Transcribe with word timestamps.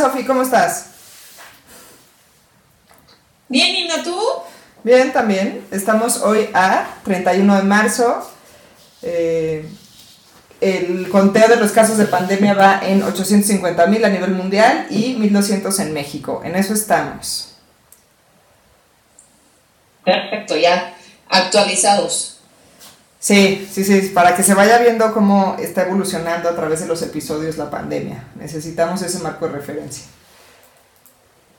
Sofi? 0.00 0.24
¿Cómo 0.24 0.40
estás? 0.40 0.86
Bien, 3.48 3.74
Nina, 3.74 4.02
¿tú? 4.02 4.18
Bien, 4.82 5.12
también. 5.12 5.66
Estamos 5.70 6.22
hoy 6.22 6.48
a 6.54 6.86
31 7.04 7.56
de 7.56 7.62
marzo. 7.64 8.30
Eh, 9.02 9.68
el 10.62 11.10
conteo 11.10 11.48
de 11.48 11.56
los 11.56 11.72
casos 11.72 11.98
de 11.98 12.06
pandemia 12.06 12.54
va 12.54 12.80
en 12.82 13.02
850 13.02 13.86
mil 13.88 14.02
a 14.02 14.08
nivel 14.08 14.30
mundial 14.30 14.86
y 14.88 15.16
1200 15.16 15.78
en 15.80 15.92
México. 15.92 16.40
En 16.44 16.56
eso 16.56 16.72
estamos. 16.72 17.56
Perfecto, 20.02 20.56
ya 20.56 20.94
actualizados. 21.28 22.39
Sí, 23.20 23.68
sí, 23.70 23.84
sí, 23.84 24.00
para 24.14 24.34
que 24.34 24.42
se 24.42 24.54
vaya 24.54 24.78
viendo 24.78 25.12
cómo 25.12 25.56
está 25.60 25.82
evolucionando 25.82 26.48
a 26.48 26.56
través 26.56 26.80
de 26.80 26.86
los 26.86 27.02
episodios 27.02 27.58
la 27.58 27.70
pandemia. 27.70 28.24
Necesitamos 28.34 29.02
ese 29.02 29.18
marco 29.18 29.46
de 29.46 29.52
referencia. 29.52 30.04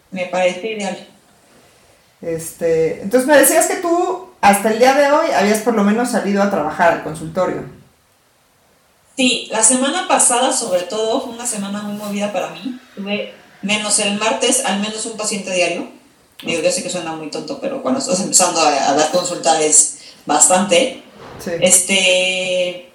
Me 0.09 0.26
parece 0.26 0.72
ideal. 0.72 1.08
Este, 2.22 3.02
entonces 3.03 3.27
me 3.27 3.38
decías 3.38 3.67
que 3.67 3.76
tú 3.76 4.30
hasta 4.41 4.72
el 4.72 4.80
día 4.80 4.94
de 4.94 5.12
hoy 5.12 5.31
habías 5.31 5.59
por 5.59 5.76
lo 5.76 5.84
menos 5.84 6.09
salido 6.09 6.41
a 6.41 6.50
trabajar 6.50 6.94
al 6.94 7.03
consultorio. 7.03 7.64
Sí, 9.16 9.48
la 9.52 9.62
semana 9.62 10.08
pasada 10.08 10.52
sobre 10.52 10.81
todo 10.81 11.22
fue 11.22 11.34
una 11.34 11.45
semana 11.45 11.84
muy 11.84 11.95
movida 11.95 12.34
para 12.34 12.50
mí. 12.50 12.80
Tuve 12.95 13.34
menos 13.62 14.00
el 14.00 14.17
martes 14.17 14.66
al 14.66 14.80
menos 14.80 15.05
un 15.05 15.16
paciente 15.16 15.53
diario. 15.53 15.89
Digo, 16.41 16.62
yo 16.64 16.72
sé 16.72 16.81
que 16.81 16.89
suena 16.89 17.12
muy 17.12 17.30
tonto, 17.30 17.59
pero 17.62 17.84
cuando 17.84 18.00
estás 18.00 18.20
empezando 18.20 18.59
a, 18.62 18.94
dar 18.94 19.12
consulta 19.12 19.62
es 19.62 20.00
bastante. 20.25 21.03
Este, 21.62 22.91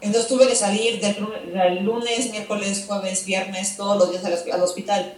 entonces 0.00 0.28
tuve 0.28 0.48
que 0.48 0.56
salir 0.56 1.00
del, 1.00 1.84
lunes, 1.84 2.30
miércoles, 2.30 2.84
jueves, 2.86 3.24
viernes, 3.24 3.76
todos 3.76 3.96
los 3.96 4.10
días 4.10 4.24
al, 4.24 4.62
hospital. 4.62 5.14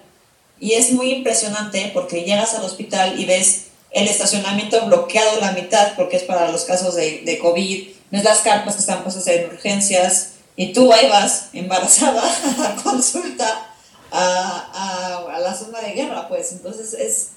Y 0.61 0.73
es 0.73 0.93
muy 0.93 1.13
impresionante 1.13 1.91
porque 1.95 2.25
llegas 2.25 2.55
al 2.55 2.65
hospital 2.65 3.19
y 3.19 3.25
ves 3.25 3.67
el 3.91 4.09
estacionamiento 4.09 4.85
bloqueado 4.87 5.41
la 5.41 5.53
mitad 5.53 5.95
porque 5.97 6.17
es 6.17 6.23
para 6.23 6.51
los 6.51 6.65
casos 6.65 6.95
de, 6.95 7.23
de 7.25 7.39
COVID, 7.39 7.89
ves 8.11 8.25
las 8.25 8.41
carpas 8.41 8.75
que 8.75 8.81
están 8.81 9.03
puestas 9.03 9.27
en 9.27 9.47
urgencias 9.51 10.35
y 10.57 10.73
tú 10.73 10.93
ahí 10.93 11.09
vas 11.09 11.49
embarazada 11.53 12.23
a 12.69 12.83
consulta 12.83 13.71
a, 14.11 15.25
a, 15.29 15.37
a 15.37 15.41
la 15.41 15.55
zona 15.55 15.81
de 15.81 15.93
guerra, 15.93 16.29
pues 16.29 16.53
entonces 16.53 16.93
es, 16.95 17.32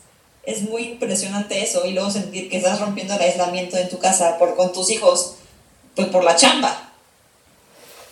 es 0.45 0.61
muy 0.61 0.83
impresionante 0.83 1.63
eso 1.63 1.85
y 1.85 1.93
luego 1.93 2.11
sentir 2.11 2.49
que 2.49 2.57
estás 2.57 2.79
rompiendo 2.79 3.15
el 3.15 3.21
aislamiento 3.21 3.77
en 3.77 3.89
tu 3.89 3.99
casa 3.99 4.37
por, 4.37 4.55
con 4.55 4.71
tus 4.73 4.91
hijos, 4.91 5.35
pues 5.95 6.07
por 6.07 6.23
la 6.23 6.35
chamba. 6.35 6.91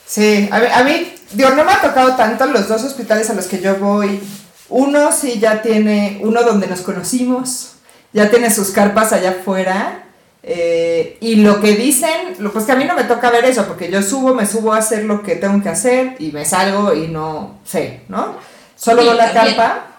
Sí, 0.07 0.49
a 0.51 0.59
mí, 0.59 0.65
a 0.71 0.83
mí, 0.83 1.13
digo, 1.31 1.51
no 1.51 1.63
me 1.63 1.71
ha 1.71 1.81
tocado 1.81 2.15
tanto 2.15 2.45
los 2.47 2.67
dos 2.67 2.83
hospitales 2.83 3.29
a 3.29 3.33
los 3.33 3.45
que 3.45 3.61
yo 3.61 3.75
voy. 3.77 4.21
Uno 4.69 5.11
sí 5.11 5.39
ya 5.39 5.61
tiene, 5.61 6.19
uno 6.21 6.43
donde 6.43 6.67
nos 6.67 6.81
conocimos, 6.81 7.73
ya 8.11 8.29
tiene 8.29 8.51
sus 8.51 8.71
carpas 8.71 9.13
allá 9.13 9.31
afuera. 9.31 9.99
Eh, 10.45 11.17
y 11.21 11.35
lo 11.37 11.61
que 11.61 11.73
dicen, 11.75 12.35
pues 12.51 12.65
que 12.65 12.73
a 12.73 12.75
mí 12.75 12.83
no 12.83 12.95
me 12.95 13.05
toca 13.05 13.29
ver 13.29 13.45
eso, 13.45 13.65
porque 13.65 13.89
yo 13.89 14.01
subo, 14.01 14.33
me 14.33 14.45
subo 14.45 14.73
a 14.73 14.79
hacer 14.79 15.05
lo 15.05 15.23
que 15.23 15.35
tengo 15.35 15.61
que 15.63 15.69
hacer 15.69 16.15
y 16.19 16.31
me 16.31 16.43
salgo 16.43 16.93
y 16.93 17.07
no 17.07 17.59
sé, 17.63 18.01
¿no? 18.09 18.35
Solo 18.75 19.05
doy 19.05 19.15
la 19.15 19.31
carpa 19.31 19.92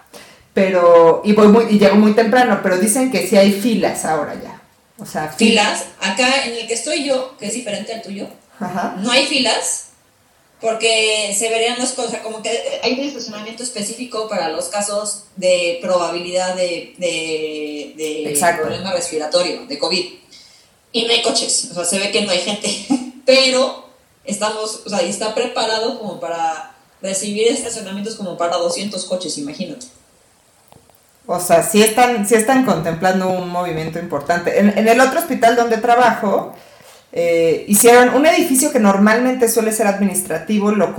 pero, 0.55 1.21
y 1.25 1.33
voy 1.33 1.49
muy, 1.49 1.65
y 1.69 1.77
llego 1.77 1.97
muy 1.97 2.13
temprano, 2.13 2.61
pero 2.63 2.77
dicen 2.77 3.11
que 3.11 3.27
sí 3.27 3.35
hay 3.35 3.51
filas 3.51 4.05
ahora 4.05 4.33
ya. 4.41 4.61
O 4.97 5.05
sea, 5.05 5.27
filas. 5.27 5.83
Acá 5.99 6.45
en 6.45 6.53
el 6.53 6.65
que 6.65 6.73
estoy 6.73 7.03
yo, 7.03 7.35
que 7.37 7.47
es 7.47 7.53
diferente 7.53 7.93
al 7.93 8.01
tuyo, 8.01 8.27
no 9.01 9.11
hay 9.11 9.25
filas 9.25 9.87
porque 10.61 11.35
se 11.37 11.49
verían 11.49 11.77
las 11.77 11.91
cosas, 11.91 12.21
como 12.21 12.41
que 12.41 12.79
hay 12.81 12.93
un 12.93 13.01
estacionamiento 13.01 13.63
específico 13.63 14.29
para 14.29 14.47
los 14.47 14.69
casos 14.69 15.25
de 15.35 15.79
probabilidad 15.81 16.55
de, 16.55 16.95
de, 16.97 17.93
de 17.97 18.53
problema 18.57 18.93
respiratorio, 18.93 19.65
de 19.65 19.77
COVID. 19.77 20.05
Y 20.93 21.03
no 21.03 21.11
hay 21.11 21.21
coches, 21.21 21.67
o 21.71 21.73
sea, 21.73 21.83
se 21.83 21.99
ve 21.99 22.11
que 22.11 22.21
no 22.21 22.31
hay 22.31 22.39
gente, 22.39 22.69
pero 23.25 23.89
estamos, 24.23 24.83
o 24.85 24.89
sea, 24.89 25.03
y 25.03 25.09
está 25.09 25.35
preparado 25.35 25.99
como 25.99 26.21
para 26.21 26.77
recibir 27.01 27.49
estacionamientos 27.49 28.15
como 28.15 28.37
para 28.37 28.55
200 28.55 29.03
coches, 29.03 29.37
imagínate. 29.37 29.87
O 31.27 31.39
sea, 31.39 31.63
sí 31.63 31.81
están, 31.81 32.27
sí 32.27 32.35
están 32.35 32.65
contemplando 32.65 33.29
un 33.29 33.49
movimiento 33.49 33.97
importante. 33.99 34.59
En, 34.59 34.87
el 34.87 34.99
otro 34.99 35.19
hospital 35.19 35.55
donde 35.55 35.77
trabajo, 35.77 36.53
eh, 37.11 37.65
hicieron 37.67 38.13
un 38.13 38.25
edificio 38.25 38.71
que 38.71 38.79
normalmente 38.79 39.49
suele 39.49 39.71
ser 39.71 39.87
administrativo, 39.87 40.71
lo 40.71 40.93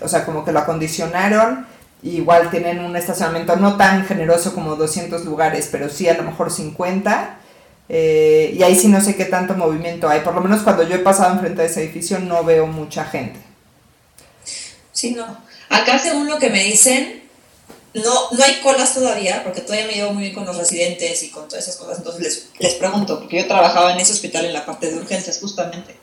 o 0.00 0.08
sea, 0.08 0.24
como 0.24 0.44
que 0.44 0.52
lo 0.52 0.58
acondicionaron. 0.58 1.66
Igual 2.02 2.50
tienen 2.50 2.80
un 2.80 2.96
estacionamiento 2.96 3.56
no 3.56 3.76
tan 3.76 4.04
generoso 4.04 4.54
como 4.54 4.76
200 4.76 5.24
lugares, 5.24 5.68
pero 5.70 5.88
sí 5.88 6.08
a 6.08 6.14
lo 6.14 6.24
mejor 6.24 6.50
50. 6.50 7.38
Eh, 7.88 8.54
y 8.56 8.62
ahí 8.62 8.76
sí 8.76 8.88
no 8.88 9.00
sé 9.00 9.16
qué 9.16 9.24
tanto 9.26 9.54
movimiento 9.54 10.08
hay. 10.08 10.20
Por 10.20 10.34
lo 10.34 10.40
menos 10.40 10.62
cuando 10.62 10.82
yo 10.82 10.96
he 10.96 11.00
pasado 11.00 11.34
enfrente 11.34 11.62
de 11.62 11.68
ese 11.68 11.82
edificio 11.82 12.18
no 12.18 12.42
veo 12.42 12.66
mucha 12.66 13.04
gente. 13.04 13.38
Sí, 14.92 15.12
no. 15.12 15.24
Acá 15.70 15.98
según 15.98 16.28
lo 16.28 16.38
que 16.38 16.50
me 16.50 16.64
dicen, 16.64 17.22
no, 17.94 18.30
no 18.30 18.44
hay 18.44 18.60
colas 18.60 18.94
todavía, 18.94 19.42
porque 19.44 19.62
todavía 19.62 19.86
me 19.86 19.94
llevo 19.94 20.12
muy 20.12 20.24
bien 20.24 20.34
con 20.34 20.44
los 20.44 20.56
residentes 20.56 21.22
y 21.22 21.30
con 21.30 21.48
todas 21.48 21.66
esas 21.66 21.76
cosas. 21.76 21.98
Entonces 21.98 22.22
les, 22.22 22.48
les 22.58 22.74
pregunto, 22.74 23.18
porque 23.18 23.38
yo 23.38 23.46
trabajaba 23.46 23.92
en 23.92 24.00
ese 24.00 24.12
hospital 24.12 24.44
en 24.44 24.52
la 24.52 24.66
parte 24.66 24.90
de 24.90 24.96
urgencias, 24.96 25.38
justamente. 25.40 25.96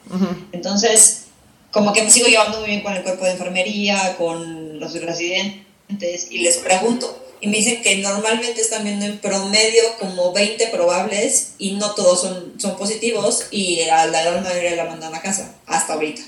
Entonces, 0.51 1.25
como 1.71 1.93
que 1.93 2.03
me 2.03 2.09
sigo 2.09 2.27
llevando 2.27 2.59
muy 2.59 2.69
bien 2.69 2.81
con 2.81 2.93
el 2.93 3.03
cuerpo 3.03 3.25
de 3.25 3.31
enfermería, 3.31 4.15
con 4.17 4.79
los 4.79 4.93
residentes, 4.93 6.27
y 6.31 6.39
les 6.39 6.57
pregunto. 6.57 7.21
Y 7.41 7.47
me 7.47 7.57
dicen 7.57 7.81
que 7.83 7.97
normalmente 7.97 8.61
están 8.61 8.83
viendo 8.83 9.05
en 9.05 9.19
promedio 9.19 9.83
como 9.99 10.31
20 10.31 10.67
probables 10.67 11.51
y 11.57 11.73
no 11.73 11.93
todos 11.93 12.21
son, 12.21 12.53
son 12.57 12.75
positivos 12.77 13.47
y 13.51 13.81
a 13.81 14.07
la 14.07 14.23
gran 14.23 14.41
mayoría 14.41 14.75
la 14.75 14.85
mandan 14.85 15.13
a 15.13 15.21
casa, 15.21 15.53
hasta 15.67 15.93
ahorita. 15.93 16.21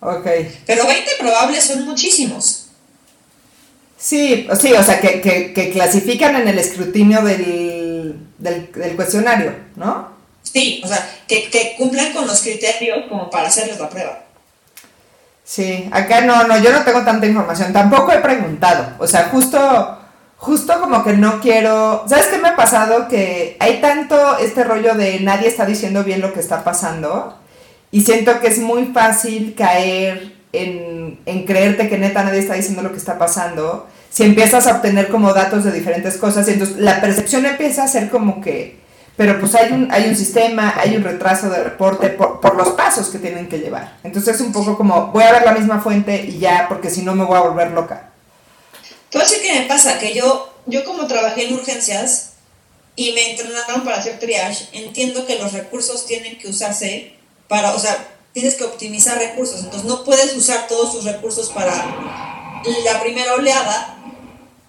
Ok. 0.00 0.26
Pero 0.66 0.86
20 0.86 1.10
probables 1.20 1.64
son 1.64 1.84
muchísimos. 1.84 2.61
Sí, 4.02 4.48
sí, 4.58 4.72
o 4.72 4.82
sea, 4.82 5.00
que, 5.00 5.20
que, 5.20 5.70
clasifican 5.70 6.34
en 6.34 6.48
el 6.48 6.58
escrutinio 6.58 7.22
del, 7.22 8.16
del, 8.36 8.96
cuestionario, 8.96 9.54
¿no? 9.76 10.08
Sí, 10.42 10.82
o 10.84 10.88
sea, 10.88 11.08
que, 11.28 11.48
que 11.48 11.76
cumplan 11.78 12.12
con 12.12 12.26
los 12.26 12.40
criterios 12.40 13.04
como 13.08 13.30
para 13.30 13.46
hacerles 13.46 13.78
la 13.78 13.88
prueba. 13.88 14.24
Sí, 15.44 15.88
acá 15.92 16.22
no, 16.22 16.48
no, 16.48 16.58
yo 16.58 16.72
no 16.72 16.82
tengo 16.82 17.02
tanta 17.02 17.26
información, 17.26 17.72
tampoco 17.72 18.10
he 18.10 18.18
preguntado, 18.18 18.96
o 18.98 19.06
sea, 19.06 19.28
justo, 19.28 19.98
justo 20.36 20.80
como 20.80 21.04
que 21.04 21.12
no 21.12 21.40
quiero, 21.40 22.04
¿sabes 22.08 22.26
qué 22.26 22.38
me 22.38 22.48
ha 22.48 22.56
pasado? 22.56 23.06
Que 23.06 23.56
hay 23.60 23.80
tanto 23.80 24.36
este 24.38 24.64
rollo 24.64 24.96
de 24.96 25.20
nadie 25.20 25.46
está 25.46 25.64
diciendo 25.64 26.02
bien 26.02 26.20
lo 26.20 26.32
que 26.32 26.40
está 26.40 26.64
pasando 26.64 27.38
y 27.92 28.00
siento 28.00 28.40
que 28.40 28.48
es 28.48 28.58
muy 28.58 28.86
fácil 28.86 29.54
caer 29.56 30.34
en, 30.52 31.20
en 31.24 31.44
creerte 31.46 31.88
que 31.88 31.98
neta 31.98 32.24
nadie 32.24 32.40
está 32.40 32.54
diciendo 32.54 32.82
lo 32.82 32.90
que 32.90 32.98
está 32.98 33.16
pasando 33.16 33.86
si 34.12 34.24
empiezas 34.24 34.66
a 34.66 34.76
obtener 34.76 35.08
como 35.08 35.32
datos 35.32 35.64
de 35.64 35.72
diferentes 35.72 36.18
cosas, 36.18 36.46
entonces 36.46 36.76
la 36.76 37.00
percepción 37.00 37.46
empieza 37.46 37.84
a 37.84 37.88
ser 37.88 38.10
como 38.10 38.42
que, 38.42 38.78
pero 39.16 39.40
pues 39.40 39.54
hay 39.54 39.72
un, 39.72 39.90
hay 39.90 40.06
un 40.06 40.14
sistema, 40.14 40.74
hay 40.76 40.94
un 40.96 41.02
retraso 41.02 41.48
de 41.48 41.64
reporte 41.64 42.10
por, 42.10 42.54
los 42.54 42.68
pasos 42.70 43.08
que 43.08 43.18
tienen 43.18 43.48
que 43.48 43.58
llevar. 43.58 43.96
Entonces 44.04 44.36
es 44.36 44.42
un 44.42 44.52
poco 44.52 44.76
como, 44.76 45.06
voy 45.06 45.24
a 45.24 45.32
ver 45.32 45.44
la 45.44 45.52
misma 45.52 45.80
fuente 45.80 46.26
y 46.26 46.38
ya, 46.38 46.66
porque 46.68 46.90
si 46.90 47.00
no 47.00 47.14
me 47.14 47.24
voy 47.24 47.38
a 47.38 47.40
volver 47.40 47.70
loca. 47.70 48.10
Todo 49.08 49.22
eso 49.22 49.36
que 49.42 49.60
me 49.60 49.66
pasa, 49.66 49.98
que 49.98 50.12
yo, 50.12 50.52
yo 50.66 50.84
como 50.84 51.06
trabajé 51.06 51.46
en 51.46 51.54
urgencias 51.54 52.32
y 52.96 53.12
me 53.12 53.30
entrenaron 53.30 53.82
para 53.82 53.96
hacer 53.96 54.18
triage, 54.18 54.68
entiendo 54.72 55.24
que 55.24 55.38
los 55.38 55.54
recursos 55.54 56.04
tienen 56.04 56.38
que 56.38 56.48
usarse 56.48 57.14
para, 57.48 57.74
o 57.74 57.78
sea, 57.78 57.96
tienes 58.34 58.56
que 58.56 58.64
optimizar 58.64 59.16
recursos, 59.16 59.60
entonces 59.60 59.88
no 59.88 60.04
puedes 60.04 60.36
usar 60.36 60.66
todos 60.66 60.92
tus 60.92 61.04
recursos 61.04 61.48
para 61.48 61.72
la 62.84 63.00
primera 63.00 63.34
oleada 63.34 64.01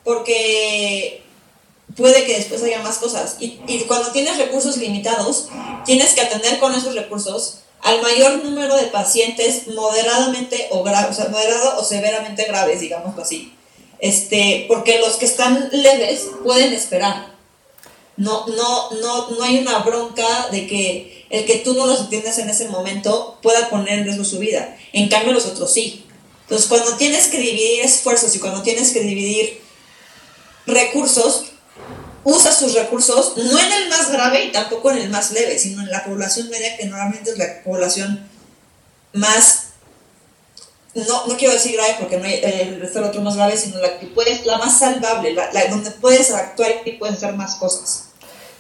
porque 0.04 1.24
puede 1.96 2.26
que 2.26 2.38
después 2.38 2.64
haya 2.64 2.82
más 2.82 2.98
cosas. 2.98 3.38
Y, 3.40 3.58
cuando 3.88 4.12
tienes 4.12 4.38
recursos 4.38 4.78
limitados, 4.78 5.50
tienes 5.86 6.14
que 6.14 6.22
atender 6.22 6.60
con 6.60 6.74
esos 6.74 6.96
recursos 6.96 7.60
al 7.82 8.02
mayor 8.02 8.44
número 8.44 8.78
de 8.78 8.84
pacientes 8.84 9.68
moderadamente 9.68 10.68
o, 10.72 10.80
o, 10.80 11.14
sea, 11.14 11.28
moderado 11.30 11.80
o 11.80 11.84
severamente 11.84 12.46
graves, 12.46 12.80
digamos 12.80 13.18
así. 13.20 13.54
Este, 14.00 14.66
porque 14.68 15.00
los 15.00 15.16
que 15.16 15.26
están 15.26 15.70
leves 15.72 16.28
pueden 16.44 16.74
esperar. 16.74 17.34
No, 18.16 18.46
no, 18.48 18.92
no, 18.92 19.30
no 19.32 19.44
hay 19.44 19.58
una 19.58 19.80
bronca 19.80 20.50
de 20.52 20.68
que 20.68 21.26
el 21.30 21.46
que 21.46 21.56
tú 21.58 21.74
no 21.74 21.88
los 21.88 22.02
atiendas 22.02 22.38
en 22.38 22.50
ese 22.50 22.68
momento 22.68 23.40
pueda 23.42 23.70
poner 23.70 24.00
en 24.00 24.06
riesgo 24.06 24.24
su 24.24 24.40
vida. 24.40 24.78
En 24.94 25.10
cambio, 25.10 25.34
los 25.34 25.48
otros 25.48 25.74
sí. 25.74 26.06
Entonces, 26.42 26.68
cuando 26.68 26.96
tienes 26.98 27.28
que 27.28 27.40
dividir 27.40 27.82
esfuerzos 27.82 28.36
y 28.36 28.40
cuando 28.40 28.62
tienes 28.62 28.92
que 28.92 29.00
dividir 29.00 29.63
recursos, 30.66 31.52
usa 32.24 32.54
sus 32.54 32.74
recursos 32.74 33.34
no 33.38 33.60
en 33.60 33.72
el 33.72 33.90
más 33.90 34.12
grave 34.12 34.46
y 34.46 34.52
tampoco 34.52 34.92
en 34.92 35.00
el 35.00 35.10
más 35.10 35.32
leve, 35.32 35.60
sino 35.60 35.82
en 35.82 35.92
la 35.92 36.04
población 36.06 36.50
media, 36.50 36.78
que 36.78 36.86
normalmente 36.86 37.32
es 37.32 37.38
la 37.38 37.64
población 37.64 38.28
más 39.14 39.64
no, 40.96 41.28
no 41.28 41.38
quiero 41.38 41.54
decir 41.54 41.74
grave 41.74 41.96
porque 42.00 42.18
no 42.18 42.26
hay 42.26 42.40
el 42.44 42.80
resto 42.80 43.04
otro 43.04 43.22
más 43.22 43.36
grave, 43.36 43.58
sino 43.58 43.80
la 43.80 43.98
que 44.00 44.08
puedes, 44.08 44.46
la 44.46 44.60
más 44.60 44.78
salvable, 44.78 45.34
la, 45.34 45.50
donde 45.70 45.92
puedes 45.92 46.32
actuar 46.32 46.70
y 46.86 46.92
puedes 46.94 47.18
hacer 47.18 47.34
más 47.34 47.56
cosas. 47.56 48.10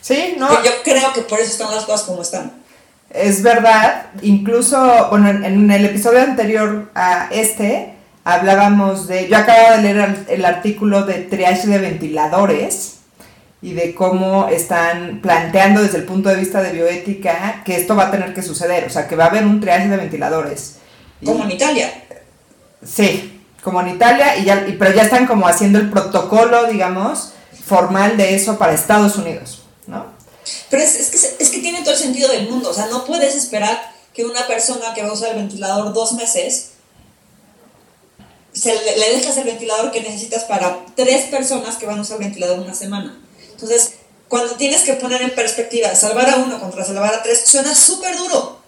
Sí, 0.02 0.36
no. 0.38 0.64
yo 0.64 0.72
creo 0.84 1.14
que 1.14 1.22
por 1.22 1.40
eso 1.40 1.52
están 1.52 1.74
las 1.74 1.86
cosas 1.86 2.08
como 2.08 2.24
están. 2.24 2.64
Es 3.10 3.44
verdad, 3.44 4.08
incluso, 4.24 5.08
bueno, 5.12 5.30
en, 5.30 5.70
el 5.70 5.86
episodio 5.86 6.22
anterior 6.22 6.90
a 6.96 7.30
este, 7.32 7.93
hablábamos 8.24 9.08
de, 9.08 9.28
yo 9.28 9.38
acabo 9.38 9.72
de 9.72 9.82
leer 9.82 10.26
el, 10.30 10.46
artículo 10.46 11.04
de 11.04 11.16
triage 11.16 11.68
de 11.68 11.78
ventiladores 11.78 12.96
y 13.62 13.74
de 13.74 13.96
cómo 13.96 14.48
están 14.50 15.20
planteando 15.22 15.82
desde 15.82 15.98
el 15.98 16.06
punto 16.06 16.30
de 16.30 16.36
vista 16.36 16.62
de 16.62 16.72
bioética 16.72 17.64
que 17.66 17.76
esto 17.76 17.96
va 17.96 18.08
a 18.08 18.12
tener 18.12 18.34
que 18.34 18.42
suceder, 18.42 18.86
o 18.86 18.90
sea, 18.90 19.08
que 19.08 19.16
va 19.16 19.26
a 19.26 19.28
haber 19.28 19.46
un 19.46 19.60
triage 19.60 19.88
de 19.88 19.98
ventiladores. 19.98 20.78
Como 21.24 21.44
en 21.44 21.52
Italia. 21.52 21.94
Sí, 22.86 23.42
como 23.64 23.80
en 23.82 23.90
Italia, 23.90 24.38
y 24.38 24.46
ya, 24.46 24.66
pero 24.78 24.94
ya 24.94 25.04
están 25.04 25.26
como 25.26 25.48
haciendo 25.48 25.80
el 25.80 25.90
protocolo, 25.90 26.66
digamos, 26.66 27.34
formal 27.66 28.18
de 28.18 28.36
eso 28.36 28.58
para 28.58 28.74
Estados 28.74 29.16
Unidos, 29.16 29.64
¿no? 29.88 30.06
Pero 30.70 30.84
es, 30.84 31.10
que, 31.10 31.44
es 31.44 31.50
que 31.50 31.60
tiene 31.60 31.80
todo 31.82 31.94
el 31.94 32.00
sentido 32.00 32.30
del 32.30 32.50
mundo, 32.50 32.70
o 32.70 32.74
sea, 32.74 32.88
no 32.88 33.06
puedes 33.06 33.36
esperar 33.36 33.94
que 34.14 34.26
una 34.26 34.46
persona 34.46 34.94
que 34.94 35.02
va 35.02 35.10
a 35.10 35.14
usar 35.14 35.30
el 35.30 35.38
ventilador 35.38 35.94
dos 35.94 36.14
meses 36.14 36.73
se 38.64 38.74
le, 38.74 38.98
le 38.98 39.18
dejas 39.18 39.36
el 39.38 39.44
ventilador 39.44 39.92
que 39.92 40.02
necesitas 40.02 40.46
para 40.46 40.86
tres 40.96 41.24
personas 41.26 41.76
que 41.76 41.86
van 41.86 42.00
a 42.00 42.02
usar 42.02 42.18
el 42.18 42.24
ventilador 42.24 42.60
una 42.60 42.74
semana. 42.74 43.20
Entonces, 43.52 43.96
cuando 44.30 44.56
tienes 44.56 44.84
que 44.84 44.94
poner 44.94 45.22
en 45.22 45.36
perspectiva 45.36 45.94
salvar 45.96 46.30
a 46.30 46.38
uno 46.38 46.60
contra 46.60 46.86
salvar 46.86 47.14
a 47.14 47.22
tres, 47.22 47.44
suena 47.46 47.76
súper 47.76 48.16
duro. 48.18 48.62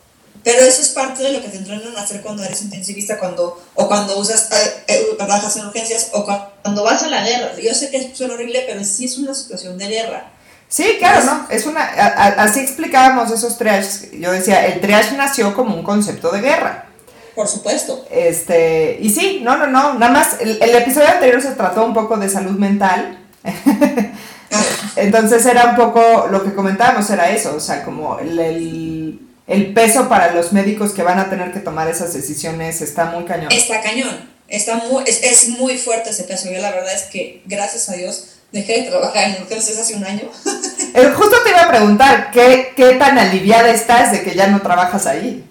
Pero 0.44 0.64
eso 0.64 0.82
es 0.82 0.90
parte 0.90 1.24
de 1.24 1.32
lo 1.32 1.42
que 1.42 1.48
te 1.48 1.58
entrenan 1.58 1.98
a 1.98 2.02
hacer 2.02 2.22
cuando 2.22 2.44
eres 2.44 2.62
intensivista, 2.62 3.18
cuando, 3.18 3.60
o 3.74 3.88
cuando 3.88 4.20
usas, 4.20 4.52
eh, 4.52 4.84
eh, 4.88 5.08
trabajas 5.18 5.56
en 5.56 5.66
urgencias, 5.66 6.10
o 6.12 6.24
cuando 6.62 6.84
vas 6.84 7.02
a 7.02 7.08
la 7.08 7.24
guerra. 7.24 7.54
Yo 7.60 7.74
sé 7.74 7.90
que 7.90 8.14
suena 8.14 8.36
horrible, 8.36 8.64
pero 8.68 8.84
sí 8.84 9.06
es 9.06 9.18
una 9.18 9.34
situación 9.34 9.78
de 9.78 9.88
guerra. 9.88 10.32
Sí, 10.68 10.98
claro, 11.00 11.26
¿no? 11.26 11.48
Es 11.50 11.66
una, 11.66 11.84
así 11.84 12.60
explicábamos 12.60 13.32
esos 13.32 13.58
triages. 13.58 14.12
Yo 14.12 14.32
decía, 14.32 14.66
el 14.68 14.82
triage 14.82 15.16
nació 15.16 15.56
como 15.56 15.74
un 15.74 15.84
concepto 15.84 16.32
de 16.32 16.42
guerra. 16.42 16.90
Por 17.36 17.48
supuesto. 17.48 18.06
Este, 18.10 18.98
y 19.02 19.10
sí, 19.10 19.42
no, 19.44 19.58
no, 19.58 19.68
no, 19.68 19.96
nada 19.96 20.12
más, 20.12 20.38
el, 20.40 20.58
el 20.62 20.76
episodio 20.76 21.10
anterior 21.10 21.42
se 21.42 21.52
trató 21.52 21.86
un 21.86 21.94
poco 21.94 22.18
de 22.18 22.30
salud 22.30 22.58
mental. 22.58 23.20
Entonces 24.96 25.46
era 25.46 25.66
un 25.66 25.76
poco, 25.76 26.28
lo 26.32 26.44
que 26.44 26.56
comentábamos 26.56 27.10
era 27.10 27.30
eso, 27.30 27.56
o 27.56 27.60
sea, 27.60 27.84
como 27.84 28.20
el 28.20 29.20
el 29.48 29.74
peso 29.74 30.10
para 30.10 30.34
los 30.34 30.54
médicos 30.54 30.92
que 30.92 31.04
van 31.04 31.20
a 31.20 31.30
tener 31.30 31.52
que 31.52 31.60
tomar 31.60 31.88
esas 31.88 32.14
decisiones 32.14 32.82
está 32.82 33.06
muy 33.06 33.26
cañón. 33.26 33.52
Está 33.52 33.82
cañón, 33.82 34.30
está 34.48 34.76
muy, 34.76 35.04
es, 35.06 35.50
muy 35.50 35.78
fuerte 35.78 36.10
ese 36.10 36.24
peso. 36.24 36.50
Yo 36.52 36.60
la 36.60 36.72
verdad 36.72 36.94
es 36.94 37.04
que, 37.04 37.44
gracias 37.46 37.90
a 37.90 37.94
Dios, 37.94 38.30
dejé 38.52 38.82
de 38.82 38.90
trabajar 38.90 39.30
en 39.30 39.44
urgencias 39.44 39.78
hace 39.78 39.96
un 39.96 40.06
año. 40.06 40.30
Eh, 40.98 41.12
justo 41.14 41.36
te 41.44 41.50
iba 41.50 41.64
a 41.64 41.68
preguntar, 41.68 42.32
¿qué, 42.32 42.72
¿qué 42.74 42.94
tan 42.94 43.18
aliviada 43.18 43.70
estás 43.70 44.14
de 44.14 44.24
que 44.24 44.34
ya 44.34 44.48
no 44.48 44.62
trabajas 44.62 45.06
ahí? 45.06 45.44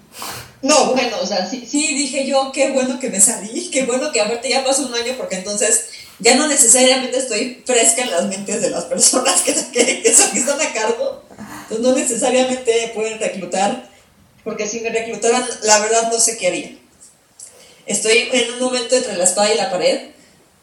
No, 0.64 0.93
bueno, 0.93 1.16
o 1.20 1.26
sea, 1.26 1.49
sí, 1.49 1.66
sí 1.70 1.94
dije 1.94 2.26
yo, 2.26 2.50
qué 2.52 2.70
bueno 2.70 2.99
que 2.99 3.11
me 3.11 3.20
salí, 3.20 3.70
qué 3.70 3.84
bueno 3.84 4.11
que 4.12 4.20
aparte 4.20 4.49
ya 4.49 4.64
pasó 4.64 4.87
un 4.87 4.94
año 4.94 5.14
porque 5.16 5.37
entonces 5.37 5.87
ya 6.19 6.37
no 6.37 6.49
necesariamente 6.49 7.19
estoy 7.19 7.62
fresca 7.66 8.02
en 8.02 8.11
las 8.11 8.25
mentes 8.26 8.62
de 8.62 8.70
las 8.70 8.84
personas 8.84 9.43
que, 9.43 9.55
que, 9.72 10.02
que 10.02 10.08
están 10.08 10.61
a 10.61 10.72
cargo 10.72 11.25
entonces 11.64 11.81
no 11.81 11.96
necesariamente 11.96 12.93
pueden 12.94 13.19
reclutar, 13.19 13.88
porque 14.43 14.69
si 14.69 14.81
me 14.81 14.90
reclutaran, 14.90 15.44
la 15.62 15.78
verdad 15.81 16.11
no 16.12 16.20
sé 16.20 16.37
qué 16.37 16.49
haría. 16.49 16.78
Estoy 17.87 18.28
en 18.32 18.55
un 18.55 18.61
momento 18.61 18.96
entre 18.96 19.16
la 19.16 19.25
espada 19.25 19.52
y 19.52 19.56
la 19.56 19.70
pared. 19.70 20.11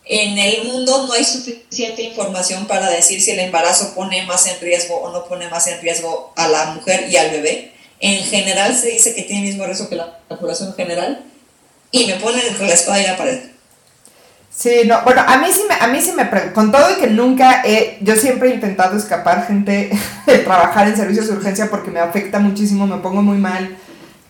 En 0.05 0.37
el 0.37 0.65
mundo 0.65 1.07
no 1.07 1.13
hay 1.13 1.23
suficiente 1.23 2.01
información 2.03 2.67
para 2.67 2.89
decir 2.89 3.21
si 3.21 3.31
el 3.31 3.39
embarazo 3.39 3.93
pone 3.95 4.23
más 4.23 4.45
en 4.47 4.59
riesgo 4.59 4.95
o 4.95 5.11
no 5.11 5.25
pone 5.25 5.47
más 5.49 5.67
en 5.67 5.79
riesgo 5.81 6.33
a 6.35 6.47
la 6.47 6.65
mujer 6.65 7.07
y 7.09 7.17
al 7.17 7.31
bebé. 7.31 7.70
En 8.01 8.23
general 8.23 8.75
se 8.75 8.89
dice 8.89 9.15
que 9.15 9.21
tiene 9.23 9.43
el 9.43 9.47
mismo 9.49 9.65
riesgo 9.65 9.87
que 9.87 9.95
la 9.95 10.19
población 10.27 10.73
general 10.73 11.23
y 11.91 12.07
me 12.07 12.15
ponen 12.15 12.45
entre 12.45 12.67
la 12.67 12.73
espada 12.73 13.01
y 13.01 13.05
la 13.05 13.17
pared. 13.17 13.51
Sí, 14.53 14.81
no, 14.85 15.01
bueno, 15.03 15.23
a 15.25 15.37
mí 15.37 15.47
sí 15.53 15.61
me, 15.67 15.75
a 15.75 15.87
mí 15.87 16.01
sí 16.01 16.11
me, 16.11 16.29
con 16.51 16.71
todo 16.71 16.91
y 16.91 16.95
que 16.99 17.07
nunca 17.07 17.61
he, 17.63 17.99
yo 18.01 18.15
siempre 18.15 18.49
he 18.49 18.55
intentado 18.55 18.97
escapar 18.97 19.47
gente 19.47 19.89
de 20.25 20.37
trabajar 20.39 20.87
en 20.87 20.97
servicios 20.97 21.27
de 21.27 21.33
urgencia 21.33 21.69
porque 21.69 21.89
me 21.89 21.99
afecta 21.99 22.39
muchísimo, 22.39 22.85
me 22.85 22.97
pongo 22.97 23.21
muy 23.21 23.37
mal, 23.37 23.77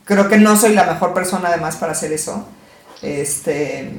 creo 0.06 0.30
que 0.30 0.38
no 0.38 0.56
soy 0.56 0.74
la 0.74 0.84
mejor 0.84 1.14
persona 1.14 1.50
además 1.50 1.78
para 1.78 1.94
hacer 1.94 2.14
eso, 2.14 2.48
este... 3.02 3.92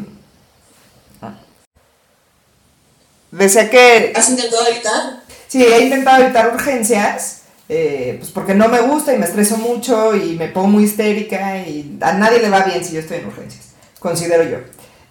Decía 3.32 3.70
que... 3.70 4.12
¿Has 4.14 4.28
intentado 4.28 4.66
evitar? 4.68 5.22
Sí, 5.48 5.64
he 5.64 5.80
intentado 5.80 6.22
evitar 6.22 6.48
urgencias, 6.54 7.41
eh, 7.68 8.16
pues 8.18 8.30
porque 8.30 8.54
no 8.54 8.68
me 8.68 8.80
gusta 8.80 9.14
y 9.14 9.18
me 9.18 9.26
estreso 9.26 9.56
mucho 9.56 10.14
y 10.16 10.36
me 10.36 10.48
pongo 10.48 10.68
muy 10.68 10.84
histérica 10.84 11.58
y 11.58 11.98
a 12.00 12.12
nadie 12.12 12.40
le 12.40 12.50
va 12.50 12.62
bien 12.64 12.84
si 12.84 12.94
yo 12.94 13.00
estoy 13.00 13.18
en 13.18 13.26
urgencias, 13.26 13.70
considero 13.98 14.44
yo. 14.44 14.58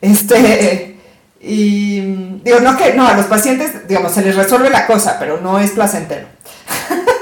Este, 0.02 0.98
y 1.40 2.02
digo, 2.44 2.60
no 2.60 2.78
que, 2.78 2.94
no, 2.94 3.08
a 3.08 3.16
los 3.16 3.26
pacientes, 3.26 3.88
digamos, 3.88 4.12
se 4.12 4.22
les 4.22 4.36
resuelve 4.36 4.70
la 4.70 4.86
cosa, 4.86 5.18
pero 5.20 5.40
no 5.42 5.60
es 5.60 5.72
placentero. 5.72 6.28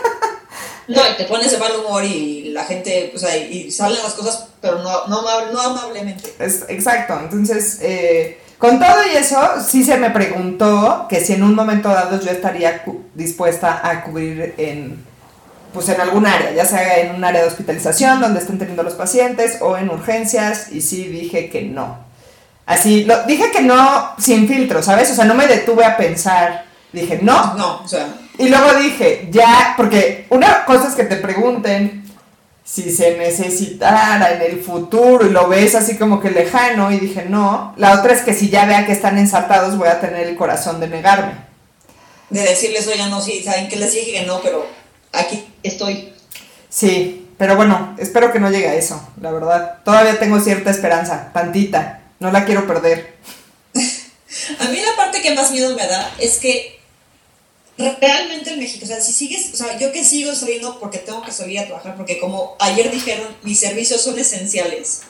No, 0.90 1.02
y 1.08 1.18
te 1.18 1.26
pones 1.26 1.52
de 1.52 1.60
mal 1.60 1.72
humor 1.76 2.04
y 2.04 2.50
la 2.50 2.64
gente, 2.64 3.12
o 3.16 3.20
sea, 3.20 3.38
y 3.38 3.70
salen 3.70 4.00
las 4.02 4.16
cosas, 4.16 4.48
pero 4.60 4.82
no, 4.82 5.06
no, 5.06 5.22
no 5.52 5.62
amablemente. 5.62 6.34
Es, 6.40 6.66
exacto, 6.68 7.16
entonces, 7.20 7.78
eh, 7.84 8.40
con 8.58 8.80
todo 8.80 9.06
y 9.06 9.16
eso, 9.16 9.40
sí 9.64 9.84
se 9.84 9.98
me 9.98 10.10
preguntó 10.10 11.06
que 11.08 11.22
si 11.22 11.34
en 11.34 11.44
un 11.44 11.54
momento 11.54 11.90
dado 11.90 12.20
yo 12.20 12.32
estaría 12.32 12.84
dispuesta 13.14 13.88
a 13.88 14.04
cubrir 14.04 14.56
en, 14.58 15.06
pues 15.74 15.90
en 15.90 16.02
algún 16.02 16.26
área, 16.26 16.52
ya 16.54 16.66
sea 16.66 17.00
en 17.00 17.16
un 17.16 17.24
área 17.24 17.42
de 17.42 17.48
hospitalización 17.48 18.22
donde 18.22 18.40
estén 18.40 18.58
teniendo 18.58 18.84
los 18.84 18.94
pacientes 18.94 19.58
o 19.62 19.78
en 19.78 19.90
urgencias, 19.90 20.72
y 20.72 20.82
sí 20.82 21.06
dije 21.06 21.50
que 21.50 21.64
no. 21.64 22.10
Así, 22.66 23.04
lo, 23.04 23.24
dije 23.24 23.52
que 23.52 23.62
no 23.62 24.12
sin 24.20 24.48
filtro, 24.48 24.84
¿sabes? 24.84 25.10
O 25.10 25.16
sea, 25.16 25.26
no 25.26 25.34
me 25.34 25.48
detuve 25.48 25.84
a 25.86 25.98
pensar. 25.98 26.66
Dije, 26.94 27.20
no. 27.22 27.56
No, 27.56 27.82
o 27.84 27.88
sea. 27.88 28.08
Y 28.38 28.48
luego 28.48 28.76
dije, 28.76 29.28
ya, 29.32 29.74
porque 29.76 30.28
una 30.30 30.66
cosa 30.66 30.88
es 30.88 30.94
que 30.94 31.04
te 31.04 31.16
pregunten 31.16 32.04
si 32.64 32.92
se 32.92 33.18
necesitara 33.18 34.34
en 34.34 34.44
el 34.44 34.62
futuro 34.62 35.26
y 35.26 35.32
lo 35.32 35.48
ves 35.48 35.74
así 35.74 35.98
como 35.98 36.22
que 36.22 36.30
lejano 36.30 36.92
y 36.92 37.00
dije, 37.00 37.26
no. 37.28 37.74
La 37.78 37.94
otra 37.94 38.14
es 38.14 38.22
que 38.22 38.36
si 38.36 38.50
ya 38.50 38.66
vea 38.66 38.86
que 38.86 38.92
están 38.92 39.18
ensartados 39.18 39.76
voy 39.76 39.88
a 39.88 40.00
tener 40.00 40.28
el 40.28 40.36
corazón 40.36 40.80
de 40.80 40.90
negarme. 40.90 41.34
De 42.30 42.42
decirles, 42.42 42.88
oye, 42.88 43.10
no, 43.10 43.20
sí, 43.20 43.42
saben 43.44 43.68
que 43.68 43.78
les 43.78 43.94
dije 43.94 44.12
que 44.12 44.26
no, 44.28 44.42
pero 44.42 44.68
aquí 45.14 45.46
estoy. 45.64 46.14
Sí, 46.70 47.28
pero 47.38 47.56
bueno, 47.56 47.96
espero 48.00 48.32
que 48.32 48.40
no 48.40 48.52
llegue 48.52 48.68
a 48.68 48.76
eso, 48.76 49.02
la 49.22 49.32
verdad. 49.32 49.80
Todavía 49.84 50.20
tengo 50.20 50.40
cierta 50.40 50.70
esperanza, 50.70 51.32
tantita. 51.34 52.04
No 52.20 52.32
la 52.32 52.46
quiero 52.46 52.68
perder. 52.68 53.16
a 54.60 54.64
mí 54.66 54.82
la 54.82 54.96
parte 54.96 55.22
que 55.22 55.34
más 55.34 55.52
miedo 55.52 55.76
me 55.76 55.88
da 55.88 56.14
es 56.20 56.38
que 56.38 56.80
realmente 57.78 58.52
en 58.52 58.60
México, 58.60 58.84
o 58.84 58.88
sea, 58.88 59.00
si 59.00 59.14
sigues, 59.14 59.54
o 59.54 59.58
sea, 59.58 59.78
yo 59.80 59.92
que 59.92 60.04
sigo 60.04 60.36
saliendo 60.36 60.80
porque 60.80 60.98
tengo 60.98 61.22
que 61.24 61.32
salir 61.32 61.60
a 61.60 61.66
trabajar, 61.66 61.96
porque 61.96 62.20
como 62.20 62.56
ayer 62.60 62.92
dijeron, 62.92 63.26
mis 63.44 63.60
servicios 63.60 64.02
son 64.02 64.20
esenciales, 64.20 65.02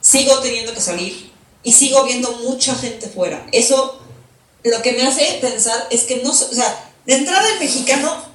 sigo 0.00 0.38
teniendo 0.40 0.74
que 0.74 0.80
salir 0.80 1.32
y 1.62 1.72
sigo 1.72 2.04
viendo 2.04 2.30
mucha 2.44 2.74
gente 2.74 3.08
fuera. 3.08 3.46
Eso 3.52 4.00
lo 4.62 4.82
que 4.82 4.92
me 4.92 5.06
hace 5.06 5.38
pensar 5.40 5.86
es 5.90 6.02
que 6.02 6.16
no, 6.16 6.30
o 6.30 6.34
sea, 6.34 6.92
de 7.06 7.14
entrada 7.14 7.48
el 7.54 7.60
mexicano 7.60 8.27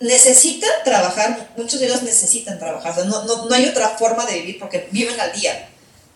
necesita 0.00 0.66
trabajar, 0.84 1.50
muchos 1.56 1.80
de 1.80 1.86
ellos 1.86 2.02
necesitan 2.02 2.58
trabajar, 2.58 2.92
o 2.92 2.94
sea, 2.94 3.04
no, 3.04 3.24
no, 3.24 3.46
no 3.46 3.54
hay 3.54 3.66
otra 3.66 3.90
forma 3.90 4.24
de 4.26 4.40
vivir 4.40 4.58
porque 4.58 4.88
viven 4.90 5.18
al 5.20 5.32
día. 5.32 5.68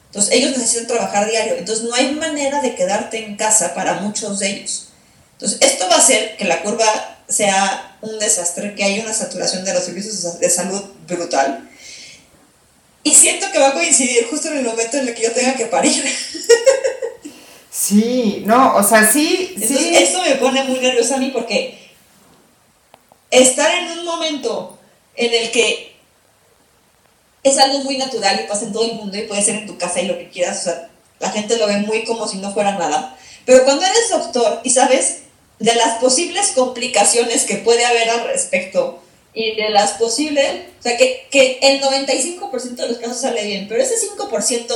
Entonces, 0.07 0.35
ellos 0.35 0.51
necesitan 0.57 0.87
trabajar 0.87 1.29
diario. 1.29 1.55
Entonces, 1.57 1.85
no 1.85 1.95
hay 1.95 2.13
manera 2.13 2.61
de 2.61 2.75
quedarte 2.75 3.25
en 3.25 3.37
casa 3.37 3.73
para 3.75 3.95
muchos 3.95 4.41
de 4.41 4.51
ellos. 4.51 4.89
Entonces, 5.33 5.59
esto 5.63 5.89
va 5.89 5.97
a 5.97 5.99
hacer 5.99 6.37
que 6.37 6.45
la 6.45 6.63
curva 6.63 6.85
sea 7.29 7.97
un 8.03 8.19
desastre, 8.19 8.75
que 8.75 8.85
haya 8.85 9.03
una 9.03 9.15
saturación 9.15 9.65
de 9.65 9.73
los 9.73 9.85
servicios 9.85 10.39
de 10.39 10.51
salud 10.51 10.83
brutal. 11.09 11.67
Y 13.03 13.15
siento 13.15 13.51
que 13.51 13.59
va 13.59 13.69
a 13.69 13.73
coincidir 13.73 14.29
justo 14.29 14.49
en 14.49 14.59
el 14.59 14.65
momento 14.65 14.99
en 14.99 15.09
el 15.09 15.15
que 15.15 15.23
yo 15.23 15.33
tenga 15.33 15.55
que 15.55 15.67
parir. 15.67 16.05
Sí, 17.75 18.43
no, 18.45 18.77
o 18.77 18.83
sea, 18.83 19.11
sí, 19.11 19.55
sí. 19.57 19.95
Esto 19.97 20.21
me 20.23 20.35
pone 20.35 20.63
muy 20.65 20.79
nerviosa 20.79 21.17
a 21.17 21.19
mí 21.19 21.31
porque 21.33 21.82
estar 23.33 23.75
en 23.75 23.99
un 23.99 24.05
momento 24.05 24.79
en 25.17 25.33
el 25.35 25.51
que 25.51 25.93
es 27.43 27.59
algo 27.59 27.81
muy 27.81 27.97
natural 27.97 28.41
y 28.41 28.49
pasa 28.49 28.67
en 28.67 28.73
todo 28.73 28.85
el 28.85 28.95
mundo 28.95 29.17
y 29.17 29.23
puede 29.23 29.43
ser 29.43 29.57
en 29.57 29.67
tu 29.67 29.77
casa 29.77 30.01
y 30.01 30.07
lo 30.07 30.17
que 30.17 30.29
quieras, 30.29 30.61
o 30.61 30.65
sea, 30.65 30.89
la 31.19 31.31
gente 31.31 31.57
lo 31.57 31.67
ve 31.67 31.79
muy 31.79 32.05
como 32.05 32.29
si 32.29 32.37
no 32.39 32.53
fuera 32.53 32.79
nada. 32.79 33.17
Pero 33.45 33.65
cuando 33.65 33.85
eres 33.85 34.11
doctor 34.11 34.61
y 34.63 34.71
sabes 34.71 35.23
de 35.59 35.75
las 35.75 35.99
posibles 35.99 36.53
complicaciones 36.55 37.45
que 37.45 37.57
puede 37.57 37.85
haber 37.85 38.11
al 38.11 38.25
respecto 38.27 39.03
y 39.35 39.55
de 39.55 39.71
las 39.71 39.93
posibles, 39.93 40.63
o 40.79 40.83
sea, 40.83 40.97
que, 40.97 41.27
que 41.31 41.59
el 41.63 41.81
95% 41.81 42.75
de 42.75 42.89
los 42.89 42.99
casos 42.99 43.21
sale 43.21 43.45
bien, 43.45 43.67
pero 43.69 43.83
ese 43.83 43.95
5% 43.95 44.75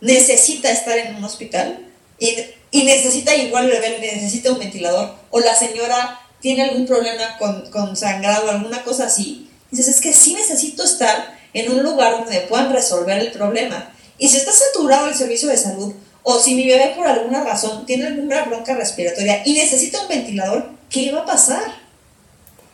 necesita 0.00 0.70
estar 0.70 0.96
en 0.96 1.16
un 1.16 1.24
hospital 1.24 1.92
y, 2.18 2.36
y 2.70 2.84
necesita 2.84 3.34
igual 3.34 3.70
el 3.70 3.80
bebé, 3.80 3.98
necesita 4.00 4.52
un 4.52 4.58
ventilador, 4.58 5.14
o 5.30 5.40
la 5.40 5.54
señora 5.54 6.20
tiene 6.46 6.62
algún 6.62 6.86
problema 6.86 7.36
con, 7.40 7.68
con 7.72 7.96
sangrado, 7.96 8.48
alguna 8.48 8.84
cosa 8.84 9.06
así, 9.06 9.50
dices, 9.72 9.88
es 9.88 10.00
que 10.00 10.12
sí 10.12 10.32
necesito 10.32 10.84
estar 10.84 11.36
en 11.52 11.72
un 11.72 11.82
lugar 11.82 12.12
donde 12.12 12.38
puedan 12.42 12.72
resolver 12.72 13.18
el 13.18 13.32
problema. 13.32 13.90
Y 14.16 14.28
si 14.28 14.36
está 14.36 14.52
saturado 14.52 15.08
el 15.08 15.16
servicio 15.16 15.48
de 15.48 15.56
salud, 15.56 15.92
o 16.22 16.38
si 16.38 16.54
mi 16.54 16.64
bebé 16.64 16.92
por 16.96 17.08
alguna 17.08 17.42
razón 17.42 17.84
tiene 17.84 18.06
alguna 18.06 18.44
bronca 18.44 18.76
respiratoria 18.76 19.42
y 19.44 19.54
necesita 19.54 20.02
un 20.02 20.06
ventilador, 20.06 20.70
¿qué 20.88 21.10
va 21.10 21.22
a 21.22 21.26
pasar? 21.26 21.64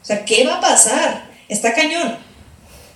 O 0.02 0.04
sea, 0.04 0.22
¿qué 0.26 0.46
va 0.46 0.56
a 0.56 0.60
pasar? 0.60 1.30
Está 1.48 1.72
cañón. 1.72 2.18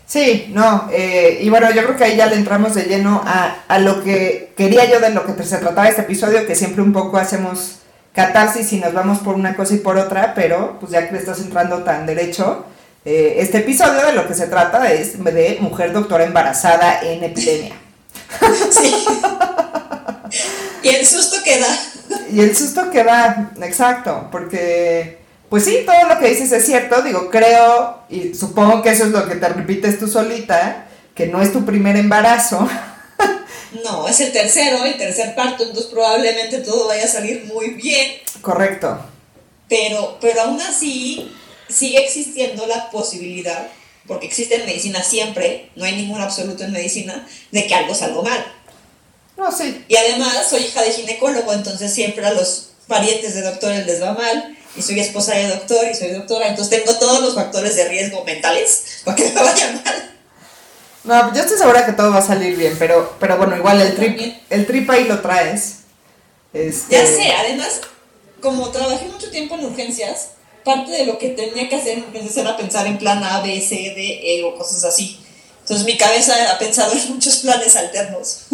Sí, 0.07 0.49
no, 0.51 0.91
eh, 0.93 1.39
y 1.41 1.49
bueno, 1.49 1.71
yo 1.71 1.85
creo 1.85 1.97
que 1.97 2.05
ahí 2.05 2.17
ya 2.19 2.27
le 2.27 2.37
entramos 2.37 2.75
de 2.75 2.83
lleno 2.83 3.23
a, 3.25 3.65
a, 3.67 3.79
lo 3.79 4.05
que 4.05 4.53
quería 4.59 4.85
yo 4.85 5.01
de 5.01 5.09
lo 5.09 5.25
que 5.25 5.43
se 5.43 5.57
trataba 5.57 5.89
este 5.89 6.03
episodio, 6.03 6.47
que 6.47 6.55
siempre 6.55 6.83
un 6.83 6.93
poco 6.93 7.17
hacemos 7.17 7.79
catarsis 8.17 8.73
y 8.73 8.81
nos 8.81 8.95
vamos 8.95 9.19
por 9.19 9.35
una 9.35 9.55
cosa 9.55 9.75
y 9.75 9.79
por 9.79 9.99
otra, 9.99 10.33
pero 10.35 10.79
pues 10.81 10.91
ya 10.91 11.07
que 11.07 11.13
le 11.13 11.19
estás 11.19 11.39
entrando 11.41 11.85
tan 11.85 12.07
derecho, 12.07 12.65
eh, 13.05 13.37
este 13.39 13.59
episodio 13.59 14.07
de 14.07 14.15
lo 14.15 14.27
que 14.27 14.35
se 14.35 14.47
trata 14.47 14.91
es 14.91 15.23
de 15.23 15.59
mujer 15.61 15.93
doctora 15.93 16.25
embarazada 16.25 17.01
en 17.03 17.23
epidemia. 17.23 17.75
Sí. 18.71 19.07
y 20.83 20.89
el 20.89 21.07
susto 21.07 21.37
que 21.45 21.61
da. 21.61 21.79
Y 22.33 22.41
el 22.41 22.57
susto 22.57 22.91
que 22.91 23.05
da, 23.05 23.53
exacto, 23.63 24.29
porque 24.33 25.19
pues 25.51 25.65
sí, 25.65 25.85
todo 25.85 26.09
lo 26.09 26.19
que 26.19 26.31
dices 26.31 26.51
es 26.53 26.65
cierto, 26.65 27.03
digo, 27.03 27.31
creo 27.31 28.01
y 28.09 28.35
supongo 28.35 28.83
que 28.83 28.91
eso 28.91 29.05
es 29.05 29.11
lo 29.11 29.29
que 29.29 29.37
te 29.37 29.49
repites 29.49 29.99
tú 29.99 30.09
solita, 30.09 30.87
que 31.15 31.27
no 31.27 31.43
es 31.43 31.53
tu 31.53 31.65
primer 31.65 31.97
embarazo. 31.97 32.67
No, 33.85 34.09
es 34.09 34.21
el 34.21 34.33
tercero, 34.33 34.85
el 34.85 34.97
tercer 34.97 35.35
parto, 35.35 35.65
entonces 35.65 35.91
probablemente 35.91 36.59
todo 36.59 36.89
vaya 36.89 37.05
a 37.05 37.09
salir 37.09 37.45
muy 37.45 37.71
bien. 37.71 38.13
Correcto. 38.41 38.99
Pero, 39.69 40.19
pero 40.21 40.43
aún 40.43 40.61
así 40.61 41.33
sigue 41.69 42.05
existiendo 42.05 42.67
la 42.67 42.91
posibilidad, 42.91 43.69
porque 44.07 44.27
existe 44.27 44.57
en 44.57 44.67
medicina 44.67 45.03
siempre, 45.03 45.71
no 45.75 45.85
hay 45.85 45.97
ningún 45.97 46.21
absoluto 46.21 46.65
en 46.65 46.73
medicina, 46.73 47.27
de 47.51 47.67
que 47.67 47.75
algo 47.75 47.95
salga 47.95 48.23
mal. 48.23 48.53
No, 49.37 49.53
sí. 49.53 49.85
Y 49.89 49.97
además 49.97 50.47
soy 50.49 50.63
hija 50.63 50.83
de 50.83 50.93
ginecólogo, 50.93 51.53
entonces 51.53 51.93
siempre 51.93 52.25
a 52.25 52.33
los 52.33 52.71
parientes 52.87 53.35
de 53.35 53.43
doctores 53.43 53.85
les 53.87 54.03
va 54.03 54.15
mal 54.15 54.57
y 54.77 54.83
soy 54.83 55.01
esposa 55.01 55.35
de 55.35 55.49
doctor 55.49 55.87
y 55.91 55.95
soy 55.95 56.11
doctora, 56.11 56.49
entonces 56.49 56.79
tengo 56.79 56.99
todos 56.99 57.21
los 57.21 57.35
factores 57.35 57.77
de 57.77 57.89
riesgo 57.89 58.25
mentales 58.25 59.01
para 59.05 59.17
que 59.17 59.25
me 59.25 59.43
vaya 59.43 59.83
mal. 59.85 60.16
No, 61.07 61.33
yo 61.33 61.41
estoy 61.41 61.57
segura 61.57 61.87
que 61.87 61.93
todo 61.93 62.11
va 62.11 62.19
a 62.19 62.23
salir 62.23 62.57
bien, 62.57 62.75
pero, 62.79 63.15
pero 63.21 63.37
bueno, 63.37 63.57
igual 63.57 63.81
el 63.81 63.95
trip, 63.95 64.35
el 64.51 64.67
trip 64.67 64.91
ahí 64.91 65.05
lo 65.05 65.21
traes. 65.21 65.79
Este... 66.53 66.97
Ya 66.97 67.07
sé, 67.07 67.33
además, 67.33 67.81
como 68.41 68.71
trabajé 68.71 69.07
mucho 69.07 69.31
tiempo 69.31 69.55
en 69.55 69.67
urgencias, 69.67 70.31
parte 70.65 70.91
de 70.91 71.07
lo 71.07 71.17
que 71.17 71.29
tenía 71.29 71.69
que 71.69 71.77
hacer 71.77 71.99
en 71.99 72.05
urgencias 72.05 72.37
era 72.39 72.57
pensar 72.57 72.89
en 72.89 72.99
plan 72.99 73.23
A, 73.23 73.41
B, 73.41 73.61
C, 73.61 73.95
D, 73.95 74.21
E 74.21 74.43
o 74.45 74.57
cosas 74.57 74.83
así. 74.83 75.21
Entonces 75.61 75.87
mi 75.87 75.97
cabeza 75.97 76.35
ha 76.53 76.59
pensado 76.59 76.93
en 76.93 77.15
muchos 77.15 77.37
planes 77.37 77.77
alternos. 77.77 78.47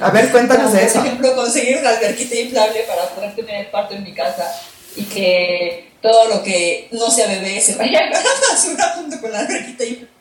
A 0.00 0.10
ver, 0.10 0.30
cuéntanos 0.30 0.72
de 0.72 0.84
eso. 0.84 0.98
Por 0.98 1.06
ejemplo, 1.06 1.34
conseguir 1.34 1.78
una 1.78 1.90
alberquita 1.90 2.36
inflable 2.36 2.84
para 2.84 3.08
poder 3.10 3.34
tener 3.34 3.66
el 3.66 3.70
parto 3.70 3.94
en 3.94 4.04
mi 4.04 4.14
casa 4.14 4.52
y 4.94 5.04
que 5.04 5.92
todo 6.00 6.28
lo 6.28 6.42
que 6.42 6.88
no 6.92 7.10
sea 7.10 7.26
bebé 7.26 7.60
se 7.60 7.74
vaya 7.74 8.00
a 8.06 8.10
la 8.10 8.22
basura 8.48 8.94
junto 8.96 9.20
con 9.20 9.32
la 9.32 9.40
alberquita 9.40 9.84
inflable 9.84 10.19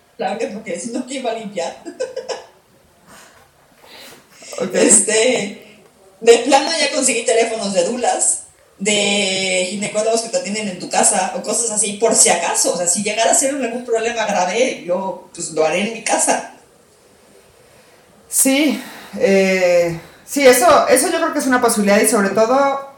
porque 0.54 0.80
si 0.80 0.92
no, 0.92 1.06
¿quién 1.06 1.26
va 1.26 1.32
a 1.32 1.36
limpiar? 1.36 1.84
Okay. 4.62 4.88
Este, 4.88 5.80
de 6.20 6.38
plano 6.40 6.70
ya 6.78 6.94
conseguí 6.94 7.24
teléfonos 7.24 7.74
de 7.74 7.86
dulas, 7.86 8.42
de 8.78 9.68
ginecólogos 9.70 10.20
que 10.20 10.28
te 10.28 10.38
atienden 10.38 10.68
en 10.68 10.80
tu 10.80 10.90
casa 10.90 11.32
o 11.38 11.44
cosas 11.44 11.72
así, 11.72 11.94
por 11.94 12.14
si 12.14 12.28
acaso. 12.28 12.74
O 12.74 12.78
sea, 12.78 12.86
si 12.86 13.02
llegara 13.02 13.32
a 13.32 13.36
ser 13.36 13.56
algún 13.56 13.86
problema 13.86 14.26
grave, 14.26 14.84
yo 14.86 15.30
pues 15.34 15.52
lo 15.52 15.66
haré 15.66 15.88
en 15.88 15.94
mi 15.94 16.04
casa. 16.04 16.56
Sí, 18.28 18.84
eh, 19.18 19.98
sí, 20.26 20.46
eso, 20.46 20.90
eso 20.90 21.10
yo 21.10 21.20
creo 21.20 21.32
que 21.32 21.40
es 21.40 21.48
una 21.48 21.62
posibilidad 21.62 22.02
y 22.02 22.08
sobre 22.08 22.32
todo 22.32 22.90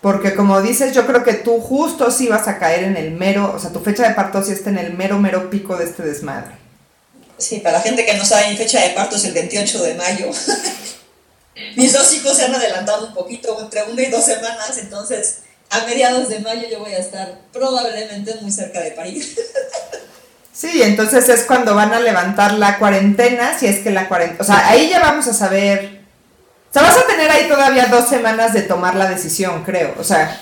porque 0.00 0.34
como 0.34 0.62
dices, 0.62 0.94
yo 0.94 1.06
creo 1.06 1.22
que 1.22 1.34
tú 1.34 1.60
justo 1.60 2.10
sí 2.10 2.28
vas 2.28 2.48
a 2.48 2.58
caer 2.58 2.84
en 2.84 2.96
el 2.96 3.10
mero, 3.10 3.52
o 3.54 3.58
sea, 3.58 3.70
tu 3.70 3.80
fecha 3.80 4.08
de 4.08 4.14
parto 4.14 4.42
sí 4.42 4.52
está 4.52 4.70
en 4.70 4.78
el 4.78 4.94
mero, 4.94 5.18
mero 5.18 5.50
pico 5.50 5.76
de 5.76 5.84
este 5.84 6.02
desmadre. 6.02 6.59
Sí, 7.40 7.58
para 7.60 7.78
la 7.78 7.82
gente 7.82 8.04
que 8.04 8.14
no 8.14 8.24
sabe, 8.24 8.50
mi 8.50 8.56
fecha 8.56 8.80
de 8.80 8.90
parto 8.90 9.16
es 9.16 9.24
el 9.24 9.32
28 9.32 9.82
de 9.82 9.94
mayo. 9.94 10.30
Mis 11.76 11.92
dos 11.92 12.12
hijos 12.14 12.36
se 12.36 12.44
han 12.44 12.54
adelantado 12.54 13.06
un 13.06 13.14
poquito, 13.14 13.58
entre 13.60 13.82
una 13.84 14.02
y 14.02 14.10
dos 14.10 14.24
semanas, 14.24 14.78
entonces 14.78 15.38
a 15.70 15.84
mediados 15.84 16.28
de 16.28 16.40
mayo 16.40 16.66
yo 16.70 16.80
voy 16.80 16.92
a 16.92 16.98
estar 16.98 17.38
probablemente 17.52 18.34
muy 18.40 18.50
cerca 18.50 18.80
de 18.80 18.92
parir. 18.92 19.24
Sí, 20.52 20.82
entonces 20.82 21.26
es 21.30 21.44
cuando 21.44 21.74
van 21.74 21.94
a 21.94 22.00
levantar 22.00 22.52
la 22.52 22.78
cuarentena, 22.78 23.58
si 23.58 23.66
es 23.66 23.78
que 23.78 23.90
la 23.90 24.08
cuarentena, 24.08 24.42
o 24.42 24.44
sea, 24.44 24.68
ahí 24.68 24.90
ya 24.90 25.00
vamos 25.00 25.26
a 25.26 25.32
saber, 25.32 26.02
o 26.68 26.72
sea, 26.72 26.82
vas 26.82 26.98
a 26.98 27.06
tener 27.06 27.30
ahí 27.30 27.48
todavía 27.48 27.86
dos 27.86 28.10
semanas 28.10 28.52
de 28.52 28.62
tomar 28.62 28.94
la 28.94 29.08
decisión, 29.08 29.62
creo, 29.64 29.94
o 29.98 30.04
sea, 30.04 30.38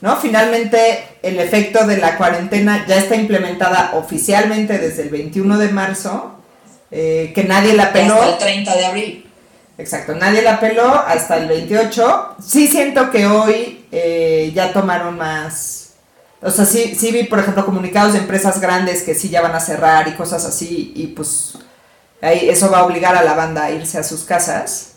¿no? 0.00 0.16
Finalmente 0.16 1.04
el 1.22 1.38
efecto 1.38 1.86
de 1.86 1.98
la 1.98 2.16
cuarentena 2.16 2.84
ya 2.88 2.96
está 2.96 3.14
implementada 3.14 3.92
oficialmente 3.94 4.78
desde 4.78 5.02
el 5.02 5.10
21 5.10 5.58
de 5.58 5.68
marzo, 5.68 6.39
eh, 6.90 7.32
que 7.34 7.44
nadie 7.44 7.74
la 7.74 7.92
peló. 7.92 8.14
Hasta 8.14 8.30
el 8.30 8.38
30 8.38 8.76
de 8.76 8.86
abril. 8.86 9.30
Exacto, 9.78 10.14
nadie 10.14 10.42
la 10.42 10.60
peló 10.60 10.92
hasta 10.94 11.38
el 11.38 11.48
28. 11.48 12.36
Sí 12.46 12.68
siento 12.68 13.10
que 13.10 13.26
hoy 13.26 13.86
eh, 13.90 14.52
ya 14.54 14.72
tomaron 14.72 15.16
más... 15.16 15.92
O 16.42 16.50
sea, 16.50 16.64
sí, 16.64 16.94
sí 16.98 17.12
vi, 17.12 17.24
por 17.24 17.38
ejemplo, 17.38 17.64
comunicados 17.64 18.14
de 18.14 18.18
empresas 18.18 18.60
grandes 18.60 19.02
que 19.02 19.14
sí 19.14 19.28
ya 19.28 19.42
van 19.42 19.54
a 19.54 19.60
cerrar 19.60 20.08
y 20.08 20.12
cosas 20.12 20.44
así, 20.46 20.92
y 20.96 21.08
pues 21.08 21.52
ahí 22.22 22.48
eso 22.48 22.70
va 22.70 22.78
a 22.78 22.86
obligar 22.86 23.14
a 23.14 23.22
la 23.22 23.34
banda 23.34 23.64
a 23.64 23.70
irse 23.70 23.98
a 23.98 24.02
sus 24.02 24.24
casas. 24.24 24.92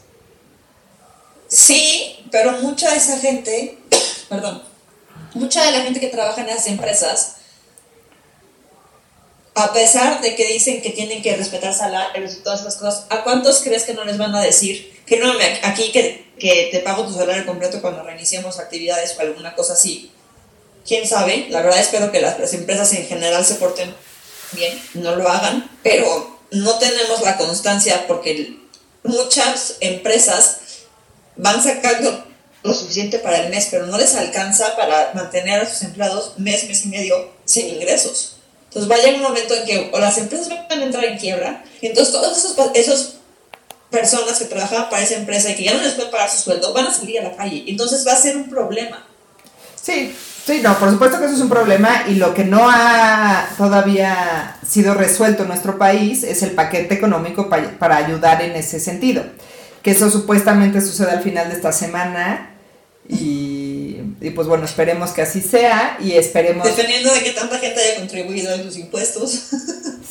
Sí, 1.50 2.26
pero 2.32 2.54
mucha 2.62 2.90
de 2.92 2.98
esa 2.98 3.18
gente, 3.20 3.78
perdón, 4.30 4.64
mucha 5.34 5.66
de 5.66 5.72
la 5.72 5.82
gente 5.82 6.00
que 6.00 6.08
trabaja 6.08 6.42
en 6.42 6.50
esas 6.50 6.68
empresas 6.68 7.33
a 9.56 9.72
pesar 9.72 10.22
de 10.22 10.36
que 10.36 10.48
dicen 10.48 10.82
que 10.82 10.90
tienen 10.90 11.22
que 11.22 11.36
respetar 11.36 11.74
salarios 11.74 12.34
y 12.34 12.38
todas 12.38 12.62
esas 12.62 12.76
cosas, 12.76 13.06
¿a 13.10 13.24
cuántos 13.24 13.62
crees 13.62 13.84
que 13.84 13.94
no 13.94 14.04
les 14.04 14.18
van 14.18 14.34
a 14.34 14.42
decir, 14.42 15.00
fírmame 15.06 15.60
aquí 15.64 15.92
que, 15.92 16.26
que 16.40 16.70
te 16.72 16.80
pago 16.80 17.06
tu 17.06 17.14
salario 17.14 17.46
completo 17.46 17.82
cuando 17.82 18.04
reiniciemos 18.04 18.60
actividades 18.60 19.16
o 19.18 19.22
alguna 19.22 19.54
cosa 19.56 19.74
así? 19.74 20.12
¿Quién 20.88 21.08
sabe? 21.08 21.48
La 21.50 21.62
verdad 21.62 21.80
espero 21.80 22.12
que 22.12 22.20
las, 22.20 22.40
las 22.40 22.54
empresas 22.54 22.92
en 22.94 23.06
general 23.06 23.46
se 23.46 23.56
porten 23.56 23.94
bien, 24.54 24.82
no 24.96 25.16
lo 25.16 25.30
hagan, 25.30 25.70
pero 25.84 26.40
no 26.52 26.78
tenemos 26.80 27.22
la 27.22 27.38
constancia 27.38 28.06
porque 28.08 28.58
muchas 29.04 29.78
empresas 29.80 30.58
van 31.36 31.62
sacando 31.62 32.26
lo 32.64 32.74
suficiente 32.74 33.20
para 33.20 33.38
el 33.38 33.50
mes, 33.50 33.68
pero 33.70 33.86
no 33.88 33.98
les 33.98 34.16
alcanza 34.16 34.76
para 34.76 35.12
mantener 35.14 35.62
a 35.62 35.70
sus 35.70 35.82
empleados 35.84 36.34
mes, 36.38 36.68
mes 36.68 36.86
y 36.86 36.88
medio 36.88 37.32
sin 37.46 37.68
ingresos. 37.68 38.38
Entonces 38.74 38.90
va 38.90 38.96
a 38.96 38.98
llegar 38.98 39.16
un 39.16 39.22
momento 39.22 39.54
en 39.54 39.66
que 39.66 39.90
o 39.94 40.00
las 40.00 40.18
empresas 40.18 40.50
van 40.50 40.80
a 40.80 40.84
entrar 40.84 41.06
en 41.06 41.20
quiebra, 41.20 41.64
y 41.80 41.88
entonces 41.88 42.12
todas 42.12 42.36
esas 42.38 42.56
esos 42.74 43.16
personas 43.92 44.40
que 44.40 44.46
trabajaban 44.46 44.90
para 44.90 45.04
esa 45.04 45.16
empresa 45.16 45.52
y 45.52 45.56
que 45.56 45.66
ya 45.66 45.76
no 45.76 45.84
les 45.84 45.94
pueden 45.94 46.10
pagar 46.10 46.28
su 46.28 46.38
sueldo 46.38 46.74
van 46.74 46.88
a 46.88 46.94
salir 46.94 47.20
a 47.20 47.24
la 47.24 47.36
calle. 47.36 47.64
Entonces 47.68 48.06
va 48.06 48.14
a 48.14 48.16
ser 48.16 48.36
un 48.36 48.50
problema. 48.50 49.06
Sí, 49.80 50.16
sí, 50.46 50.62
no, 50.64 50.80
por 50.80 50.90
supuesto 50.90 51.20
que 51.20 51.26
eso 51.26 51.36
es 51.36 51.42
un 51.42 51.50
problema 51.50 52.06
y 52.08 52.16
lo 52.16 52.34
que 52.34 52.44
no 52.44 52.68
ha 52.68 53.50
todavía 53.56 54.58
sido 54.68 54.96
resuelto 54.96 55.44
en 55.44 55.50
nuestro 55.50 55.78
país 55.78 56.24
es 56.24 56.42
el 56.42 56.52
paquete 56.52 56.96
económico 56.96 57.50
pa 57.50 57.62
para 57.78 57.98
ayudar 57.98 58.42
en 58.42 58.56
ese 58.56 58.80
sentido. 58.80 59.24
Que 59.84 59.92
eso 59.92 60.10
supuestamente 60.10 60.82
sucede 60.82 61.12
al 61.12 61.22
final 61.22 61.50
de 61.50 61.56
esta 61.56 61.72
semana 61.72 62.56
y, 63.08 63.83
y, 64.24 64.30
pues 64.30 64.48
bueno, 64.48 64.64
esperemos 64.64 65.12
que 65.12 65.22
así 65.22 65.42
sea 65.42 65.98
y 66.00 66.14
esperemos... 66.14 66.66
Dependiendo 66.66 67.14
de 67.14 67.24
que 67.24 67.32
tanta 67.32 67.60
gente 67.60 67.80
haya 67.82 68.00
contribuido 68.00 68.54
en 68.54 68.64
sus 68.64 68.78
impuestos. 68.78 69.50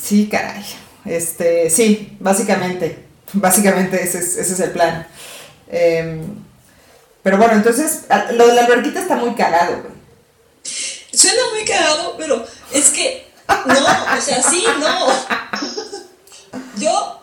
Sí, 0.03 0.27
caray. 0.29 0.65
Este, 1.05 1.69
sí, 1.69 2.17
básicamente. 2.19 3.05
Básicamente 3.31 4.03
ese 4.03 4.19
es, 4.19 4.35
ese 4.35 4.53
es 4.53 4.59
el 4.59 4.71
plan. 4.71 5.07
Eh, 5.71 6.21
pero 7.23 7.37
bueno, 7.37 7.53
entonces, 7.53 8.01
lo 8.33 8.47
de 8.47 8.53
la 8.53 8.65
alberquita 8.65 8.99
está 8.99 9.15
muy 9.15 9.33
cagado, 9.33 9.81
güey. 9.81 9.93
Suena 11.13 11.41
muy 11.53 11.63
cagado, 11.63 12.15
pero 12.17 12.45
es 12.73 12.89
que... 12.89 13.25
No, 13.47 14.17
o 14.17 14.21
sea, 14.21 14.43
sí, 14.43 14.65
no. 14.79 15.07
Yo, 16.77 17.21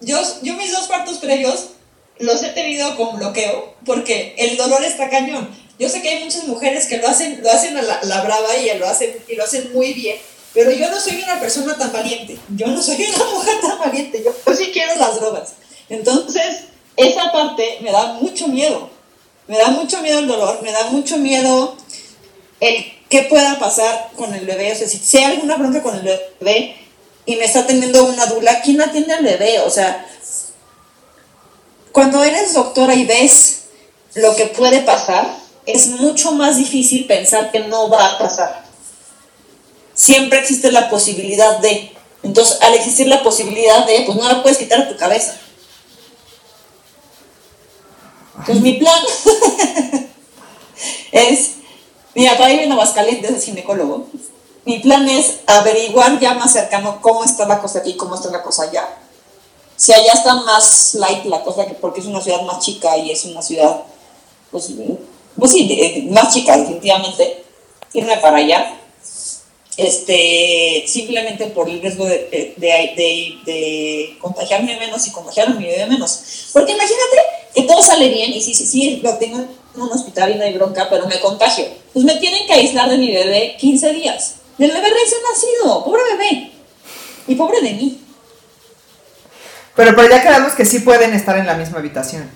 yo, 0.00 0.20
yo 0.42 0.54
mis 0.54 0.72
dos 0.72 0.86
partos 0.86 1.18
previos 1.18 1.70
los 2.18 2.42
he 2.42 2.50
tenido 2.50 2.96
con 2.96 3.18
bloqueo 3.18 3.74
porque 3.84 4.34
el 4.38 4.56
dolor 4.56 4.84
está 4.84 5.08
cañón. 5.08 5.48
Yo 5.80 5.88
sé 5.88 6.02
que 6.02 6.10
hay 6.10 6.24
muchas 6.24 6.44
mujeres 6.44 6.86
que 6.86 6.98
lo 6.98 7.08
hacen, 7.08 7.40
lo 7.42 7.50
hacen 7.50 7.76
a 7.76 7.82
la, 7.82 8.00
la, 8.02 8.20
brava 8.20 8.54
y 8.58 8.78
lo 8.78 8.86
hacen, 8.86 9.16
y 9.26 9.34
lo 9.34 9.44
hacen 9.44 9.72
muy 9.72 9.94
bien, 9.94 10.18
pero 10.52 10.70
yo 10.70 10.90
no 10.90 11.00
soy 11.00 11.22
una 11.22 11.40
persona 11.40 11.76
tan 11.78 11.90
valiente. 11.90 12.38
Yo 12.54 12.66
no 12.66 12.82
soy 12.82 13.02
una 13.14 13.24
mujer 13.32 13.60
tan 13.62 13.78
valiente. 13.78 14.22
Yo, 14.22 14.34
yo 14.46 14.54
sí 14.54 14.70
quiero 14.74 14.94
las 14.96 15.16
drogas. 15.16 15.54
Entonces, 15.88 16.64
esa 16.96 17.32
parte 17.32 17.78
me 17.80 17.90
da 17.92 18.14
mucho 18.14 18.46
miedo. 18.48 18.90
Me 19.46 19.56
da 19.56 19.68
mucho 19.68 20.02
miedo 20.02 20.18
el 20.18 20.28
dolor, 20.28 20.62
me 20.62 20.70
da 20.70 20.90
mucho 20.90 21.16
miedo 21.16 21.74
el 22.60 22.84
qué 23.08 23.22
pueda 23.22 23.58
pasar 23.58 24.10
con 24.16 24.34
el 24.34 24.44
bebé. 24.44 24.72
O 24.72 24.76
sea, 24.76 24.86
si, 24.86 25.16
hay 25.16 25.24
alguna 25.24 25.56
bronca 25.56 25.82
con 25.82 25.94
el 25.96 26.20
bebé 26.40 26.76
y 27.24 27.36
me 27.36 27.46
está 27.46 27.66
teniendo 27.66 28.04
una 28.04 28.26
dula, 28.26 28.60
¿quién 28.60 28.82
atiende 28.82 29.14
al 29.14 29.24
bebé? 29.24 29.60
O 29.60 29.70
sea, 29.70 30.06
cuando 31.90 32.22
eres 32.22 32.52
doctora 32.52 32.94
y 32.94 33.06
ves 33.06 33.62
lo 34.14 34.36
que 34.36 34.46
puede 34.46 34.82
pasar, 34.82 35.39
es 35.66 35.88
mucho 35.88 36.32
más 36.32 36.56
difícil 36.56 37.06
pensar 37.06 37.50
que 37.50 37.60
no 37.60 37.88
va 37.88 38.12
a 38.12 38.18
pasar. 38.18 38.64
Siempre 39.94 40.38
existe 40.38 40.72
la 40.72 40.88
posibilidad 40.88 41.58
de. 41.58 41.92
Entonces, 42.22 42.58
al 42.60 42.74
existir 42.74 43.06
la 43.06 43.22
posibilidad 43.22 43.86
de, 43.86 44.02
pues 44.06 44.16
no 44.16 44.28
la 44.28 44.42
puedes 44.42 44.58
quitar 44.58 44.86
de 44.86 44.92
tu 44.92 44.98
cabeza. 44.98 45.36
Entonces, 48.38 48.62
mi 48.62 48.74
plan 48.74 48.98
es, 51.12 51.50
mi 52.14 52.26
papá 52.26 52.48
vive 52.48 52.64
en 52.64 52.72
Aguascalientes, 52.72 53.30
es 53.30 53.44
ginecólogo. 53.44 54.06
Mi 54.64 54.78
plan 54.78 55.08
es 55.08 55.40
averiguar 55.46 56.18
ya 56.20 56.34
más 56.34 56.52
cercano 56.52 57.00
cómo 57.00 57.24
está 57.24 57.46
la 57.46 57.60
cosa 57.60 57.80
aquí, 57.80 57.96
cómo 57.96 58.14
está 58.14 58.30
la 58.30 58.42
cosa 58.42 58.64
allá. 58.64 58.88
Si 59.76 59.92
allá 59.92 60.12
está 60.12 60.34
más 60.34 60.94
light 60.94 61.24
la 61.24 61.42
cosa, 61.42 61.64
porque 61.80 62.00
es 62.00 62.06
una 62.06 62.20
ciudad 62.20 62.42
más 62.42 62.60
chica 62.60 62.96
y 62.98 63.10
es 63.10 63.24
una 63.24 63.40
ciudad, 63.40 63.82
pues, 64.50 64.70
pues 65.40 65.52
sí, 65.52 66.08
más 66.10 66.32
chica 66.32 66.56
definitivamente, 66.56 67.42
irme 67.92 68.16
para 68.18 68.36
allá 68.36 68.76
este, 69.80 70.84
simplemente 70.86 71.46
por 71.46 71.68
el 71.68 71.80
riesgo 71.80 72.04
de, 72.04 72.54
de, 72.58 74.16
contagiarme 74.20 74.78
menos 74.78 75.06
y 75.06 75.10
contagiar 75.10 75.48
a 75.48 75.50
mi 75.52 75.64
bebé 75.64 75.86
menos. 75.86 76.50
Porque 76.52 76.72
imagínate 76.72 77.16
que 77.54 77.62
todo 77.62 77.82
sale 77.82 78.08
bien 78.10 78.30
y 78.32 78.42
sí, 78.42 78.54
sí, 78.54 78.66
sí, 78.66 79.00
lo 79.02 79.16
tengo 79.16 79.38
en 79.38 79.80
un 79.80 79.90
hospital 79.90 80.32
y 80.32 80.34
no 80.34 80.44
hay 80.44 80.52
bronca, 80.52 80.88
pero 80.90 81.06
me 81.06 81.18
contagio. 81.20 81.66
Pues 81.92 82.04
me 82.04 82.16
tienen 82.16 82.46
que 82.46 82.52
aislar 82.52 82.90
de 82.90 82.98
mi 82.98 83.10
bebé 83.10 83.56
15 83.58 83.92
días. 83.94 84.34
Del 84.58 84.70
bebé 84.70 84.90
recién 84.90 85.20
nacido, 85.32 85.84
pobre 85.84 86.02
bebé. 86.12 86.52
Y 87.26 87.34
pobre 87.36 87.62
de 87.62 87.72
mí. 87.72 88.00
Pero, 89.74 89.96
pero 89.96 90.10
ya 90.10 90.22
quedamos 90.22 90.52
que 90.52 90.66
sí 90.66 90.80
pueden 90.80 91.14
estar 91.14 91.38
en 91.38 91.46
la 91.46 91.54
misma 91.54 91.78
habitación. 91.78 92.30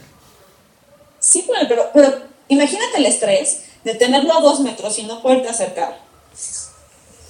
Sí 1.18 1.42
pueden, 1.42 1.68
pero, 1.68 1.90
pero 1.92 2.22
imagínate 2.48 2.98
el 2.98 3.06
estrés 3.06 3.62
de 3.84 3.94
tenerlo 3.94 4.36
a 4.36 4.40
dos 4.40 4.60
metros 4.60 4.98
y 4.98 5.04
no 5.04 5.22
poderte 5.22 5.48
acercar 5.48 6.04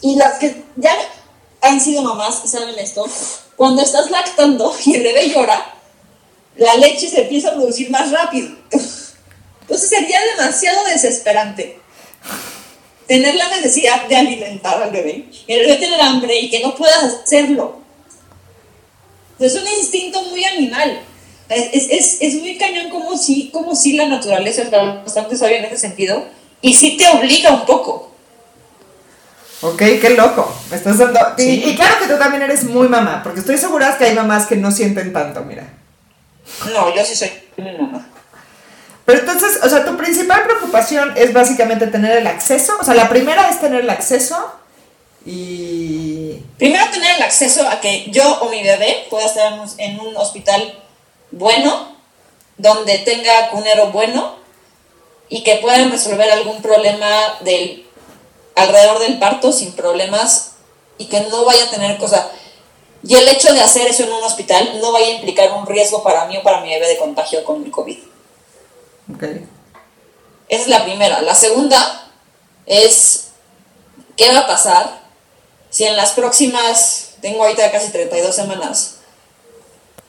y 0.04 0.16
las 0.16 0.38
que 0.38 0.54
ya 0.76 0.94
han 1.62 1.80
sido 1.80 2.02
mamás 2.02 2.42
saben 2.44 2.78
esto, 2.78 3.08
cuando 3.56 3.80
estás 3.80 4.10
lactando 4.10 4.74
y 4.84 4.96
el 4.96 5.02
bebé 5.02 5.30
llora, 5.30 5.74
la 6.56 6.74
leche 6.76 7.08
se 7.08 7.22
empieza 7.22 7.48
a 7.48 7.54
producir 7.54 7.90
más 7.90 8.10
rápido. 8.10 8.54
Entonces 9.62 9.88
sería 9.88 10.20
demasiado 10.36 10.84
desesperante 10.84 11.80
tener 13.06 13.34
la 13.34 13.48
necesidad 13.48 14.06
de 14.06 14.16
alimentar 14.16 14.82
al 14.82 14.90
bebé, 14.90 15.26
y 15.46 15.52
el 15.52 15.60
bebé 15.60 15.76
tener 15.76 16.00
hambre 16.02 16.38
y 16.38 16.50
que 16.50 16.60
no 16.60 16.74
puedas 16.74 17.02
hacerlo. 17.02 17.80
Es 19.38 19.54
un 19.54 19.66
instinto 19.66 20.20
muy 20.22 20.44
animal. 20.44 21.00
Es, 21.48 21.88
es, 21.90 22.16
es 22.20 22.34
muy 22.36 22.56
cañón 22.56 22.88
como 22.90 23.16
si, 23.16 23.50
como 23.50 23.76
si 23.76 23.92
la 23.92 24.06
naturaleza 24.06 24.62
está 24.62 24.82
bastante 24.82 25.36
sabia 25.36 25.58
en 25.58 25.66
ese 25.66 25.76
sentido 25.76 26.24
y 26.62 26.74
sí 26.74 26.96
te 26.96 27.06
obliga 27.08 27.50
un 27.50 27.66
poco. 27.66 28.10
Ok, 29.60 29.78
qué 29.78 30.14
loco. 30.16 30.54
estás 30.72 30.98
dando... 30.98 31.20
Y, 31.38 31.74
claro 31.74 31.98
que 31.98 32.06
tú 32.06 32.18
también 32.18 32.42
eres 32.42 32.64
muy 32.64 32.88
mamá, 32.88 33.22
porque 33.22 33.40
estoy 33.40 33.58
segura 33.58 33.96
que 33.96 34.04
hay 34.04 34.14
mamás 34.14 34.46
que 34.46 34.56
no 34.56 34.70
sienten 34.70 35.12
tanto, 35.12 35.42
mira. 35.42 35.64
No, 36.72 36.94
yo 36.94 37.04
sí 37.04 37.16
soy 37.16 37.30
muy 37.56 37.72
mamá. 37.72 38.06
Pero 39.04 39.20
entonces, 39.20 39.60
o 39.62 39.68
sea, 39.68 39.84
tu 39.84 39.96
principal 39.96 40.44
preocupación 40.44 41.12
es 41.16 41.32
básicamente 41.32 41.86
tener 41.86 42.16
el 42.18 42.26
acceso. 42.26 42.74
O 42.80 42.84
sea, 42.84 42.94
la 42.94 43.08
primera 43.08 43.48
es 43.50 43.60
tener 43.60 43.80
el 43.80 43.90
acceso 43.90 44.54
y... 45.24 46.42
Primero 46.58 46.84
tener 46.90 47.16
el 47.16 47.22
acceso 47.22 47.66
a 47.68 47.80
que 47.80 48.06
yo 48.10 48.40
o 48.40 48.50
mi 48.50 48.62
bebé 48.62 49.06
pueda 49.10 49.26
estar 49.26 49.52
en 49.78 50.00
un 50.00 50.16
hospital 50.16 50.78
bueno, 51.34 51.96
donde 52.56 52.98
tenga 52.98 53.50
cunero 53.50 53.88
bueno 53.88 54.36
y 55.28 55.42
que 55.42 55.56
puedan 55.56 55.90
resolver 55.90 56.30
algún 56.30 56.62
problema 56.62 57.38
del 57.40 57.86
alrededor 58.54 59.00
del 59.00 59.18
parto 59.18 59.52
sin 59.52 59.72
problemas 59.72 60.52
y 60.96 61.06
que 61.06 61.20
no 61.22 61.44
vaya 61.44 61.64
a 61.64 61.70
tener 61.70 61.98
cosa. 61.98 62.30
Y 63.02 63.16
el 63.16 63.28
hecho 63.28 63.52
de 63.52 63.60
hacer 63.60 63.86
eso 63.88 64.04
en 64.04 64.12
un 64.12 64.22
hospital 64.22 64.80
no 64.80 64.92
vaya 64.92 65.06
a 65.06 65.10
implicar 65.10 65.52
un 65.52 65.66
riesgo 65.66 66.02
para 66.02 66.26
mí 66.26 66.36
o 66.36 66.42
para 66.42 66.60
mi 66.60 66.70
bebé 66.70 66.88
de 66.88 66.98
contagio 66.98 67.44
con 67.44 67.64
el 67.64 67.70
COVID. 67.70 67.98
Okay. 69.16 69.46
Esa 70.48 70.62
es 70.62 70.68
la 70.68 70.84
primera. 70.84 71.20
La 71.20 71.34
segunda 71.34 72.10
es, 72.66 73.28
¿qué 74.16 74.32
va 74.32 74.40
a 74.40 74.46
pasar 74.46 75.04
si 75.68 75.84
en 75.84 75.96
las 75.96 76.12
próximas, 76.12 77.14
tengo 77.20 77.42
ahorita 77.42 77.72
casi 77.72 77.90
32 77.90 78.34
semanas, 78.34 78.98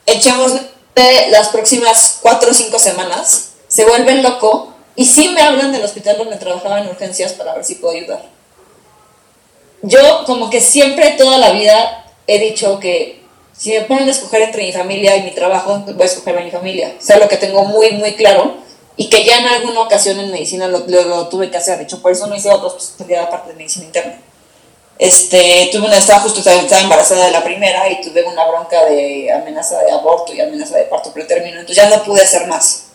echamos 0.06 0.52
de 0.96 1.28
las 1.30 1.50
próximas 1.50 2.18
4 2.22 2.50
o 2.50 2.54
5 2.54 2.78
semanas, 2.78 3.50
se 3.68 3.84
vuelven 3.84 4.24
loco 4.24 4.74
y 4.96 5.04
sí 5.04 5.28
me 5.28 5.42
hablan 5.42 5.70
del 5.70 5.84
hospital 5.84 6.18
donde 6.18 6.36
trabajaba 6.36 6.80
en 6.80 6.88
urgencias 6.88 7.34
para 7.34 7.54
ver 7.54 7.64
si 7.64 7.76
puedo 7.76 7.94
ayudar 7.94 8.36
yo 9.82 10.24
como 10.26 10.50
que 10.50 10.60
siempre 10.60 11.12
toda 11.12 11.38
la 11.38 11.52
vida 11.52 12.04
he 12.26 12.38
dicho 12.38 12.80
que 12.80 13.22
si 13.56 13.70
me 13.70 13.82
ponen 13.82 14.08
a 14.08 14.10
escoger 14.10 14.42
entre 14.42 14.64
mi 14.64 14.72
familia 14.72 15.16
y 15.16 15.22
mi 15.22 15.30
trabajo, 15.30 15.82
voy 15.86 16.02
a 16.02 16.04
escoger 16.04 16.36
a 16.36 16.42
mi 16.42 16.50
familia. 16.50 16.94
O 16.98 17.02
sea, 17.02 17.18
lo 17.18 17.28
que 17.28 17.36
tengo 17.36 17.64
muy, 17.64 17.92
muy 17.92 18.14
claro 18.14 18.56
y 18.96 19.08
que 19.08 19.24
ya 19.24 19.38
en 19.38 19.46
alguna 19.46 19.80
ocasión 19.80 20.18
en 20.20 20.30
medicina 20.30 20.68
lo, 20.68 20.82
tuve 21.28 21.50
que 21.50 21.56
hacer. 21.56 21.78
De 21.78 21.84
hecho, 21.84 22.02
por 22.02 22.12
eso 22.12 22.26
no 22.26 22.34
hice 22.34 22.50
otros 22.50 22.76
especialidad 22.76 23.24
aparte 23.24 23.50
de 23.50 23.56
medicina 23.56 23.86
interna. 23.86 24.18
Este, 24.98 25.68
tuve 25.72 25.86
una, 25.86 25.98
estaba 25.98 26.20
justo, 26.20 26.40
estaba 26.40 26.80
embarazada 26.80 27.26
de 27.26 27.32
la 27.32 27.44
primera 27.44 27.90
y 27.90 28.00
tuve 28.00 28.24
una 28.24 28.46
bronca 28.46 28.84
de 28.86 29.30
amenaza 29.30 29.82
de 29.82 29.92
aborto 29.92 30.32
y 30.32 30.40
amenaza 30.40 30.76
de 30.76 30.84
parto 30.84 31.12
pretérmino. 31.12 31.60
Entonces 31.60 31.76
ya 31.76 31.90
no 31.94 32.02
pude 32.02 32.22
hacer 32.22 32.46
más 32.46 32.86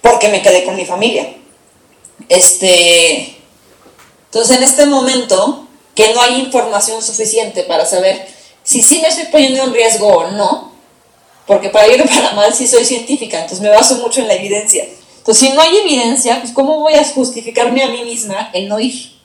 porque 0.00 0.28
me 0.28 0.42
quedé 0.42 0.64
con 0.64 0.76
mi 0.76 0.84
familia. 0.84 1.34
Este, 2.28 3.36
entonces 4.26 4.56
en 4.56 4.62
este 4.62 4.86
momento 4.86 5.66
que 5.94 6.14
no 6.14 6.22
hay 6.22 6.40
información 6.40 7.02
suficiente 7.02 7.64
para 7.64 7.84
saber 7.84 8.26
si 8.62 8.82
sí 8.82 9.00
me 9.00 9.08
estoy 9.08 9.26
poniendo 9.26 9.64
en 9.64 9.74
riesgo 9.74 10.06
o 10.06 10.30
no, 10.30 10.72
porque 11.46 11.70
para 11.70 11.88
ir 11.88 12.04
para 12.08 12.32
mal 12.32 12.54
sí 12.54 12.66
soy 12.66 12.84
científica, 12.84 13.38
entonces 13.38 13.60
me 13.60 13.70
baso 13.70 13.96
mucho 13.96 14.20
en 14.20 14.28
la 14.28 14.34
evidencia. 14.34 14.86
Entonces, 15.18 15.48
si 15.48 15.54
no 15.54 15.60
hay 15.60 15.76
evidencia, 15.76 16.40
pues 16.40 16.52
¿cómo 16.52 16.78
voy 16.78 16.94
a 16.94 17.04
justificarme 17.04 17.82
a 17.82 17.88
mí 17.88 18.04
misma 18.04 18.50
el 18.54 18.68
no 18.68 18.80
ir? 18.80 19.19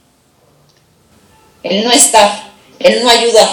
El 1.66 1.84
no 1.84 1.92
estar, 1.92 2.30
el 2.78 3.04
no 3.04 3.10
ayudar. 3.10 3.50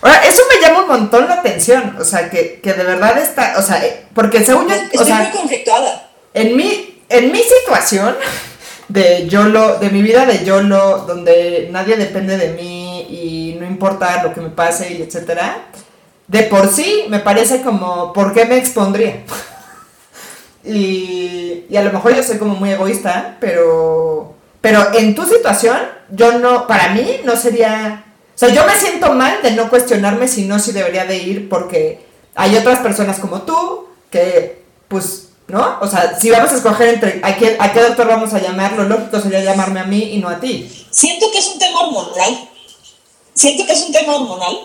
Ahora, 0.00 0.26
eso 0.26 0.42
me 0.48 0.66
llama 0.66 0.84
un 0.84 0.88
montón 0.88 1.28
la 1.28 1.34
atención, 1.34 1.94
o 2.00 2.04
sea, 2.04 2.30
que, 2.30 2.58
de 2.62 2.72
verdad 2.72 3.18
está, 3.18 3.56
o 3.58 3.62
sea, 3.62 3.84
eh, 3.84 4.06
porque 4.14 4.42
según 4.42 4.66
yo... 4.66 4.74
Estoy 4.74 5.12
muy 5.12 5.30
conflictuada. 5.30 6.08
En 6.32 6.56
mi, 6.56 7.02
en 7.10 7.30
mi 7.30 7.40
situación, 7.40 8.16
de 8.88 9.28
YOLO, 9.28 9.78
de 9.78 9.90
mi 9.90 10.00
vida 10.00 10.24
de 10.24 10.42
YOLO, 10.42 11.04
donde 11.06 11.68
nadie 11.70 11.96
depende 11.96 12.38
de 12.38 12.54
mí 12.54 13.02
y 13.10 13.56
no 13.60 13.66
importa 13.66 14.22
lo 14.22 14.32
que 14.32 14.40
me 14.40 14.48
pase 14.48 14.94
y 14.94 15.02
etcétera, 15.02 15.66
de 16.28 16.44
por 16.44 16.72
sí 16.72 17.04
me 17.10 17.18
parece 17.18 17.60
como, 17.60 18.14
¿por 18.14 18.32
qué 18.32 18.46
me 18.46 18.56
expondría? 18.56 19.22
y, 20.64 21.66
y 21.68 21.76
a 21.76 21.82
lo 21.82 21.92
mejor 21.92 22.14
yo 22.16 22.22
soy 22.22 22.38
como 22.38 22.54
muy 22.54 22.70
egoísta, 22.70 23.36
pero, 23.38 24.35
pero 24.66 24.92
en 24.94 25.14
tu 25.14 25.24
situación, 25.24 25.78
yo 26.10 26.40
no, 26.40 26.66
para 26.66 26.88
mí 26.88 27.20
no 27.22 27.36
sería, 27.36 28.04
o 28.34 28.36
sea, 28.36 28.48
yo 28.48 28.66
me 28.66 28.74
siento 28.74 29.12
mal 29.12 29.40
de 29.40 29.52
no 29.52 29.70
cuestionarme 29.70 30.26
si 30.26 30.42
no, 30.42 30.58
si 30.58 30.72
debería 30.72 31.04
de 31.04 31.18
ir, 31.18 31.48
porque 31.48 32.04
hay 32.34 32.56
otras 32.56 32.80
personas 32.80 33.20
como 33.20 33.42
tú 33.42 33.86
que, 34.10 34.64
pues, 34.88 35.28
¿no? 35.46 35.78
O 35.80 35.86
sea, 35.86 36.18
si 36.18 36.30
vamos 36.30 36.50
a 36.50 36.56
escoger 36.56 36.94
entre 36.94 37.20
a 37.22 37.36
qué, 37.36 37.56
a 37.60 37.72
qué 37.72 37.80
doctor 37.80 38.08
vamos 38.08 38.34
a 38.34 38.40
llamar, 38.40 38.72
lo 38.72 38.82
lógico 38.88 39.20
sería 39.20 39.44
llamarme 39.44 39.78
a 39.78 39.84
mí 39.84 40.14
y 40.14 40.18
no 40.18 40.28
a 40.28 40.40
ti. 40.40 40.68
Siento 40.90 41.30
que 41.30 41.38
es 41.38 41.46
un 41.46 41.60
tema 41.60 41.82
hormonal. 41.82 42.48
Siento 43.34 43.66
que 43.66 43.72
es 43.72 43.82
un 43.86 43.92
tema 43.92 44.16
hormonal 44.16 44.58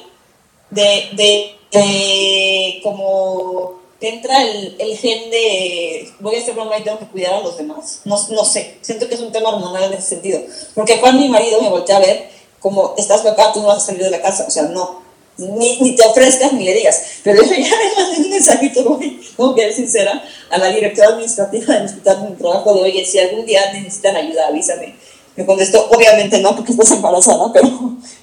de, 0.71 1.09
de, 1.13 1.59
de 1.71 2.79
como 2.81 3.80
te 4.01 4.09
entra 4.09 4.41
el, 4.41 4.75
el, 4.79 4.97
gen 4.97 5.29
de 5.29 6.11
voy 6.19 6.35
a 6.35 6.43
ser 6.43 6.55
mamá 6.55 6.77
y 6.77 6.83
tengo 6.83 6.99
que 6.99 7.05
cuidar 7.05 7.35
a 7.35 7.39
los 7.41 7.55
demás. 7.55 8.01
No, 8.03 8.19
no 8.31 8.43
sé, 8.43 8.77
siento 8.81 9.07
que 9.07 9.13
es 9.13 9.21
un 9.21 9.31
tema 9.31 9.49
hormonal 9.49 9.83
en 9.83 9.93
ese 9.93 10.09
sentido. 10.09 10.41
Porque 10.73 10.99
cuando 10.99 11.21
mi 11.21 11.29
marido 11.29 11.61
me 11.61 11.69
voltea 11.69 11.97
a 11.97 11.99
ver, 11.99 12.29
como 12.59 12.95
estás 12.97 13.23
loca, 13.23 13.53
tú 13.53 13.61
no 13.61 13.67
vas 13.67 13.77
a 13.77 13.85
salir 13.85 14.03
de 14.03 14.09
la 14.09 14.21
casa. 14.21 14.45
O 14.47 14.51
sea, 14.51 14.63
no 14.63 15.01
ni, 15.37 15.79
ni, 15.81 15.95
te 15.95 16.03
ofrezcas 16.03 16.53
ni 16.53 16.65
le 16.65 16.73
digas. 16.73 17.01
Pero 17.23 17.43
yo 17.43 17.49
ya 17.49 17.55
me 17.55 18.03
mandé 18.03 18.21
un 18.21 18.29
mensajito, 18.29 18.83
voy, 18.83 19.21
tengo 19.37 19.55
que 19.55 19.61
ser 19.61 19.73
sincera, 19.73 20.23
a 20.49 20.57
la 20.57 20.67
directora 20.67 21.09
administrativa 21.09 21.73
del 21.73 21.85
hospital 21.85 22.19
donde 22.21 22.37
trabajo 22.37 22.73
de 22.73 22.81
oye, 22.81 23.05
si 23.05 23.19
algún 23.19 23.45
día 23.45 23.71
necesitan 23.73 24.15
ayuda, 24.15 24.47
avísame. 24.47 24.95
Me 25.35 25.45
contestó, 25.45 25.89
obviamente 25.89 26.39
no, 26.39 26.55
porque 26.55 26.71
estás 26.71 26.91
embarazada, 26.91 27.51
pero, 27.53 27.69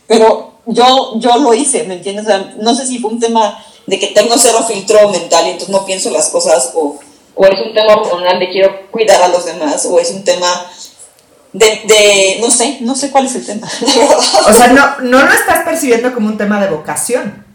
pero 0.06 0.52
yo, 0.66 1.18
yo 1.18 1.38
lo 1.38 1.54
hice, 1.54 1.84
¿me 1.84 1.94
entiendes? 1.94 2.26
no 2.58 2.74
sé 2.74 2.86
si 2.86 2.98
fue 2.98 3.12
un 3.12 3.20
tema 3.20 3.64
de 3.88 3.98
que 3.98 4.08
tengo 4.08 4.36
cero 4.36 4.62
filtro 4.68 5.08
mental 5.08 5.46
y 5.46 5.50
entonces 5.50 5.70
no 5.70 5.86
pienso 5.86 6.10
las 6.10 6.28
cosas, 6.28 6.72
o, 6.74 6.98
o 7.34 7.46
es 7.46 7.58
un 7.58 7.72
tema 7.72 7.94
hormonal 7.94 8.38
de 8.38 8.50
quiero 8.50 8.90
cuidar 8.90 9.22
a 9.22 9.28
los 9.28 9.46
demás, 9.46 9.86
o 9.86 9.98
es 9.98 10.10
un 10.10 10.24
tema 10.24 10.70
de, 11.54 11.66
de, 11.86 12.36
no 12.40 12.50
sé, 12.50 12.76
no 12.82 12.94
sé 12.94 13.10
cuál 13.10 13.24
es 13.24 13.34
el 13.34 13.46
tema. 13.46 13.66
O 14.46 14.52
sea, 14.52 14.68
no, 14.68 15.00
no 15.00 15.22
lo 15.22 15.32
estás 15.32 15.64
percibiendo 15.64 16.12
como 16.12 16.28
un 16.28 16.36
tema 16.36 16.60
de 16.60 16.68
vocación. 16.68 17.46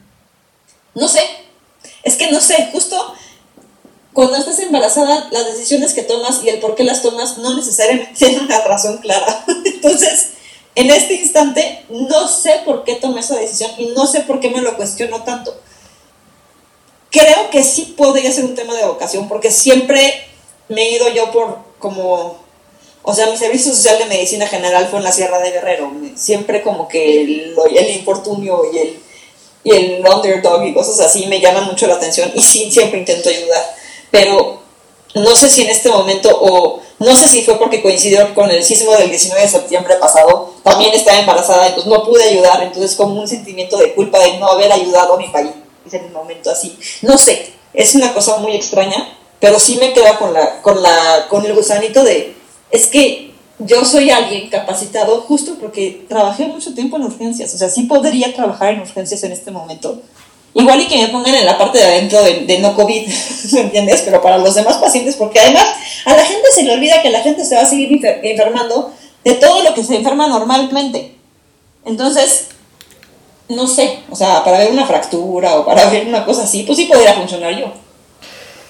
No 0.96 1.08
sé, 1.08 1.22
es 2.02 2.16
que 2.16 2.32
no 2.32 2.42
sé, 2.42 2.70
justo 2.72 3.14
cuando 4.12 4.38
estás 4.38 4.58
embarazada, 4.58 5.28
las 5.32 5.46
decisiones 5.46 5.94
que 5.94 6.02
tomas 6.02 6.44
y 6.44 6.50
el 6.50 6.60
por 6.60 6.74
qué 6.74 6.84
las 6.84 7.04
tomas 7.04 7.38
no 7.38 7.56
necesariamente 7.56 8.14
tienen 8.18 8.46
una 8.46 8.60
razón 8.62 8.98
clara. 8.98 9.46
Entonces, 9.66 10.30
en 10.74 10.90
este 10.90 11.14
instante, 11.14 11.86
no 11.90 12.28
sé 12.28 12.62
por 12.66 12.84
qué 12.86 12.96
tomé 12.96 13.20
esa 13.20 13.36
decisión 13.36 13.70
y 13.78 13.88
no 13.88 14.08
sé 14.08 14.22
por 14.22 14.40
qué 14.40 14.50
me 14.50 14.62
lo 14.62 14.76
cuestiono 14.76 15.22
tanto. 15.24 15.56
Creo 17.14 17.50
que 17.52 17.64
sí 17.64 17.94
podría 17.96 18.32
ser 18.34 18.44
un 18.44 18.56
tema 18.56 18.76
de 18.76 18.86
vocación, 18.86 19.30
porque 19.30 19.52
siempre 19.52 20.14
me 20.68 20.82
he 20.82 20.96
ido 20.96 21.08
yo 21.10 21.32
por 21.32 21.60
como 21.78 22.44
o 23.06 23.14
sea, 23.14 23.28
mi 23.28 23.36
servicio 23.36 23.74
social 23.74 24.00
de 24.00 24.06
medicina 24.06 24.48
general 24.48 24.88
fue 24.90 25.00
en 25.00 25.06
la 25.06 25.12
Sierra 25.12 25.40
de 25.40 25.52
Guerrero. 25.52 25.92
Siempre 26.16 26.64
como 26.64 26.88
que 26.88 27.22
el, 27.22 27.56
el 27.76 27.90
infortunio 27.98 28.62
y 28.74 28.78
el, 28.78 29.00
y 29.66 29.72
el 29.72 30.06
underdog 30.08 30.66
y 30.66 30.74
cosas 30.74 31.02
así 31.02 31.28
me 31.28 31.42
llaman 31.42 31.66
mucho 31.66 31.86
la 31.86 31.96
atención 31.96 32.32
y 32.34 32.42
sí, 32.42 32.72
siempre 32.72 33.00
intento 33.00 33.28
ayudar. 33.28 33.76
Pero 34.10 34.62
no 35.16 35.36
sé 35.36 35.50
si 35.50 35.64
en 35.64 35.70
este 35.70 35.90
momento 35.90 36.30
o 36.32 36.80
no 37.00 37.16
sé 37.18 37.28
si 37.28 37.44
fue 37.44 37.60
porque 37.60 37.82
coincidió 37.82 38.34
con 38.34 38.50
el 38.50 38.64
sismo 38.64 38.94
del 38.94 39.10
19 39.10 39.42
de 39.42 39.50
septiembre 39.50 39.96
pasado, 39.98 40.54
también 40.64 40.94
estaba 40.94 41.20
embarazada, 41.20 41.68
entonces 41.68 41.92
no 41.92 42.06
pude 42.06 42.24
ayudar, 42.24 42.64
entonces 42.64 42.96
como 42.96 43.20
un 43.20 43.28
sentimiento 43.28 43.78
de 43.78 43.94
culpa 43.94 44.20
de 44.20 44.38
no 44.38 44.48
haber 44.48 44.72
ayudado 44.72 45.16
a 45.16 45.18
mi 45.18 45.28
país 45.28 45.52
en 45.92 46.06
un 46.06 46.14
momento 46.14 46.50
así. 46.50 46.78
No 47.02 47.18
sé, 47.18 47.54
es 47.74 47.96
una 47.96 48.14
cosa 48.14 48.38
muy 48.38 48.54
extraña, 48.54 49.18
pero 49.40 49.60
sí 49.60 49.78
me 49.78 49.94
queda 49.94 50.18
con, 50.18 50.34
la, 50.34 50.62
con, 50.62 50.82
la, 50.82 51.28
con 51.30 51.46
el 51.46 51.54
gusanito 51.54 52.04
de 52.04 52.36
es 52.72 52.88
que 52.88 53.32
yo 53.60 53.86
soy 53.86 54.10
alguien 54.10 54.50
capacitado 54.50 55.22
justo 55.22 55.56
porque 55.60 56.06
trabajé 56.10 56.48
mucho 56.48 56.74
tiempo 56.74 56.98
en 56.98 57.04
urgencias, 57.04 57.54
o 57.54 57.58
sea, 57.58 57.70
sí 57.70 57.84
podría 57.84 58.34
trabajar 58.34 58.74
en 58.74 58.82
urgencias 58.82 59.24
en 59.24 59.32
este 59.32 59.52
momento. 59.52 60.02
Igual 60.56 60.82
y 60.82 60.88
que 60.88 60.98
me 60.98 61.08
pongan 61.08 61.34
en 61.34 61.46
la 61.46 61.58
parte 61.58 61.80
de 61.80 61.84
adentro 61.84 62.22
de, 62.22 62.60
no 62.60 62.76
COVID, 62.76 63.08
¿me 63.54 63.62
entiendes? 63.62 64.04
Pero 64.06 64.22
para 64.22 64.38
los 64.38 64.54
demás 64.54 64.78
pacientes, 64.78 65.16
porque 65.16 65.40
además 65.40 65.66
a 66.06 66.16
la 66.16 66.26
gente 66.26 66.48
se 66.54 66.64
le 66.64 66.74
olvida 66.74 67.02
que 67.02 67.10
la 67.10 67.22
gente 67.22 67.44
se 67.44 67.56
va 67.56 67.62
a 67.62 67.66
seguir 67.66 68.00
enfermando 68.24 68.94
de 69.24 69.34
todo 69.34 69.64
lo 69.64 69.74
que 69.74 69.84
se 69.84 69.96
enferma 69.96 70.28
normalmente. 70.28 71.16
Entonces, 71.86 72.50
no 73.50 73.68
sé, 73.68 74.00
o 74.10 74.16
sea, 74.16 74.44
para 74.44 74.60
ver 74.60 74.72
una 74.72 74.86
fractura 74.86 75.56
o 75.56 75.66
para 75.66 75.86
ver 75.90 76.08
una 76.08 76.26
cosa 76.26 76.44
así, 76.44 76.64
pues 76.64 76.78
sí 76.78 76.86
podría 76.86 77.14
funcionar 77.14 77.56
yo. 77.56 77.74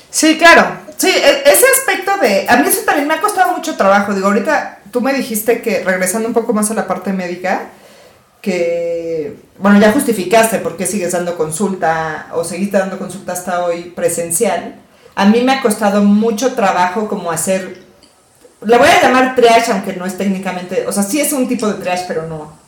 Sí, 0.09 0.37
claro. 0.37 0.77
Sí, 0.97 1.09
e, 1.09 1.51
ese 1.51 1.65
aspecto 1.79 2.17
de... 2.21 2.45
A 2.47 2.57
mí 2.57 2.67
eso 2.67 2.81
también 2.85 3.07
me 3.07 3.15
ha 3.15 3.21
costado 3.21 3.53
mucho 3.53 3.75
trabajo. 3.75 4.13
Digo, 4.13 4.27
ahorita 4.27 4.79
tú 4.91 5.01
me 5.01 5.13
dijiste 5.13 5.61
que, 5.61 5.83
regresando 5.83 6.27
un 6.27 6.33
poco 6.33 6.53
más 6.53 6.69
a 6.69 6.75
la 6.75 6.87
parte 6.87 7.11
médica, 7.13 7.69
que, 8.41 9.37
bueno, 9.57 9.79
ya 9.79 9.91
justificaste 9.91 10.59
por 10.59 10.77
qué 10.77 10.85
sigues 10.85 11.13
dando 11.13 11.35
consulta 11.35 12.27
o 12.33 12.43
seguiste 12.43 12.77
dando 12.77 12.99
consulta 12.99 13.33
hasta 13.33 13.65
hoy 13.65 13.91
presencial. 13.95 14.75
A 15.15 15.25
mí 15.25 15.41
me 15.41 15.53
ha 15.53 15.61
costado 15.61 16.01
mucho 16.01 16.53
trabajo 16.53 17.07
como 17.07 17.31
hacer... 17.31 17.81
Le 18.61 18.77
voy 18.77 18.87
a 18.87 19.01
llamar 19.01 19.35
triage, 19.35 19.71
aunque 19.71 19.93
no 19.93 20.05
es 20.05 20.17
técnicamente... 20.17 20.85
O 20.87 20.91
sea, 20.91 21.03
sí 21.03 21.19
es 21.19 21.33
un 21.33 21.47
tipo 21.47 21.67
de 21.67 21.81
triage, 21.81 22.05
pero 22.07 22.27
no, 22.27 22.62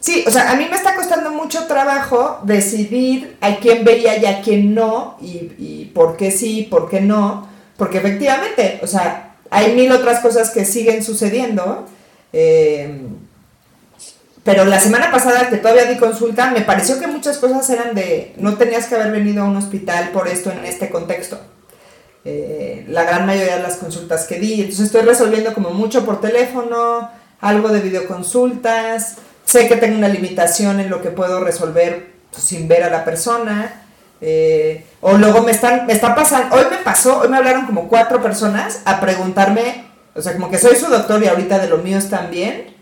Sí, 0.00 0.24
o 0.26 0.30
sea, 0.30 0.50
a 0.50 0.56
mí 0.56 0.66
me 0.70 0.76
está 0.76 0.94
costando 0.94 1.30
mucho 1.30 1.66
trabajo 1.66 2.40
decidir 2.44 3.36
a 3.40 3.56
quién 3.56 3.84
veía 3.84 4.16
y 4.16 4.26
a 4.26 4.42
quién 4.42 4.74
no, 4.74 5.16
y, 5.20 5.90
por 5.94 6.16
qué 6.16 6.30
sí, 6.30 6.66
por 6.70 6.88
qué 6.88 7.00
no, 7.00 7.48
porque 7.76 7.98
efectivamente, 7.98 8.78
o 8.82 8.86
sea, 8.86 9.34
hay 9.50 9.74
mil 9.74 9.90
otras 9.90 10.20
cosas 10.20 10.50
que 10.50 10.64
siguen 10.64 11.02
sucediendo. 11.02 11.86
Eh, 12.32 13.00
pero 14.48 14.64
la 14.64 14.80
semana 14.80 15.10
pasada 15.10 15.50
que 15.50 15.58
todavía 15.58 15.84
di 15.84 15.98
consulta, 15.98 16.50
me 16.50 16.62
pareció 16.62 16.98
que 16.98 17.06
muchas 17.06 17.36
cosas 17.36 17.68
eran 17.68 17.94
de, 17.94 18.32
no 18.38 18.56
tenías 18.56 18.86
que 18.86 18.94
haber 18.94 19.12
venido 19.12 19.42
a 19.42 19.46
un 19.46 19.56
hospital 19.56 20.08
por 20.10 20.26
esto 20.26 20.50
en 20.50 20.64
este 20.64 20.88
contexto. 20.88 21.38
Eh, 22.24 22.86
la 22.88 23.04
gran 23.04 23.26
mayoría 23.26 23.56
de 23.56 23.62
las 23.62 23.76
consultas 23.76 24.26
que 24.26 24.38
di, 24.38 24.54
entonces 24.54 24.86
estoy 24.86 25.02
resolviendo 25.02 25.52
como 25.52 25.70
mucho 25.70 26.06
por 26.06 26.22
teléfono, 26.22 27.10
algo 27.40 27.68
de 27.68 27.80
videoconsultas, 27.80 29.16
sé 29.48 29.66
que 29.66 29.76
tengo 29.76 29.96
una 29.96 30.08
limitación 30.08 30.78
en 30.78 30.90
lo 30.90 31.00
que 31.00 31.08
puedo 31.08 31.40
resolver 31.40 32.10
sin 32.36 32.68
ver 32.68 32.82
a 32.84 32.90
la 32.90 33.04
persona. 33.04 33.82
Eh, 34.20 34.84
o 35.00 35.16
luego 35.16 35.42
me 35.42 35.52
están, 35.52 35.86
me 35.86 35.92
está 35.94 36.14
pasando, 36.14 36.54
hoy 36.54 36.64
me 36.70 36.78
pasó, 36.78 37.20
hoy 37.20 37.28
me 37.28 37.36
hablaron 37.36 37.66
como 37.66 37.88
cuatro 37.88 38.20
personas 38.20 38.80
a 38.84 39.00
preguntarme, 39.00 39.86
o 40.14 40.20
sea, 40.20 40.32
como 40.32 40.50
que 40.50 40.58
soy 40.58 40.76
su 40.76 40.86
doctor 40.86 41.22
y 41.22 41.28
ahorita 41.28 41.60
de 41.60 41.68
lo 41.68 41.78
mío 41.78 41.98
están 41.98 42.30
bien, 42.30 42.74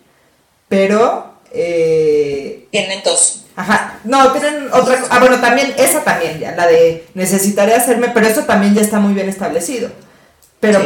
pero... 0.69 1.35
Eh, 1.53 2.67
tienen 2.71 3.03
tos. 3.03 3.45
Ajá, 3.55 4.01
no, 4.05 4.33
tienen 4.33 4.69
otra 4.73 4.99
Ah, 5.11 5.21
bueno, 5.21 5.39
también, 5.41 5.75
esa 5.79 6.03
también 6.03 6.39
ya, 6.39 6.53
la 6.53 6.67
de 6.67 7.07
necesitaré 7.15 7.75
hacerme, 7.75 8.09
pero 8.13 8.27
eso 8.27 8.43
también 8.43 8.75
ya 8.75 8.81
está 8.81 8.99
muy 8.99 9.15
bien 9.15 9.29
establecido. 9.29 9.91
Pero 10.59 10.81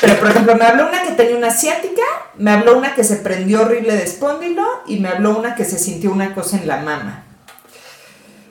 pero, 0.00 0.18
por 0.18 0.30
ejemplo, 0.30 0.56
me 0.56 0.64
habló 0.64 0.88
una 0.88 1.02
que 1.02 1.12
tenía 1.12 1.36
una 1.36 1.48
asiática, 1.48 2.02
me 2.38 2.50
habló 2.50 2.76
una 2.76 2.94
que 2.94 3.04
se 3.04 3.16
prendió 3.16 3.62
horrible 3.62 3.94
de 3.94 4.02
espóndilo 4.02 4.64
y 4.86 4.98
me 4.98 5.08
habló 5.08 5.38
una 5.38 5.54
que 5.54 5.64
se 5.64 5.78
sintió 5.78 6.10
una 6.10 6.34
cosa 6.34 6.56
en 6.56 6.66
la 6.66 6.78
mama. 6.78 7.24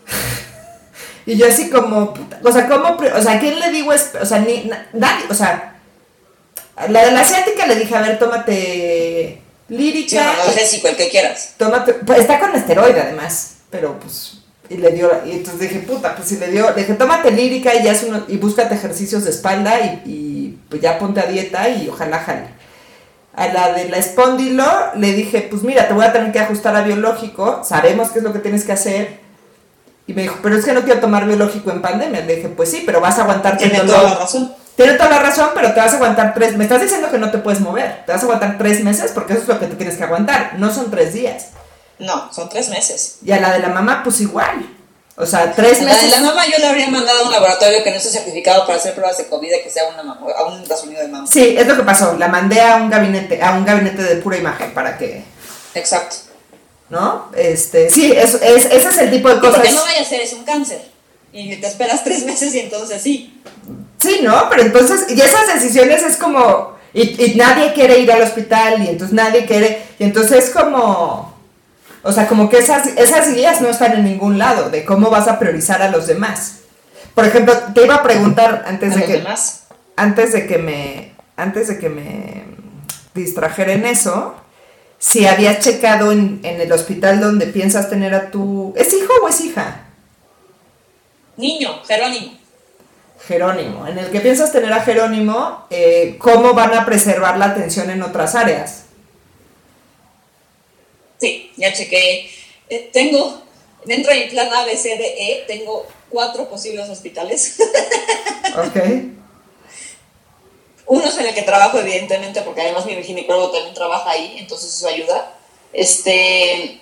y 1.25 1.35
yo 1.35 1.47
así 1.47 1.69
como, 1.69 2.13
o 2.43 2.51
sea, 2.51 2.67
¿cómo? 2.67 2.97
O 2.97 3.21
sea, 3.21 3.33
¿a 3.33 3.39
quién 3.39 3.59
le 3.59 3.71
digo? 3.71 3.91
O 3.91 4.25
sea, 4.25 4.39
ni, 4.39 4.69
nadie, 4.93 5.25
o 5.29 5.33
sea, 5.33 5.75
la 6.89 7.05
de 7.05 7.11
la 7.11 7.21
asiática 7.21 7.67
le 7.67 7.75
dije, 7.75 7.95
a 7.95 8.01
ver, 8.01 8.19
tómate 8.19 9.41
lírica. 9.69 10.09
Sí, 10.09 10.17
analgésico, 10.17 10.87
el 10.87 10.95
que 10.95 11.09
quieras. 11.09 11.55
Tómate, 11.57 11.93
pues 11.93 12.19
está 12.19 12.39
con 12.39 12.55
esteroide 12.55 13.01
además, 13.01 13.55
pero 13.69 13.99
pues, 13.99 14.39
y 14.69 14.77
le 14.77 14.91
dio, 14.91 15.11
y 15.25 15.31
entonces 15.31 15.69
dije, 15.69 15.79
puta, 15.79 16.15
pues 16.15 16.29
si 16.29 16.37
le 16.37 16.49
dio, 16.49 16.69
le 16.71 16.81
dije, 16.81 16.93
tómate 16.93 17.31
lírica 17.31 17.75
y, 17.75 17.87
haz 17.87 18.03
uno, 18.03 18.23
y 18.27 18.37
búscate 18.37 18.75
ejercicios 18.75 19.25
de 19.25 19.31
espalda 19.31 19.77
y 20.05 20.57
pues 20.69 20.81
ya 20.81 20.97
ponte 20.97 21.19
a 21.19 21.25
dieta 21.25 21.69
y 21.69 21.89
ojalá 21.89 22.19
jale. 22.19 22.62
A 23.35 23.47
la 23.47 23.73
de 23.73 23.89
la 23.89 23.97
espóndilo 23.97 24.65
le 24.95 25.13
dije, 25.13 25.47
pues 25.49 25.63
mira, 25.63 25.87
te 25.87 25.93
voy 25.93 26.05
a 26.05 26.13
tener 26.13 26.31
que 26.31 26.39
ajustar 26.39 26.75
a 26.75 26.83
biológico, 26.83 27.61
sabemos 27.63 28.11
qué 28.11 28.19
es 28.19 28.23
lo 28.23 28.31
que 28.31 28.39
tienes 28.39 28.63
que 28.63 28.73
hacer. 28.73 29.19
Y 30.05 30.13
me 30.13 30.23
dijo, 30.23 30.37
pero 30.43 30.55
es 30.55 30.65
que 30.65 30.73
no 30.73 30.81
quiero 30.81 30.99
tomar 30.99 31.25
biológico 31.25 31.71
en 31.71 31.81
pandemia. 31.81 32.21
Le 32.21 32.35
dije, 32.35 32.49
pues 32.49 32.69
sí, 32.69 32.83
pero 32.85 32.99
vas 33.01 33.17
a 33.19 33.23
aguantar 33.23 33.57
Tiene 33.57 33.79
toda 33.79 34.03
la 34.03 34.15
razón. 34.15 34.53
Tiene 34.75 34.93
toda 34.93 35.09
la 35.09 35.19
razón, 35.19 35.49
pero 35.53 35.73
te 35.73 35.79
vas 35.79 35.93
a 35.93 35.95
aguantar 35.95 36.33
tres. 36.33 36.57
Me 36.57 36.63
estás 36.63 36.81
diciendo 36.81 37.09
que 37.09 37.19
no 37.19 37.31
te 37.31 37.37
puedes 37.37 37.61
mover. 37.61 38.03
Te 38.05 38.11
vas 38.11 38.21
a 38.21 38.25
aguantar 38.25 38.57
tres 38.57 38.83
meses 38.83 39.11
porque 39.13 39.33
eso 39.33 39.43
es 39.43 39.47
lo 39.47 39.59
que 39.59 39.67
te 39.67 39.75
tienes 39.75 39.97
que 39.97 40.03
aguantar. 40.03 40.55
No 40.57 40.73
son 40.73 40.91
tres 40.91 41.13
días. 41.13 41.49
No, 41.99 42.31
son 42.33 42.49
tres 42.49 42.69
meses. 42.69 43.17
Y 43.23 43.31
a 43.31 43.39
la 43.39 43.53
de 43.53 43.59
la 43.59 43.69
mamá, 43.69 44.01
pues 44.03 44.19
igual. 44.19 44.67
O 45.15 45.25
sea, 45.25 45.51
tres 45.51 45.81
meses. 45.81 46.09
La, 46.09 46.21
la 46.21 46.27
mamá 46.27 46.45
yo 46.47 46.57
le 46.57 46.65
habría 46.65 46.89
mandado 46.89 47.19
a 47.19 47.23
un 47.25 47.31
laboratorio 47.31 47.83
que 47.83 47.91
no 47.91 47.97
esté 47.97 48.09
certificado 48.09 48.65
para 48.65 48.79
hacer 48.79 48.95
pruebas 48.95 49.17
de 49.17 49.27
COVID 49.27 49.51
que 49.63 49.69
sea 49.69 49.83
una 49.87 50.11
a 50.11 50.43
un 50.45 50.59
ultrasonido 50.59 51.01
de 51.01 51.07
mamá. 51.07 51.27
Sí, 51.31 51.55
es 51.57 51.67
lo 51.67 51.75
que 51.75 51.83
pasó. 51.83 52.17
La 52.17 52.27
mandé 52.27 52.59
a 52.61 52.77
un 52.77 52.89
gabinete, 52.89 53.41
a 53.41 53.51
un 53.51 53.63
gabinete 53.63 54.01
de 54.01 54.15
pura 54.15 54.37
imagen 54.37 54.73
para 54.73 54.97
que. 54.97 55.23
Exacto. 55.75 56.15
¿No? 56.89 57.29
Este, 57.35 57.89
sí, 57.89 58.11
es, 58.11 58.35
es, 58.35 58.65
ese 58.65 58.89
es 58.89 58.97
el 58.97 59.11
tipo 59.11 59.29
de 59.29 59.39
cosas. 59.39 59.55
Porque 59.55 59.71
no 59.71 59.83
vaya 59.83 60.01
a 60.01 60.05
ser, 60.05 60.21
es 60.21 60.33
un 60.33 60.43
cáncer. 60.43 60.81
Y 61.31 61.55
te 61.57 61.67
esperas 61.67 62.03
tres 62.03 62.25
meses 62.25 62.53
y 62.53 62.59
entonces 62.59 63.01
sí. 63.01 63.41
Sí, 63.99 64.19
¿no? 64.21 64.49
Pero 64.49 64.63
entonces, 64.63 65.05
y 65.09 65.21
esas 65.21 65.53
decisiones 65.53 66.01
es 66.03 66.17
como. 66.17 66.73
Y, 66.93 67.23
y 67.23 67.35
nadie 67.35 67.73
quiere 67.73 67.99
ir 67.99 68.11
al 68.11 68.21
hospital, 68.21 68.83
y 68.83 68.89
entonces 68.89 69.15
nadie 69.15 69.45
quiere. 69.45 69.83
Y 69.97 70.03
entonces 70.03 70.45
es 70.45 70.49
como 70.51 71.32
o 72.03 72.11
sea, 72.11 72.27
como 72.27 72.49
que 72.49 72.57
esas, 72.57 72.87
esas 72.97 73.33
guías 73.33 73.61
no 73.61 73.69
están 73.69 73.93
en 73.93 74.03
ningún 74.03 74.37
lado 74.37 74.69
de 74.69 74.83
cómo 74.83 75.09
vas 75.09 75.29
a 75.29 75.39
priorizar 75.39 75.81
a 75.81 75.89
los 75.89 76.05
demás. 76.05 76.59
Por 77.15 77.25
ejemplo, 77.25 77.55
te 77.73 77.85
iba 77.85 77.95
a 77.95 78.03
preguntar 78.03 78.65
antes 78.67 78.95
de 78.95 79.05
que 79.05 79.23
antes 79.95 80.33
de 80.33 80.47
que 80.47 80.57
me 80.57 81.13
antes 81.37 81.67
de 81.67 81.79
que 81.79 81.89
me 81.89 82.43
distrajera 83.13 83.73
en 83.73 83.85
eso, 83.85 84.35
si 84.99 85.25
habías 85.25 85.59
checado 85.59 86.11
en, 86.11 86.41
el 86.43 86.71
hospital 86.71 87.19
donde 87.19 87.47
piensas 87.47 87.89
tener 87.89 88.13
a 88.13 88.31
tu 88.31 88.73
¿es 88.75 88.93
hijo 88.93 89.13
o 89.23 89.29
es 89.29 89.41
hija? 89.41 89.85
Niño, 91.37 91.81
Jerónimo. 91.87 92.37
Jerónimo, 93.27 93.87
en 93.87 93.97
el 93.97 94.11
que 94.11 94.19
piensas 94.19 94.51
tener 94.51 94.73
a 94.73 94.81
Jerónimo, 94.81 95.65
eh, 95.69 96.17
¿cómo 96.19 96.53
van 96.53 96.73
a 96.73 96.85
preservar 96.85 97.37
la 97.37 97.45
atención 97.45 97.89
en 97.89 98.03
otras 98.03 98.35
áreas? 98.35 98.82
Sí, 101.23 101.53
ya 101.55 101.71
chequé. 101.71 102.29
Eh, 102.67 102.89
tengo, 102.91 103.41
dentro 103.85 104.11
de 104.11 104.25
mi 104.25 104.25
plan 104.25 104.51
A, 104.51 104.65
B, 104.65 104.75
C, 104.75 104.97
D, 104.97 105.15
E, 105.17 105.45
tengo 105.47 105.87
cuatro 106.09 106.49
posibles 106.49 106.89
hospitales. 106.89 107.59
Ok. 108.55 108.75
Uno 110.85 111.05
es 111.05 111.17
en 111.17 111.27
el 111.27 111.33
que 111.33 111.41
trabajo, 111.43 111.79
evidentemente, 111.79 112.41
porque 112.41 112.61
además 112.61 112.85
mi 112.85 113.01
ginecólogo 113.01 113.51
también 113.51 113.73
trabaja 113.73 114.11
ahí, 114.11 114.35
entonces 114.37 114.75
eso 114.75 114.87
ayuda. 114.87 115.33
Este, 115.71 116.81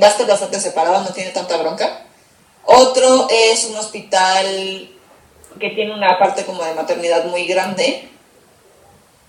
va 0.00 0.06
a 0.06 0.10
estar 0.10 0.26
bastante 0.28 0.60
separado, 0.60 1.02
no 1.02 1.12
tiene 1.14 1.30
tanta 1.30 1.56
bronca. 1.56 2.06
Otro 2.66 3.26
es 3.30 3.64
un 3.64 3.76
hospital 3.76 4.90
que 5.58 5.70
tiene 5.70 5.94
una 5.94 6.18
parte 6.18 6.44
como 6.44 6.62
de 6.62 6.74
maternidad 6.74 7.24
muy 7.24 7.46
grande, 7.46 8.06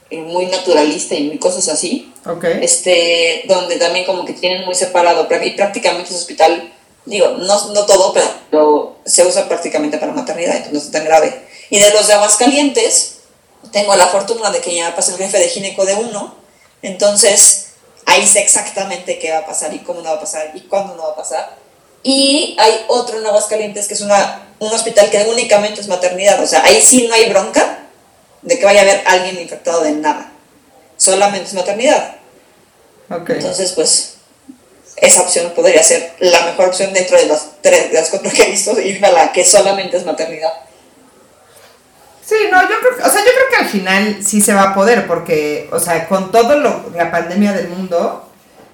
y 0.09 0.17
muy 0.17 0.45
naturalista 0.47 1.15
y 1.15 1.23
muy 1.23 1.37
cosas 1.37 1.67
así. 1.69 2.11
Ok. 2.25 2.43
Este, 2.61 3.43
donde 3.47 3.77
también 3.77 4.05
como 4.05 4.25
que 4.25 4.33
tienen 4.33 4.65
muy 4.65 4.75
separado, 4.75 5.27
y 5.43 5.51
prácticamente 5.51 6.09
ese 6.09 6.19
hospital, 6.19 6.73
digo, 7.05 7.29
no, 7.29 7.67
no 7.73 7.85
todo, 7.85 8.13
pero 8.13 8.97
se 9.05 9.25
usa 9.25 9.47
prácticamente 9.47 9.97
para 9.97 10.11
maternidad, 10.11 10.55
entonces 10.55 10.73
no 10.73 10.79
es 10.79 10.91
tan 10.91 11.05
grave. 11.05 11.45
Y 11.69 11.79
de 11.79 11.91
los 11.91 12.07
de 12.07 12.13
Aguascalientes, 12.13 13.17
tengo 13.71 13.95
la 13.95 14.07
fortuna 14.07 14.51
de 14.51 14.59
que 14.59 14.75
ya 14.75 14.95
pasé 14.95 15.11
el 15.11 15.17
jefe 15.17 15.37
de 15.39 15.49
gineco 15.49 15.85
de 15.85 15.95
uno, 15.95 16.35
entonces 16.81 17.67
ahí 18.05 18.25
sé 18.25 18.39
exactamente 18.39 19.19
qué 19.19 19.31
va 19.31 19.39
a 19.39 19.45
pasar 19.45 19.73
y 19.73 19.79
cómo 19.79 20.01
no 20.01 20.09
va 20.09 20.17
a 20.17 20.19
pasar 20.19 20.51
y 20.53 20.61
cuándo 20.61 20.95
no 20.95 21.03
va 21.03 21.13
a 21.13 21.15
pasar. 21.15 21.55
Y 22.03 22.55
hay 22.59 22.85
otro 22.87 23.19
en 23.19 23.25
Aguascalientes 23.25 23.87
que 23.87 23.95
es 23.95 24.01
una, 24.01 24.47
un 24.59 24.71
hospital 24.71 25.09
que 25.09 25.25
únicamente 25.29 25.81
es 25.81 25.87
maternidad, 25.87 26.41
o 26.41 26.47
sea, 26.47 26.63
ahí 26.63 26.81
sí 26.81 27.07
no 27.07 27.15
hay 27.15 27.29
bronca 27.29 27.79
de 28.41 28.59
que 28.59 28.65
vaya 28.65 28.81
a 28.81 28.83
haber 28.83 29.03
alguien 29.07 29.39
infectado 29.41 29.81
de 29.81 29.91
nada, 29.91 30.31
solamente 31.05 31.47
es 31.47 31.53
maternidad. 31.53 32.15
Okay. 33.09 33.35
Entonces, 33.35 33.71
pues, 33.73 34.15
esa 34.97 35.21
opción 35.21 35.51
podría 35.55 35.83
ser 35.83 36.13
la 36.19 36.45
mejor 36.45 36.69
opción 36.69 36.93
dentro 36.93 37.17
de 37.17 37.27
las 37.27 37.61
tres, 37.61 37.91
de 37.91 37.95
las 37.95 38.09
cuatro 38.09 38.31
que 38.31 38.43
he 38.43 38.51
visto, 38.51 38.79
irme 38.79 39.07
a 39.07 39.11
la 39.11 39.31
que 39.31 39.45
solamente 39.45 39.97
es 39.97 40.05
maternidad. 40.05 40.51
Sí, 42.25 42.35
no, 42.51 42.59
yo 42.63 42.75
creo, 42.79 43.05
o 43.05 43.09
sea, 43.09 43.21
yo 43.21 43.31
creo 43.31 43.49
que 43.51 43.55
al 43.57 43.69
final 43.69 44.17
sí 44.23 44.41
se 44.41 44.53
va 44.53 44.71
a 44.71 44.73
poder, 44.73 45.05
porque, 45.05 45.69
o 45.71 45.79
sea, 45.79 46.07
con 46.07 46.31
todo 46.31 46.57
lo, 46.57 46.89
la 46.95 47.11
pandemia 47.11 47.53
del 47.53 47.67
mundo, 47.67 48.27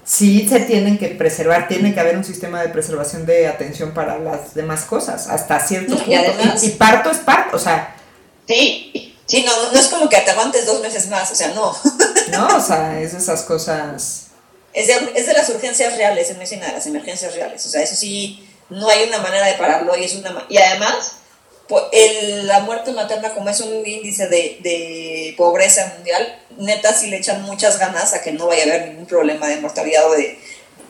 sí 0.05 0.47
se 0.47 0.61
tienen 0.61 0.97
que 0.97 1.09
preservar, 1.09 1.67
tiene 1.67 1.93
que 1.93 1.99
haber 1.99 2.15
un 2.15 2.23
sistema 2.23 2.61
de 2.61 2.69
preservación 2.69 3.25
de 3.25 3.47
atención 3.47 3.91
para 3.93 4.19
las 4.19 4.53
demás 4.53 4.83
cosas, 4.83 5.27
hasta 5.27 5.59
cierto 5.59 5.95
punto. 5.95 6.09
Y, 6.09 6.15
además, 6.15 6.63
y, 6.63 6.69
parto 6.69 7.11
es 7.11 7.17
parto, 7.17 7.57
o 7.57 7.59
sea. 7.59 7.95
Sí, 8.47 9.10
sí, 9.31 9.45
no, 9.45 9.71
no 9.71 9.79
es 9.79 9.87
como 9.87 10.09
que 10.09 10.17
te 10.17 10.31
aguantes 10.31 10.65
dos 10.65 10.81
meses 10.81 11.07
más, 11.07 11.31
o 11.31 11.35
sea, 11.35 11.47
no. 11.49 11.73
No, 12.31 12.57
o 12.57 12.61
sea, 12.61 12.99
es 12.99 13.13
esas 13.13 13.43
cosas. 13.43 14.27
Es 14.73 14.87
de, 14.87 15.11
es 15.15 15.25
de 15.25 15.33
las 15.33 15.49
urgencias 15.49 15.95
reales, 15.95 16.29
en 16.29 16.37
medicina 16.37 16.67
de 16.67 16.73
las 16.73 16.85
emergencias 16.85 17.33
reales, 17.33 17.65
o 17.65 17.69
sea, 17.69 17.81
eso 17.81 17.95
sí, 17.95 18.45
no 18.69 18.89
hay 18.89 19.03
una 19.03 19.19
manera 19.19 19.45
de 19.47 19.53
pararlo 19.53 19.95
y 19.95 20.03
es 20.03 20.15
una. 20.15 20.45
Y 20.49 20.57
además 20.57 21.13
el, 21.93 22.47
la 22.47 22.59
muerte 22.59 22.91
materna, 22.91 23.33
como 23.33 23.49
es 23.49 23.61
un 23.61 23.85
índice 23.85 24.27
de, 24.27 24.57
de, 24.61 25.33
pobreza 25.37 25.93
mundial, 25.95 26.39
neta 26.57 26.93
sí 26.93 27.07
le 27.07 27.17
echan 27.17 27.41
muchas 27.43 27.79
ganas 27.79 28.13
a 28.13 28.21
que 28.21 28.33
no 28.33 28.47
vaya 28.47 28.63
a 28.63 28.65
haber 28.65 28.89
ningún 28.89 29.05
problema 29.05 29.47
de 29.47 29.61
mortalidad 29.61 30.09
o 30.09 30.13
de, 30.13 30.39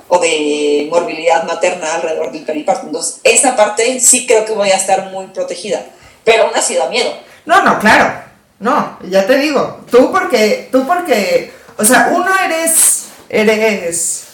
o 0.07 0.17
de 0.17 0.87
morbilidad 0.89 1.43
materna 1.43 1.95
alrededor 1.95 2.31
del 2.31 2.43
periparto. 2.43 2.87
Entonces, 2.87 3.19
esa 3.23 3.55
parte 3.55 3.99
sí 3.99 4.25
creo 4.25 4.45
que 4.45 4.53
voy 4.53 4.71
a 4.71 4.77
estar 4.77 5.11
muy 5.11 5.27
protegida, 5.27 5.85
pero 6.23 6.45
aún 6.45 6.55
así 6.55 6.73
da 6.73 6.89
miedo. 6.89 7.15
No, 7.45 7.63
no, 7.63 7.79
claro. 7.79 8.30
No, 8.61 8.97
ya 9.09 9.25
te 9.25 9.37
digo, 9.37 9.81
tú 9.89 10.11
porque, 10.11 10.69
tú 10.71 10.85
porque, 10.85 11.51
o 11.77 11.83
sea, 11.83 12.11
uno 12.15 12.29
eres, 12.45 13.07
eres 13.27 14.27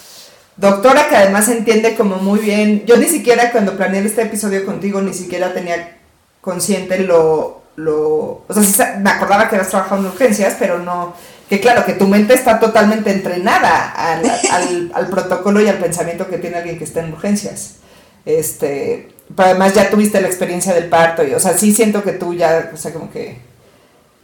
doctora 0.57 1.07
que 1.07 1.15
además 1.15 1.47
entiende 1.47 1.95
como 1.95 2.17
muy 2.17 2.39
bien, 2.39 2.85
yo 2.85 2.97
ni 2.97 3.07
siquiera 3.07 3.51
cuando 3.51 3.77
planeé 3.77 4.05
este 4.05 4.23
episodio 4.23 4.65
contigo, 4.65 5.01
ni 5.01 5.13
siquiera 5.13 5.53
tenía 5.53 5.97
consciente 6.41 6.99
lo, 6.99 7.61
lo, 7.77 8.43
o 8.47 8.63
sea, 8.63 8.99
me 9.01 9.09
acordaba 9.09 9.47
que 9.47 9.55
habías 9.55 9.69
trabajado 9.69 10.01
en 10.01 10.07
urgencias, 10.07 10.57
pero 10.59 10.79
no, 10.79 11.13
que 11.47 11.61
claro, 11.61 11.85
que 11.85 11.93
tu 11.93 12.07
mente 12.07 12.33
está 12.33 12.59
totalmente 12.59 13.11
entrenada 13.11 13.91
al, 13.91 14.91
al, 14.93 15.07
protocolo 15.07 15.61
y 15.61 15.69
al 15.69 15.77
pensamiento 15.77 16.27
que 16.27 16.37
tiene 16.37 16.57
alguien 16.57 16.77
que 16.77 16.83
está 16.83 16.99
en 16.99 17.13
urgencias. 17.13 17.75
Este, 18.25 19.09
pero 19.33 19.49
además 19.49 19.73
ya 19.73 19.89
tuviste 19.89 20.19
la 20.19 20.27
experiencia 20.27 20.73
del 20.73 20.89
parto 20.89 21.25
y, 21.25 21.33
o 21.33 21.39
sea, 21.39 21.57
sí 21.57 21.73
siento 21.73 22.03
que 22.03 22.11
tú 22.11 22.33
ya, 22.33 22.71
o 22.73 22.77
sea, 22.77 22.91
como 22.91 23.09
que, 23.09 23.37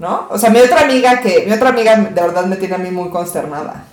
¿no? 0.04 0.28
O 0.30 0.38
sea, 0.38 0.50
mi 0.50 0.60
otra 0.60 0.82
amiga 0.82 1.22
que, 1.22 1.46
mi 1.48 1.54
otra 1.54 1.70
amiga 1.70 1.96
de 1.96 2.22
verdad 2.22 2.46
me 2.46 2.58
tiene 2.58 2.76
a 2.76 2.78
mí 2.78 2.92
muy 2.92 3.10
consternada. 3.10 3.86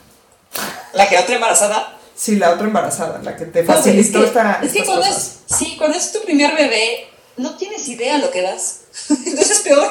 ¿La 0.93 1.09
que 1.09 1.17
otra 1.17 1.37
embarazada? 1.37 1.97
Sí, 2.17 2.35
la 2.35 2.51
otra 2.51 2.67
embarazada, 2.67 3.21
la 3.23 3.37
que 3.37 3.45
te 3.47 3.63
facilitó 3.63 4.19
es 4.19 4.25
que, 4.25 4.29
esta, 4.29 4.61
Es 4.61 4.73
que 4.73 4.85
cuando 4.85 5.07
es, 5.07 5.39
sí, 5.47 5.77
cuando 5.79 5.97
es 5.97 6.11
tu 6.13 6.21
primer 6.23 6.57
bebé, 6.57 7.07
no 7.37 7.57
tienes 7.57 7.87
idea 7.89 8.19
lo 8.19 8.33
que 8.33 8.43
das. 8.43 8.81
entonces 9.09 9.53
es 9.53 9.61
peor. 9.61 9.89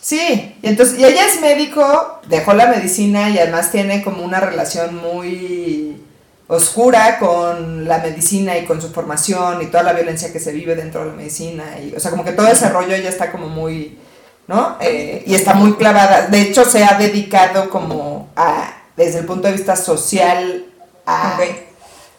Sí, 0.00 0.54
y 0.62 0.68
entonces, 0.68 1.00
y 1.00 1.04
ella 1.04 1.26
es 1.26 1.40
médico, 1.40 2.20
dejó 2.28 2.54
la 2.54 2.68
medicina 2.68 3.28
y 3.28 3.38
además 3.38 3.72
tiene 3.72 4.04
como 4.04 4.24
una 4.24 4.38
relación 4.38 4.94
muy 4.94 6.00
oscura 6.46 7.18
con 7.18 7.88
la 7.88 7.98
medicina 7.98 8.56
y 8.56 8.66
con 8.66 8.80
su 8.80 8.90
formación 8.90 9.62
y 9.62 9.66
toda 9.66 9.82
la 9.82 9.94
violencia 9.94 10.32
que 10.32 10.38
se 10.38 10.52
vive 10.52 10.76
dentro 10.76 11.00
de 11.00 11.08
la 11.08 11.16
medicina. 11.16 11.64
Y, 11.82 11.94
o 11.96 12.00
sea, 12.00 12.12
como 12.12 12.24
que 12.24 12.32
todo 12.32 12.46
ese 12.46 12.68
rollo 12.68 12.94
ella 12.94 13.08
está 13.08 13.32
como 13.32 13.48
muy, 13.48 13.98
¿no? 14.50 14.76
Eh, 14.80 15.22
y 15.26 15.34
está 15.34 15.54
muy 15.54 15.74
clavada. 15.74 16.26
De 16.26 16.42
hecho, 16.42 16.66
se 16.66 16.84
ha 16.84 16.98
dedicado 16.98 17.70
como 17.70 18.28
a, 18.34 18.82
desde 18.96 19.20
el 19.20 19.24
punto 19.24 19.46
de 19.46 19.54
vista 19.54 19.76
social, 19.76 20.66
a 21.06 21.38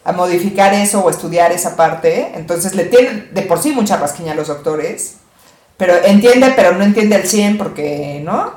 a 0.04 0.12
modificar 0.12 0.74
eso 0.74 1.00
o 1.00 1.10
estudiar 1.10 1.52
esa 1.52 1.76
parte. 1.76 2.32
Entonces 2.34 2.74
le 2.74 2.86
tienen 2.86 3.30
de 3.32 3.42
por 3.42 3.60
sí 3.60 3.72
mucha 3.72 3.96
rasquiña 3.96 4.32
a 4.32 4.34
los 4.34 4.48
doctores. 4.48 5.18
Pero 5.76 5.94
entiende, 6.04 6.52
pero 6.56 6.72
no 6.72 6.84
entiende 6.84 7.16
al 7.16 7.26
100 7.26 7.58
porque, 7.58 8.20
¿no? 8.24 8.54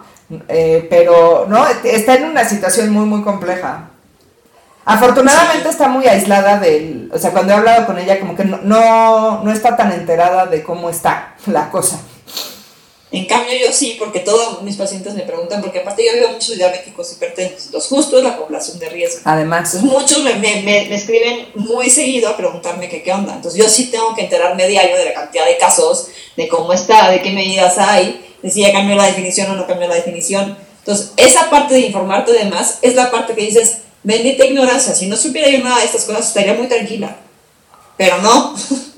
Eh, 0.48 0.88
pero, 0.90 1.46
¿no? 1.48 1.68
Está 1.84 2.16
en 2.16 2.26
una 2.26 2.48
situación 2.48 2.90
muy, 2.92 3.06
muy 3.06 3.22
compleja. 3.24 3.90
Afortunadamente 4.86 5.70
está 5.70 5.88
muy 5.88 6.08
aislada 6.08 6.60
del... 6.60 7.12
O 7.14 7.18
sea, 7.18 7.32
cuando 7.32 7.54
he 7.54 7.58
hablado 7.58 7.86
con 7.86 8.00
ella 8.00 8.20
como 8.20 8.36
que 8.36 8.46
no, 8.46 8.58
no, 8.64 9.44
no 9.44 9.52
está 9.52 9.76
tan 9.76 9.92
enterada 9.92 10.46
de 10.46 10.64
cómo 10.64 10.90
está 10.90 11.36
la 11.48 11.70
cosa. 11.70 12.00
En 13.16 13.24
cambio 13.28 13.54
yo 13.58 13.72
sí, 13.72 13.96
porque 13.98 14.20
todos 14.20 14.62
mis 14.62 14.76
pacientes 14.76 15.14
me 15.14 15.22
preguntan, 15.22 15.62
porque 15.62 15.80
aparte 15.80 16.06
yo 16.06 16.12
veo 16.12 16.34
muchos 16.34 16.58
diabéticos 16.58 17.14
hipertensos, 17.14 17.72
los 17.72 17.88
justos 17.88 18.22
la 18.22 18.38
población 18.38 18.78
de 18.78 18.90
riesgo. 18.90 19.22
Además. 19.24 19.74
Entonces 19.74 19.90
muchos 19.90 20.22
me, 20.22 20.34
me, 20.34 20.62
me, 20.64 20.94
escriben 20.94 21.48
muy 21.56 21.90
seguido 21.90 22.28
a 22.28 22.36
preguntarme 22.36 22.90
qué 22.90 23.14
onda. 23.14 23.36
Entonces 23.36 23.58
yo 23.58 23.70
sí 23.70 23.86
tengo 23.86 24.14
que 24.14 24.24
enterarme 24.24 24.68
diario 24.68 24.98
de 24.98 25.06
la 25.06 25.14
cantidad 25.14 25.46
de 25.46 25.58
casos, 25.58 26.08
de 26.36 26.50
cómo 26.50 26.74
está, 26.74 27.10
de 27.10 27.22
qué 27.22 27.32
medidas 27.32 27.78
hay, 27.78 28.36
de 28.42 28.52
si 28.52 28.60
ya 28.60 28.74
cambió 28.74 28.98
la 28.98 29.06
definición 29.08 29.50
o 29.50 29.56
no 29.56 29.66
cambió 29.66 29.88
la 29.88 29.96
definición. 29.96 30.58
Entonces 30.80 31.14
esa 31.16 31.50
parte 31.50 31.76
de 31.76 31.80
informarte 31.82 32.34
de 32.34 32.44
más 32.46 32.80
es 32.82 32.96
la 32.96 33.12
parte 33.12 33.34
que 33.34 33.44
dices, 33.44 33.78
bendita 34.04 34.44
ignorancia, 34.44 34.94
si 34.94 35.08
no 35.08 35.16
supiera 35.16 35.50
yo 35.50 35.60
nada 35.60 35.80
de 35.80 35.86
estas 35.86 36.04
cosas 36.04 36.28
estaría 36.28 36.54
muy 36.54 36.68
tranquila. 36.68 37.16
Pero 37.96 38.18
no. 38.18 38.56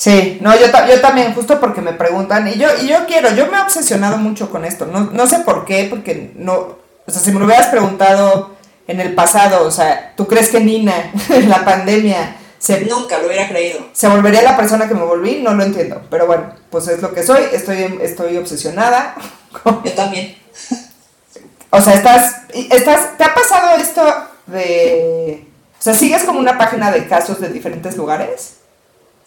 Sí, 0.00 0.38
no, 0.40 0.58
yo, 0.58 0.68
yo 0.88 1.00
también, 1.02 1.34
justo 1.34 1.60
porque 1.60 1.82
me 1.82 1.92
preguntan, 1.92 2.48
y 2.48 2.54
yo, 2.54 2.68
y 2.80 2.86
yo 2.86 3.04
quiero, 3.06 3.34
yo 3.34 3.48
me 3.48 3.58
he 3.58 3.60
obsesionado 3.60 4.16
mucho 4.16 4.48
con 4.48 4.64
esto, 4.64 4.86
no, 4.86 5.10
no 5.12 5.26
sé 5.26 5.40
por 5.40 5.66
qué, 5.66 5.88
porque 5.90 6.32
no, 6.36 6.54
o 6.54 6.78
sea, 7.06 7.20
si 7.20 7.30
me 7.32 7.38
lo 7.38 7.44
hubieras 7.44 7.66
preguntado 7.66 8.52
en 8.86 8.98
el 8.98 9.14
pasado, 9.14 9.66
o 9.66 9.70
sea, 9.70 10.14
¿tú 10.16 10.26
crees 10.26 10.48
que 10.48 10.60
Nina 10.60 11.12
en 11.28 11.50
la 11.50 11.66
pandemia 11.66 12.34
se... 12.58 12.80
Nunca 12.86 13.18
lo 13.18 13.26
hubiera 13.26 13.46
creído. 13.46 13.88
¿Se 13.92 14.08
volvería 14.08 14.40
la 14.40 14.56
persona 14.56 14.88
que 14.88 14.94
me 14.94 15.04
volví? 15.04 15.42
No 15.42 15.52
lo 15.52 15.64
entiendo, 15.64 16.00
pero 16.08 16.26
bueno, 16.26 16.54
pues 16.70 16.88
es 16.88 17.02
lo 17.02 17.12
que 17.12 17.22
soy, 17.22 17.42
estoy, 17.52 17.98
estoy 18.00 18.38
obsesionada. 18.38 19.16
Yo 19.84 19.92
también. 19.92 20.34
O 21.68 21.80
sea, 21.82 21.92
estás, 21.92 22.44
estás, 22.54 23.18
¿te 23.18 23.24
ha 23.24 23.34
pasado 23.34 23.76
esto 23.76 24.02
de... 24.46 25.46
O 25.78 25.82
sea, 25.82 25.92
¿sigues 25.92 26.22
como 26.22 26.40
una 26.40 26.56
página 26.56 26.90
de 26.90 27.06
casos 27.06 27.38
de 27.38 27.50
diferentes 27.50 27.98
lugares? 27.98 28.54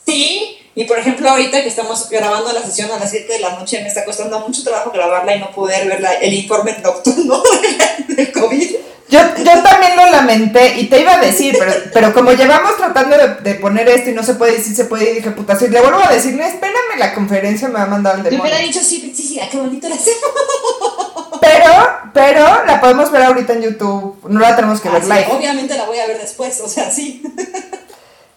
Sí, 0.03 0.57
y 0.75 0.85
por 0.85 0.97
ejemplo, 0.97 1.29
ahorita 1.29 1.61
que 1.61 1.69
estamos 1.69 2.09
grabando 2.09 2.51
la 2.51 2.63
sesión 2.63 2.89
a 2.91 2.99
las 2.99 3.11
7 3.11 3.31
de 3.31 3.39
la 3.39 3.51
noche, 3.51 3.81
me 3.81 3.87
está 3.87 4.03
costando 4.05 4.39
mucho 4.39 4.63
trabajo 4.63 4.91
grabarla 4.91 5.35
y 5.35 5.39
no 5.39 5.51
poder 5.51 5.87
ver 5.87 6.03
el 6.21 6.33
informe 6.33 6.75
nocturno 6.83 7.43
del 8.07 8.31
COVID. 8.31 8.75
Yo, 9.09 9.19
yo 9.37 9.61
también 9.61 9.95
lo 9.95 10.09
lamenté 10.09 10.79
y 10.79 10.87
te 10.87 11.01
iba 11.01 11.13
a 11.13 11.19
decir, 11.19 11.55
pero, 11.59 11.73
pero 11.93 12.13
como 12.13 12.31
llevamos 12.31 12.77
tratando 12.77 13.15
de, 13.15 13.55
poner 13.55 13.87
esto 13.87 14.09
y 14.09 14.13
no 14.13 14.23
se 14.23 14.33
puede 14.33 14.53
decir, 14.53 14.75
se 14.75 14.85
puede, 14.85 15.11
y 15.11 15.15
dije, 15.15 15.29
puta, 15.31 15.55
si 15.55 15.67
le 15.67 15.81
vuelvo 15.81 15.99
a 15.99 16.11
decir, 16.11 16.33
no, 16.33 16.43
espérame, 16.43 16.97
la 16.97 17.13
conferencia 17.13 17.67
me 17.67 17.75
va 17.75 17.83
a 17.83 17.87
mandar 17.87 18.15
al 18.15 18.23
demonio. 18.23 18.39
Yo 18.39 18.43
hubiera 18.43 18.65
dicho, 18.65 18.79
sí, 18.79 19.13
sí, 19.15 19.21
sí, 19.21 19.39
qué 19.51 19.57
bonito 19.57 19.87
la 19.87 19.95
hacemos. 19.95 20.19
Pero, 21.41 21.73
pero 22.13 22.65
la 22.65 22.79
podemos 22.79 23.11
ver 23.11 23.23
ahorita 23.23 23.53
en 23.53 23.63
YouTube, 23.63 24.17
no 24.29 24.39
la 24.39 24.55
tenemos 24.55 24.79
que 24.79 24.87
ver 24.87 25.01
ah, 25.03 25.15
live. 25.15 25.27
obviamente 25.29 25.75
la 25.75 25.83
voy 25.83 25.99
a 25.99 26.07
ver 26.07 26.17
después, 26.17 26.61
o 26.61 26.69
sea, 26.69 26.89
sí. 26.89 27.21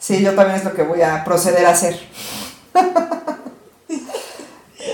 Sí, 0.06 0.22
yo 0.22 0.36
también 0.36 0.58
es 0.58 0.64
lo 0.64 0.72
que 0.72 0.84
voy 0.84 1.02
a 1.02 1.24
proceder 1.24 1.66
a 1.66 1.70
hacer. 1.70 1.98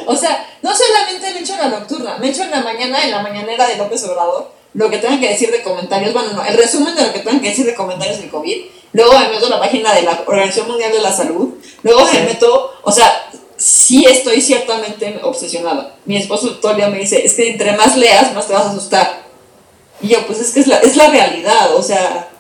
o 0.07 0.17
sea, 0.17 0.49
no 0.63 0.75
solamente 0.75 1.35
me 1.35 1.41
echo 1.41 1.53
en 1.53 1.59
la 1.59 1.69
nocturna, 1.69 2.17
me 2.17 2.31
echo 2.31 2.45
en 2.45 2.51
la 2.51 2.63
mañana, 2.63 3.05
en 3.05 3.11
la 3.11 3.21
mañanera 3.21 3.69
de 3.69 3.77
López 3.77 4.03
Obrador, 4.05 4.51
lo 4.73 4.89
que 4.89 4.97
tengan 4.97 5.21
que 5.21 5.29
decir 5.29 5.51
de 5.51 5.63
comentarios, 5.63 6.15
bueno, 6.15 6.33
no, 6.33 6.43
el 6.43 6.57
resumen 6.57 6.95
de 6.95 7.07
lo 7.07 7.13
que 7.13 7.19
tengan 7.19 7.43
que 7.43 7.51
decir 7.51 7.67
de 7.67 7.75
comentarios 7.75 8.21
del 8.21 8.31
COVID, 8.31 8.57
luego 8.95 9.19
me 9.19 9.29
meto 9.29 9.49
a 9.49 9.51
la 9.51 9.61
página 9.61 9.93
de 9.93 10.01
la 10.01 10.23
Organización 10.27 10.69
Mundial 10.69 10.93
de 10.93 11.03
la 11.03 11.13
Salud, 11.13 11.57
luego 11.83 12.07
me 12.11 12.23
meto, 12.23 12.73
o 12.83 12.91
sea, 12.91 13.29
sí 13.59 14.07
estoy 14.09 14.41
ciertamente 14.41 15.21
obsesionada. 15.23 15.95
Mi 16.07 16.17
esposo 16.17 16.57
todo 16.57 16.71
el 16.71 16.79
día 16.79 16.89
me 16.89 17.01
dice, 17.01 17.23
es 17.23 17.35
que 17.35 17.51
entre 17.51 17.77
más 17.77 17.99
leas, 17.99 18.33
más 18.33 18.47
te 18.47 18.55
vas 18.55 18.65
a 18.65 18.71
asustar. 18.71 19.25
Y 20.01 20.09
yo, 20.09 20.27
pues 20.27 20.41
es 20.41 20.53
que 20.53 20.61
es 20.61 20.69
la, 20.69 20.79
es 20.79 20.97
la 20.97 21.11
realidad, 21.11 21.75
o 21.77 21.83
sea, 21.83 22.32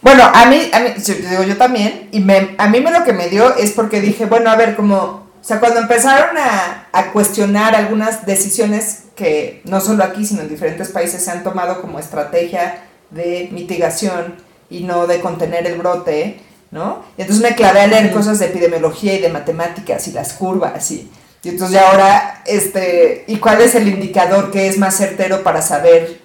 Bueno, 0.00 0.22
a 0.22 0.46
mí, 0.46 0.70
a 0.72 0.80
mí 0.80 0.90
yo, 1.04 1.14
digo 1.14 1.42
yo 1.42 1.56
también, 1.56 2.08
y 2.12 2.20
me, 2.20 2.54
a 2.58 2.68
mí 2.68 2.80
me 2.80 2.90
lo 2.90 3.04
que 3.04 3.12
me 3.12 3.28
dio 3.28 3.56
es 3.56 3.72
porque 3.72 4.00
dije, 4.00 4.26
bueno, 4.26 4.50
a 4.50 4.56
ver, 4.56 4.76
como, 4.76 4.96
o 4.96 5.30
sea, 5.40 5.58
cuando 5.58 5.80
empezaron 5.80 6.36
a, 6.38 6.88
a 6.92 7.12
cuestionar 7.12 7.74
algunas 7.74 8.24
decisiones 8.24 9.04
que 9.16 9.60
no 9.64 9.80
solo 9.80 10.04
aquí, 10.04 10.24
sino 10.24 10.42
en 10.42 10.48
diferentes 10.48 10.88
países 10.90 11.24
se 11.24 11.30
han 11.30 11.42
tomado 11.42 11.80
como 11.80 11.98
estrategia 11.98 12.84
de 13.10 13.48
mitigación 13.50 14.36
y 14.70 14.84
no 14.84 15.06
de 15.08 15.20
contener 15.20 15.66
el 15.66 15.76
brote, 15.78 16.40
¿no? 16.70 17.02
Y 17.16 17.22
entonces 17.22 17.42
me 17.42 17.56
clavé 17.56 17.80
a 17.80 17.86
leer 17.88 18.12
cosas 18.12 18.38
de 18.38 18.46
epidemiología 18.46 19.14
y 19.14 19.20
de 19.20 19.30
matemáticas 19.30 20.06
y 20.06 20.12
las 20.12 20.34
curvas 20.34 20.90
y, 20.92 21.10
y 21.42 21.48
entonces 21.48 21.74
ya 21.74 21.90
ahora, 21.90 22.42
este, 22.46 23.24
¿y 23.26 23.38
cuál 23.38 23.60
es 23.60 23.74
el 23.74 23.88
indicador 23.88 24.50
que 24.50 24.68
es 24.68 24.78
más 24.78 24.96
certero 24.96 25.42
para 25.42 25.62
saber, 25.62 26.20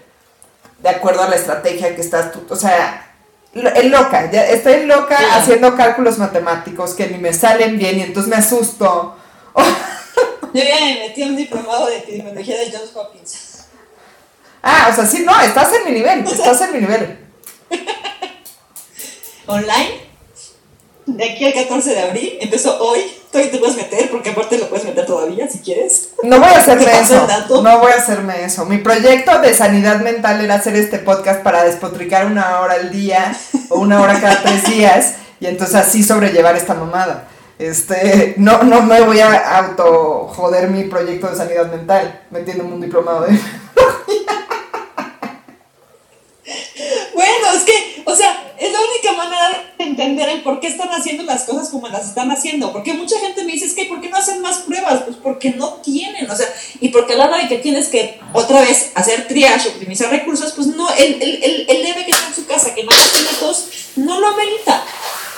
de 0.81 0.89
acuerdo 0.89 1.23
a 1.23 1.29
la 1.29 1.35
estrategia 1.35 1.95
que 1.95 2.01
estás 2.01 2.31
tú? 2.31 2.43
O 2.49 2.55
sea, 2.55 3.12
loca, 3.53 4.31
ya 4.31 4.47
estoy 4.47 4.85
loca 4.85 5.17
haciendo 5.35 5.75
cálculos 5.75 6.17
matemáticos 6.17 6.93
que 6.93 7.07
ni 7.07 7.17
me 7.17 7.33
salen 7.33 7.77
bien 7.77 7.99
y 7.99 8.03
entonces 8.03 8.29
me 8.29 8.37
asusto. 8.37 9.15
Yo 10.53 10.63
ya 10.63 10.79
me 10.81 10.99
metí 10.99 11.23
un 11.23 11.35
diplomado 11.35 11.87
de 11.87 11.97
epidemiología 11.97 12.57
de 12.59 12.71
Johns 12.71 12.95
Hopkins. 12.95 13.65
Ah, 14.61 14.89
o 14.91 14.95
sea, 14.95 15.05
sí, 15.05 15.23
no, 15.25 15.39
estás 15.41 15.73
en 15.73 15.85
mi 15.85 15.91
nivel, 15.91 16.25
estás 16.25 16.61
en 16.61 16.73
mi 16.73 16.79
nivel. 16.79 17.19
Online, 19.47 19.99
de 21.05 21.23
aquí 21.31 21.45
al 21.45 21.53
14 21.53 21.89
de 21.89 21.99
abril, 22.01 22.37
empezó 22.39 22.81
hoy, 22.81 23.01
todavía 23.33 23.51
te 23.51 23.57
puedes 23.57 23.75
meter, 23.75 24.11
porque 24.11 24.29
aparte 24.29 24.59
lo 24.59 24.69
puedes 24.69 24.85
meter 24.85 25.07
todavía 25.07 25.49
si 25.49 25.57
quieres. 25.57 26.09
No 26.21 26.39
voy 26.39 26.49
a 26.49 26.59
hacerme 26.59 26.99
eso, 27.01 27.27
no 27.63 27.79
voy 27.79 27.91
a 27.91 27.95
hacerme 27.95 28.45
eso. 28.45 28.65
Mi 28.65 28.77
proyecto 28.77 29.39
de 29.39 29.55
sanidad 29.55 30.01
mental 30.01 30.39
era 30.39 30.53
hacer 30.55 30.75
este 30.75 30.99
podcast 30.99 31.41
para 31.41 31.63
despotricar 31.63 32.27
una 32.27 32.59
hora 32.59 32.75
al 32.75 32.91
día 32.91 33.35
o 33.69 33.79
una 33.79 33.99
hora 33.99 34.21
cada 34.21 34.43
tres 34.43 34.65
días 34.67 35.15
y 35.39 35.47
entonces 35.47 35.75
así 35.75 36.03
sobrellevar 36.03 36.55
esta 36.55 36.75
mamada. 36.75 37.27
Este, 37.57 38.35
no, 38.37 38.61
no 38.61 38.83
me 38.83 39.01
voy 39.01 39.19
a 39.19 39.57
auto 39.57 40.27
joder 40.35 40.69
mi 40.69 40.83
proyecto 40.83 41.27
de 41.27 41.35
sanidad 41.35 41.71
mental 41.71 42.21
metiéndome 42.29 42.73
un 42.73 42.81
diplomado 42.81 43.21
de 43.21 43.39
Bueno, 47.13 47.47
es 47.55 47.63
que, 47.63 48.03
o 48.05 48.15
sea, 48.15 48.53
es 48.59 48.71
la 48.71 48.79
única 49.03 49.23
manera 49.23 49.49
de 49.77 49.83
entender 49.83 50.29
el 50.29 50.41
por 50.43 50.59
qué 50.59 50.67
están 50.67 50.89
haciendo 50.89 51.23
las 51.23 51.43
cosas 51.43 51.69
como 51.69 51.87
las 51.87 52.07
están 52.07 52.31
haciendo. 52.31 52.71
Porque 52.71 52.93
mucha 52.93 53.19
gente 53.19 53.43
me 53.43 53.53
dice, 53.53 53.65
es 53.65 53.73
que 53.73 53.85
¿por 53.85 53.99
qué 54.01 54.09
no 54.09 54.17
hacen 54.17 54.41
más 54.41 54.59
pruebas? 54.59 55.03
Pues 55.03 55.17
porque 55.21 55.51
no 55.51 55.73
tienen, 55.75 56.29
o 56.29 56.35
sea, 56.35 56.47
y 56.79 56.89
porque 56.89 57.13
a 57.13 57.17
la 57.17 57.25
hora 57.25 57.37
de 57.37 57.47
que 57.47 57.57
tienes 57.57 57.87
que 57.87 58.19
otra 58.31 58.61
vez 58.61 58.91
hacer 58.95 59.27
triage, 59.27 59.69
optimizar 59.69 60.09
recursos, 60.09 60.53
pues 60.53 60.67
no, 60.67 60.89
el, 60.93 61.21
el, 61.21 61.43
el, 61.43 61.65
el 61.69 61.83
debe 61.83 62.05
que 62.05 62.11
está 62.11 62.27
en 62.27 62.35
su 62.35 62.45
casa, 62.45 62.73
que 62.73 62.83
no 62.83 62.89
tiene 62.89 63.29
tos, 63.39 63.69
no 63.97 64.19
lo 64.19 64.27
amerita. 64.27 64.83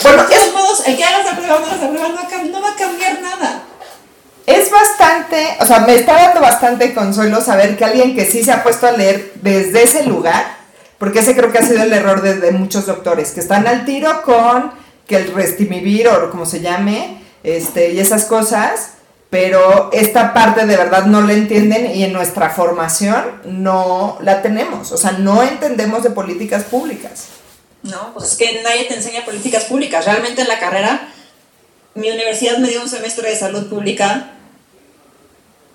Bueno, 0.03 0.23
de 0.23 0.35
todos 0.35 0.53
modos, 0.53 0.87
el 0.87 0.97
que 0.97 1.03
hagas 1.03 1.25
la 1.25 1.35
prueba 1.35 1.59
no 1.59 1.65
hagas 1.65 1.81
la 1.81 1.89
prueba 1.89 2.07
no 2.09 2.15
va, 2.15 2.43
no 2.43 2.61
va 2.61 2.71
a 2.71 2.75
cambiar 2.75 3.21
nada. 3.21 3.63
Es 4.45 4.69
bastante, 4.69 5.57
o 5.59 5.65
sea, 5.65 5.79
me 5.79 5.95
está 5.95 6.13
dando 6.13 6.41
bastante 6.41 6.93
consuelo 6.93 7.41
saber 7.41 7.75
que 7.77 7.85
alguien 7.85 8.15
que 8.15 8.29
sí 8.29 8.43
se 8.43 8.51
ha 8.51 8.61
puesto 8.61 8.85
a 8.85 8.91
leer 8.91 9.31
desde 9.41 9.81
ese 9.81 10.03
lugar, 10.03 10.64
porque 10.97 11.19
ese 11.19 11.35
creo 11.35 11.51
que 11.51 11.57
ha 11.57 11.65
sido 11.65 11.83
el 11.83 11.93
error 11.93 12.21
de, 12.21 12.51
muchos 12.51 12.85
doctores, 12.85 13.31
que 13.31 13.39
están 13.39 13.67
al 13.67 13.85
tiro 13.85 14.21
con 14.23 14.71
que 15.07 15.17
el 15.17 15.33
restimivir 15.33 16.07
o 16.07 16.31
como 16.31 16.45
se 16.45 16.61
llame, 16.61 17.21
este, 17.43 17.91
y 17.91 17.99
esas 17.99 18.25
cosas, 18.25 18.91
pero 19.29 19.89
esta 19.91 20.33
parte 20.33 20.65
de 20.65 20.77
verdad 20.77 21.05
no 21.05 21.21
la 21.21 21.33
entienden 21.33 21.93
y 21.93 22.03
en 22.03 22.13
nuestra 22.13 22.49
formación 22.49 23.41
no 23.45 24.17
la 24.21 24.41
tenemos, 24.41 24.91
o 24.91 24.97
sea, 24.97 25.11
no 25.11 25.43
entendemos 25.43 26.03
de 26.03 26.11
políticas 26.11 26.63
públicas. 26.63 27.27
No, 27.83 28.13
pues 28.13 28.31
es 28.31 28.37
que 28.37 28.63
nadie 28.63 28.85
te 28.85 28.95
enseña 28.95 29.25
políticas 29.25 29.65
públicas. 29.65 30.05
Realmente 30.05 30.41
en 30.41 30.47
la 30.47 30.57
carrera, 30.57 31.07
mi 31.93 32.09
universidad 32.09 32.57
me 32.57 32.67
dio 32.67 32.81
un 32.81 32.89
semestre 32.89 33.29
de 33.29 33.35
salud 33.35 33.69
pública, 33.69 34.31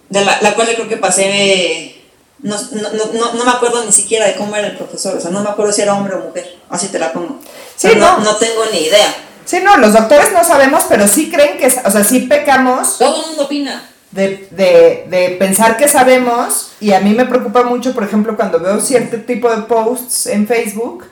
de 0.08 0.24
la, 0.24 0.40
la 0.42 0.54
cual 0.54 0.66
yo 0.68 0.74
creo 0.74 0.88
que 0.88 0.96
pasé, 0.96 1.99
no, 2.42 2.56
no, 2.72 2.88
no, 3.12 3.34
no, 3.34 3.44
me 3.44 3.50
acuerdo 3.50 3.84
ni 3.84 3.92
siquiera 3.92 4.26
de 4.26 4.34
cómo 4.34 4.56
era 4.56 4.68
el 4.68 4.76
profesor, 4.76 5.16
o 5.16 5.20
sea, 5.20 5.30
no 5.30 5.42
me 5.42 5.50
acuerdo 5.50 5.72
si 5.72 5.82
era 5.82 5.94
hombre 5.94 6.14
o 6.14 6.20
mujer, 6.20 6.56
así 6.70 6.88
te 6.88 6.98
la 6.98 7.12
pongo. 7.12 7.38
Sí, 7.76 7.88
no, 7.96 8.18
no 8.18 8.36
tengo 8.36 8.64
ni 8.72 8.78
idea. 8.78 9.14
Sí, 9.44 9.58
no, 9.62 9.76
los 9.76 9.92
doctores 9.92 10.32
no 10.32 10.44
sabemos, 10.44 10.84
pero 10.88 11.06
sí 11.08 11.30
creen 11.30 11.58
que, 11.58 11.66
o 11.66 11.90
sea, 11.90 12.04
sí 12.04 12.20
pecamos. 12.20 12.98
Todo 12.98 13.22
el 13.22 13.26
mundo 13.28 13.44
opina. 13.44 13.86
De, 14.10 14.48
de, 14.50 15.06
de, 15.08 15.36
pensar 15.38 15.76
que 15.76 15.88
sabemos, 15.88 16.72
y 16.80 16.92
a 16.92 17.00
mí 17.00 17.14
me 17.14 17.26
preocupa 17.26 17.62
mucho, 17.62 17.94
por 17.94 18.02
ejemplo, 18.02 18.36
cuando 18.36 18.58
veo 18.58 18.80
cierto 18.80 19.18
tipo 19.18 19.48
de 19.48 19.62
posts 19.62 20.26
en 20.26 20.48
Facebook, 20.48 21.04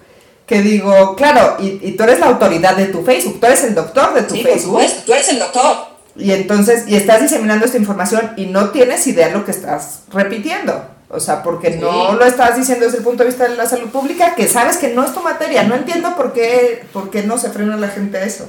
que 0.46 0.62
digo, 0.62 1.14
claro, 1.14 1.56
y, 1.60 1.78
y, 1.82 1.96
tú 1.96 2.04
eres 2.04 2.20
la 2.20 2.26
autoridad 2.26 2.74
de 2.74 2.86
tu 2.86 3.04
Facebook, 3.04 3.38
tú 3.38 3.46
eres 3.46 3.62
el 3.64 3.74
doctor 3.74 4.14
de 4.14 4.22
tu 4.22 4.34
sí, 4.34 4.42
Facebook. 4.42 4.80
Supuesto, 4.80 5.02
tú 5.04 5.12
eres 5.12 5.28
el 5.28 5.38
doctor. 5.38 5.76
Y 6.16 6.32
entonces, 6.32 6.88
y 6.88 6.96
estás 6.96 7.20
diseminando 7.20 7.66
esta 7.66 7.76
información 7.76 8.32
y 8.36 8.46
no 8.46 8.70
tienes 8.70 9.06
idea 9.06 9.28
de 9.28 9.34
lo 9.34 9.44
que 9.44 9.52
estás 9.52 10.00
repitiendo. 10.10 10.97
O 11.10 11.20
sea, 11.20 11.42
porque 11.42 11.72
sí. 11.72 11.78
no 11.78 12.12
lo 12.12 12.24
estás 12.24 12.56
diciendo 12.56 12.84
desde 12.84 12.98
el 12.98 13.04
punto 13.04 13.22
de 13.22 13.30
vista 13.30 13.48
de 13.48 13.56
la 13.56 13.66
salud 13.66 13.88
pública, 13.88 14.34
que 14.34 14.46
sabes 14.46 14.76
que 14.76 14.88
no 14.88 15.04
es 15.04 15.14
tu 15.14 15.20
materia. 15.20 15.62
No 15.62 15.74
entiendo 15.74 16.14
por 16.14 16.34
qué, 16.34 16.84
por 16.92 17.10
qué 17.10 17.22
no 17.22 17.38
se 17.38 17.50
frena 17.50 17.76
la 17.76 17.88
gente 17.88 18.22
eso. 18.22 18.46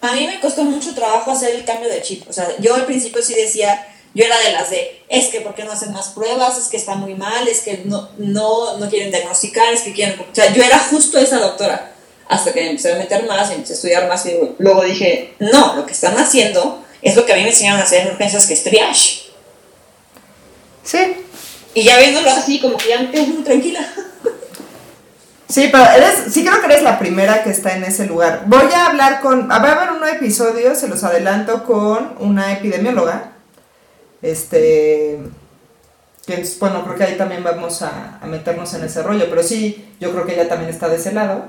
A 0.00 0.12
mí 0.12 0.26
me 0.26 0.40
costó 0.40 0.64
mucho 0.64 0.94
trabajo 0.94 1.30
hacer 1.30 1.54
el 1.54 1.64
cambio 1.64 1.88
de 1.88 2.00
chip. 2.00 2.28
O 2.28 2.32
sea, 2.32 2.56
yo 2.58 2.74
al 2.74 2.86
principio 2.86 3.20
sí 3.20 3.34
decía, 3.34 3.86
yo 4.14 4.24
era 4.24 4.38
de 4.38 4.52
las 4.52 4.70
de, 4.70 5.02
es 5.08 5.26
que 5.26 5.42
¿por 5.42 5.54
qué 5.54 5.64
no 5.64 5.72
hacen 5.72 5.92
más 5.92 6.08
pruebas? 6.08 6.56
Es 6.56 6.68
que 6.68 6.78
está 6.78 6.94
muy 6.94 7.14
mal, 7.14 7.46
es 7.46 7.60
que 7.60 7.82
no, 7.84 8.08
no, 8.16 8.78
no 8.78 8.88
quieren 8.88 9.10
diagnosticar, 9.10 9.72
es 9.72 9.82
que 9.82 9.92
quieren... 9.92 10.18
O 10.20 10.34
sea, 10.34 10.52
yo 10.52 10.62
era 10.62 10.78
justo 10.78 11.18
esa 11.18 11.38
doctora. 11.38 11.92
Hasta 12.28 12.52
que 12.52 12.62
me 12.62 12.70
empecé 12.70 12.92
a 12.92 12.96
meter 12.96 13.26
más, 13.26 13.50
empecé 13.50 13.72
a 13.72 13.76
estudiar 13.76 14.08
más 14.08 14.24
y 14.26 14.38
luego 14.58 14.82
dije, 14.84 15.34
no, 15.38 15.74
lo 15.76 15.84
que 15.84 15.92
están 15.92 16.16
haciendo 16.16 16.82
es 17.02 17.16
lo 17.16 17.26
que 17.26 17.32
a 17.32 17.36
mí 17.36 17.42
me 17.42 17.50
enseñaron 17.50 17.80
a 17.80 17.84
hacer 17.84 18.06
en 18.06 18.12
urgencias, 18.12 18.46
que 18.46 18.54
es 18.54 18.64
triage. 18.64 19.22
Sí. 20.82 20.98
Y 21.74 21.84
ya 21.84 21.98
viéndolo 21.98 22.30
así, 22.30 22.60
como 22.60 22.76
que 22.76 22.88
ya 22.88 23.02
me 23.02 23.10
quedo 23.10 23.42
tranquila. 23.44 23.80
Sí, 25.50 25.70
pero 25.72 25.82
eres, 25.82 26.30
sí 26.30 26.44
creo 26.44 26.60
que 26.60 26.66
eres 26.66 26.82
la 26.82 26.98
primera 26.98 27.42
que 27.42 27.48
está 27.48 27.74
en 27.74 27.82
ese 27.82 28.04
lugar. 28.04 28.42
Voy 28.44 28.70
a 28.70 28.84
hablar 28.84 29.22
con, 29.22 29.48
va 29.48 29.54
a 29.54 29.72
haber 29.72 29.92
un 29.92 30.06
episodio, 30.06 30.74
se 30.74 30.88
los 30.88 31.04
adelanto, 31.04 31.64
con 31.64 32.16
una 32.18 32.52
epidemióloga 32.52 33.32
este, 34.22 35.20
que 36.26 36.44
bueno, 36.60 36.84
creo 36.84 36.96
que 36.96 37.04
ahí 37.04 37.16
también 37.16 37.44
vamos 37.44 37.82
a, 37.82 38.18
a, 38.20 38.26
meternos 38.26 38.74
en 38.74 38.84
ese 38.84 39.02
rollo, 39.02 39.26
pero 39.30 39.42
sí, 39.42 39.92
yo 40.00 40.10
creo 40.12 40.26
que 40.26 40.34
ella 40.34 40.48
también 40.48 40.70
está 40.70 40.88
de 40.88 40.96
ese 40.96 41.12
lado. 41.12 41.46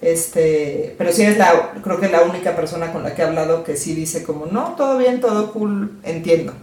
Este, 0.00 0.94
pero 0.96 1.12
sí 1.12 1.22
es 1.22 1.36
la, 1.36 1.72
creo 1.82 2.00
que 2.00 2.08
la 2.08 2.22
única 2.22 2.56
persona 2.56 2.90
con 2.90 3.02
la 3.02 3.14
que 3.14 3.20
he 3.20 3.24
hablado 3.24 3.64
que 3.64 3.76
sí 3.76 3.94
dice 3.94 4.22
como, 4.22 4.46
no, 4.46 4.74
todo 4.76 4.96
bien, 4.96 5.20
todo 5.20 5.52
cool, 5.52 5.98
entiendo. 6.04 6.54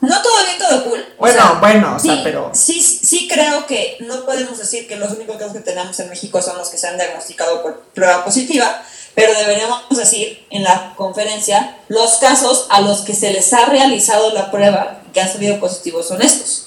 No 0.00 0.22
todo 0.22 0.44
bien, 0.44 0.58
todo 0.58 0.84
cool. 0.84 1.06
Bueno, 1.18 1.38
o 1.38 1.48
sea, 1.48 1.60
bueno, 1.60 1.96
o 1.96 1.98
sí, 1.98 2.08
sea, 2.08 2.20
pero... 2.22 2.50
Sí, 2.52 2.80
sí 2.80 3.28
creo 3.28 3.66
que 3.66 3.96
no 4.00 4.24
podemos 4.24 4.58
decir 4.58 4.86
que 4.86 4.96
los 4.96 5.12
únicos 5.12 5.36
casos 5.36 5.54
que 5.54 5.60
tenemos 5.60 5.98
en 6.00 6.10
México 6.10 6.42
son 6.42 6.58
los 6.58 6.68
que 6.68 6.78
se 6.78 6.86
han 6.86 6.98
diagnosticado 6.98 7.62
por 7.62 7.80
prueba 7.94 8.24
positiva, 8.24 8.82
pero 9.14 9.32
deberíamos 9.32 9.88
decir 9.90 10.46
en 10.50 10.62
la 10.62 10.94
conferencia 10.96 11.78
los 11.88 12.16
casos 12.16 12.66
a 12.68 12.82
los 12.82 13.00
que 13.00 13.14
se 13.14 13.32
les 13.32 13.52
ha 13.52 13.64
realizado 13.66 14.32
la 14.32 14.50
prueba 14.50 15.00
que 15.14 15.20
han 15.20 15.32
salido 15.32 15.58
positivos 15.58 16.08
son 16.08 16.20
estos. 16.20 16.65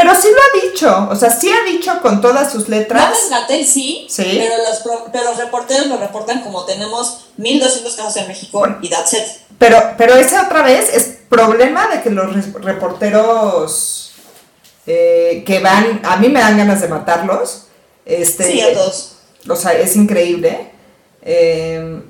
Pero 0.00 0.14
sí 0.14 0.28
lo 0.28 0.38
ha 0.38 0.64
dicho, 0.64 1.08
o 1.10 1.16
sea, 1.16 1.28
sí 1.28 1.50
ha 1.50 1.64
dicho 1.64 2.00
con 2.00 2.20
todas 2.20 2.52
sus 2.52 2.68
letras. 2.68 3.18
Gatel 3.30 3.66
sí, 3.66 4.06
sí. 4.08 4.38
Pero, 4.40 4.54
los, 4.58 5.08
pero 5.10 5.24
los 5.24 5.36
reporteros 5.36 5.88
lo 5.88 5.96
reportan 5.96 6.40
como 6.42 6.64
tenemos 6.64 7.26
1200 7.36 7.96
casos 7.96 8.16
en 8.18 8.28
México 8.28 8.60
bueno, 8.60 8.78
y 8.80 8.90
that's 8.90 9.14
it. 9.14 9.24
Pero, 9.58 9.94
pero 9.98 10.14
ese 10.14 10.38
otra 10.38 10.62
vez 10.62 10.94
es 10.94 11.18
problema 11.28 11.88
de 11.88 12.00
que 12.00 12.10
los 12.10 12.52
reporteros 12.60 14.12
eh, 14.86 15.42
que 15.44 15.58
van, 15.58 16.00
a 16.04 16.16
mí 16.18 16.28
me 16.28 16.38
dan 16.38 16.58
ganas 16.58 16.80
de 16.80 16.86
matarlos. 16.86 17.64
Este, 18.06 18.52
sí, 18.52 18.60
a 18.60 18.72
todos. 18.74 19.16
O 19.48 19.56
sea, 19.56 19.72
es 19.72 19.96
increíble. 19.96 20.70
Eh, 21.22 22.00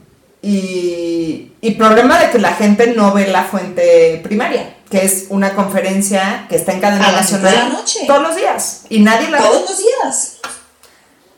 y, 0.43 1.53
y, 1.63 1.71
problema 1.71 2.21
de 2.21 2.31
que 2.33 2.39
la 2.39 2.53
gente 2.53 2.89
no 2.89 3.15
ve 3.15 3.29
la 3.29 3.45
fuente 3.45 4.21
primaria, 4.23 4.77
que 4.91 5.05
es 5.05 5.27
una 5.29 5.55
conferencia 5.55 6.47
que 6.49 6.57
está 6.57 6.73
en 6.73 6.81
cadena 6.81 7.09
a 7.09 7.13
nacional 7.13 7.55
la 7.55 7.69
noche. 7.69 8.01
todos 8.07 8.23
los 8.23 8.37
días. 8.37 8.83
Y 8.89 9.01
nadie 9.01 9.31
la 9.31 9.39
Todos 9.39 9.63
ve. 9.63 9.67
los 9.69 9.79
días. 9.79 10.37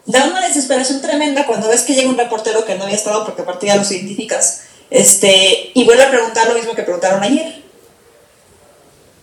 Da 0.07 0.24
una 0.24 0.46
desesperación 0.46 1.01
tremenda 1.03 1.46
cuando 1.46 1.68
ves 1.68 1.82
que 1.82 1.94
llega 1.94 2.09
un 2.09 2.18
reportero 2.18 2.64
que 2.64 2.74
no 2.76 2.84
había 2.84 2.96
estado 2.96 3.24
porque 3.24 3.42
aparte 3.42 3.66
ya 3.66 3.76
los 3.76 3.90
identificas. 3.90 4.62
Este, 4.90 5.70
y 5.74 5.84
vuelve 5.84 6.05
a 6.05 6.11
preguntar 6.11 6.48
lo 6.48 6.55
mismo 6.55 6.74
que 6.74 6.82
preguntaron 6.82 7.22
ayer. 7.22 7.62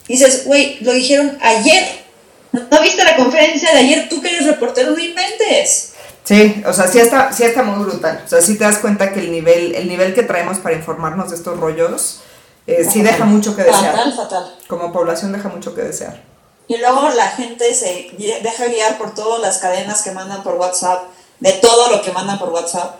Y 0.07 0.13
dices, 0.13 0.45
güey, 0.45 0.77
lo 0.81 0.93
dijeron 0.93 1.37
ayer. 1.41 2.05
¿No 2.53 2.81
viste 2.81 3.03
la 3.03 3.15
conferencia 3.17 3.71
de 3.73 3.79
ayer? 3.79 4.07
Tú 4.09 4.21
que 4.21 4.29
eres 4.29 4.45
reportero, 4.47 4.91
no 4.91 4.99
inventes. 4.99 5.93
Sí, 6.23 6.61
o 6.65 6.73
sea, 6.73 6.87
sí 6.87 6.99
está, 6.99 7.31
sí 7.31 7.43
está 7.43 7.63
muy 7.63 7.83
brutal. 7.85 8.21
O 8.25 8.27
sea, 8.29 8.41
sí 8.41 8.57
te 8.57 8.63
das 8.63 8.77
cuenta 8.79 9.13
que 9.13 9.19
el 9.19 9.31
nivel, 9.31 9.75
el 9.75 9.87
nivel 9.87 10.13
que 10.13 10.23
traemos 10.23 10.57
para 10.57 10.75
informarnos 10.75 11.29
de 11.29 11.35
estos 11.37 11.59
rollos 11.59 12.21
eh, 12.67 12.87
sí 12.89 13.01
deja 13.01 13.25
mucho 13.25 13.55
que 13.55 13.63
desear. 13.63 13.95
Fatal, 13.95 14.13
fatal. 14.13 14.55
Como 14.67 14.91
población 14.91 15.31
deja 15.31 15.49
mucho 15.49 15.73
que 15.73 15.81
desear. 15.81 16.21
Y 16.67 16.77
luego 16.77 17.09
la 17.09 17.29
gente 17.29 17.73
se 17.73 18.11
deja 18.17 18.65
guiar 18.67 18.97
por 18.97 19.15
todas 19.15 19.41
las 19.41 19.57
cadenas 19.59 20.01
que 20.01 20.11
mandan 20.11 20.43
por 20.43 20.55
WhatsApp 20.55 21.03
de 21.39 21.53
todo 21.53 21.91
lo 21.91 22.01
que 22.01 22.11
mandan 22.11 22.37
por 22.39 22.49
WhatsApp. 22.49 22.97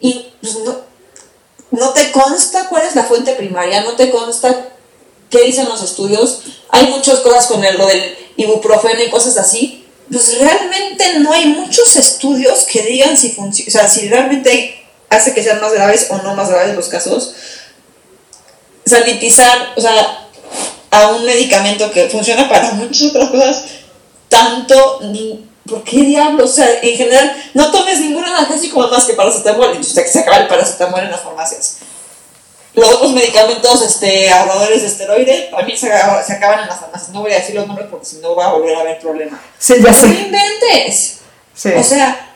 Y 0.00 0.32
pues, 0.40 0.56
no, 0.60 0.76
no 1.70 1.90
te 1.90 2.10
consta 2.12 2.68
cuál 2.68 2.82
es 2.86 2.94
la 2.94 3.04
fuente 3.04 3.34
primaria, 3.34 3.82
no 3.82 3.92
te 3.92 4.10
consta 4.10 4.68
qué 5.28 5.44
dicen 5.44 5.68
los 5.68 5.82
estudios. 5.82 6.42
Hay 6.70 6.86
muchas 6.86 7.20
cosas 7.20 7.46
con 7.46 7.62
el, 7.64 7.76
lo 7.76 7.86
del 7.86 8.16
ibuprofeno 8.36 9.02
y 9.02 9.10
cosas 9.10 9.36
así. 9.38 9.86
Pues 10.10 10.38
realmente 10.38 11.18
no 11.20 11.32
hay 11.32 11.46
muchos 11.46 11.96
estudios 11.96 12.64
que 12.64 12.82
digan 12.82 13.16
si 13.16 13.30
funciona, 13.30 13.68
o 13.68 13.70
sea, 13.70 13.88
si 13.88 14.08
realmente 14.08 14.82
hace 15.08 15.34
que 15.34 15.42
sean 15.42 15.60
más 15.60 15.72
graves 15.72 16.08
o 16.10 16.18
no 16.18 16.34
más 16.34 16.50
graves 16.50 16.74
los 16.74 16.88
casos. 16.88 17.34
Sanitizar, 18.84 19.72
o 19.76 19.80
sea, 19.80 20.28
a 20.90 21.08
un 21.08 21.24
medicamento 21.24 21.90
que 21.90 22.08
funciona 22.08 22.48
para 22.48 22.72
muchas 22.72 23.08
otras 23.08 23.30
cosas, 23.30 23.64
tanto, 24.28 25.00
¿por 25.68 25.84
qué 25.84 26.02
diablos? 26.02 26.50
O 26.50 26.54
sea, 26.54 26.68
en 26.82 26.96
general, 26.96 27.36
no 27.54 27.70
tomes 27.70 28.00
ningún 28.00 28.24
analgésico 28.24 28.80
más 28.88 29.04
que 29.04 29.14
paracetamol, 29.14 29.70
entonces 29.70 30.10
se 30.10 30.18
acaba 30.20 30.38
el 30.38 30.48
paracetamol 30.48 31.00
en 31.00 31.10
las 31.10 31.20
farmacias. 31.20 31.78
Los 32.74 32.90
otros 32.90 33.12
medicamentos 33.12 33.82
este, 33.82 34.30
ahorradores 34.30 34.80
de 34.80 34.88
esteroide 34.88 35.48
también 35.50 35.78
se, 35.78 35.88
se, 35.88 36.32
acaban 36.32 36.60
en 36.60 36.68
las 36.68 36.80
farmacias. 36.80 37.10
No 37.10 37.20
voy 37.20 37.32
a 37.32 37.36
decir 37.36 37.54
los 37.54 37.66
nombres 37.66 37.88
porque 37.90 38.06
si 38.06 38.16
no 38.16 38.34
va 38.34 38.46
a 38.46 38.52
volver 38.54 38.74
a 38.74 38.80
haber 38.80 38.98
problema. 38.98 39.38
Sí, 39.58 39.74
ya 39.82 39.92
sé. 39.92 40.06
No 40.06 40.14
inventes. 40.14 41.18
Sí. 41.54 41.68
O 41.76 41.82
sea, 41.82 42.34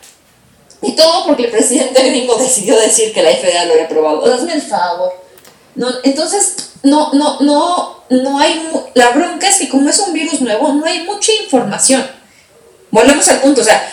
y 0.83 0.95
todo 0.95 1.25
porque 1.25 1.45
el 1.45 1.51
presidente 1.51 2.03
gringo 2.07 2.35
decidió 2.35 2.79
decir 2.79 3.13
que 3.13 3.23
la 3.23 3.31
FDA 3.31 3.65
lo 3.65 3.73
había 3.73 3.85
aprobado. 3.85 4.31
Hazme 4.31 4.53
el 4.53 4.61
favor. 4.61 5.11
No, 5.77 5.87
entonces, 6.03 6.71
no, 6.83 7.13
no, 7.13 7.39
no, 7.39 8.03
no 8.09 8.39
hay. 8.39 8.69
La 8.95 9.11
bronca 9.11 9.47
es 9.47 9.59
que, 9.59 9.69
como 9.69 9.89
es 9.89 9.99
un 9.99 10.11
virus 10.11 10.41
nuevo, 10.41 10.73
no 10.73 10.85
hay 10.85 11.03
mucha 11.03 11.31
información. 11.43 12.05
Volvemos 12.89 13.27
al 13.29 13.41
punto, 13.41 13.61
o 13.61 13.63
sea, 13.63 13.87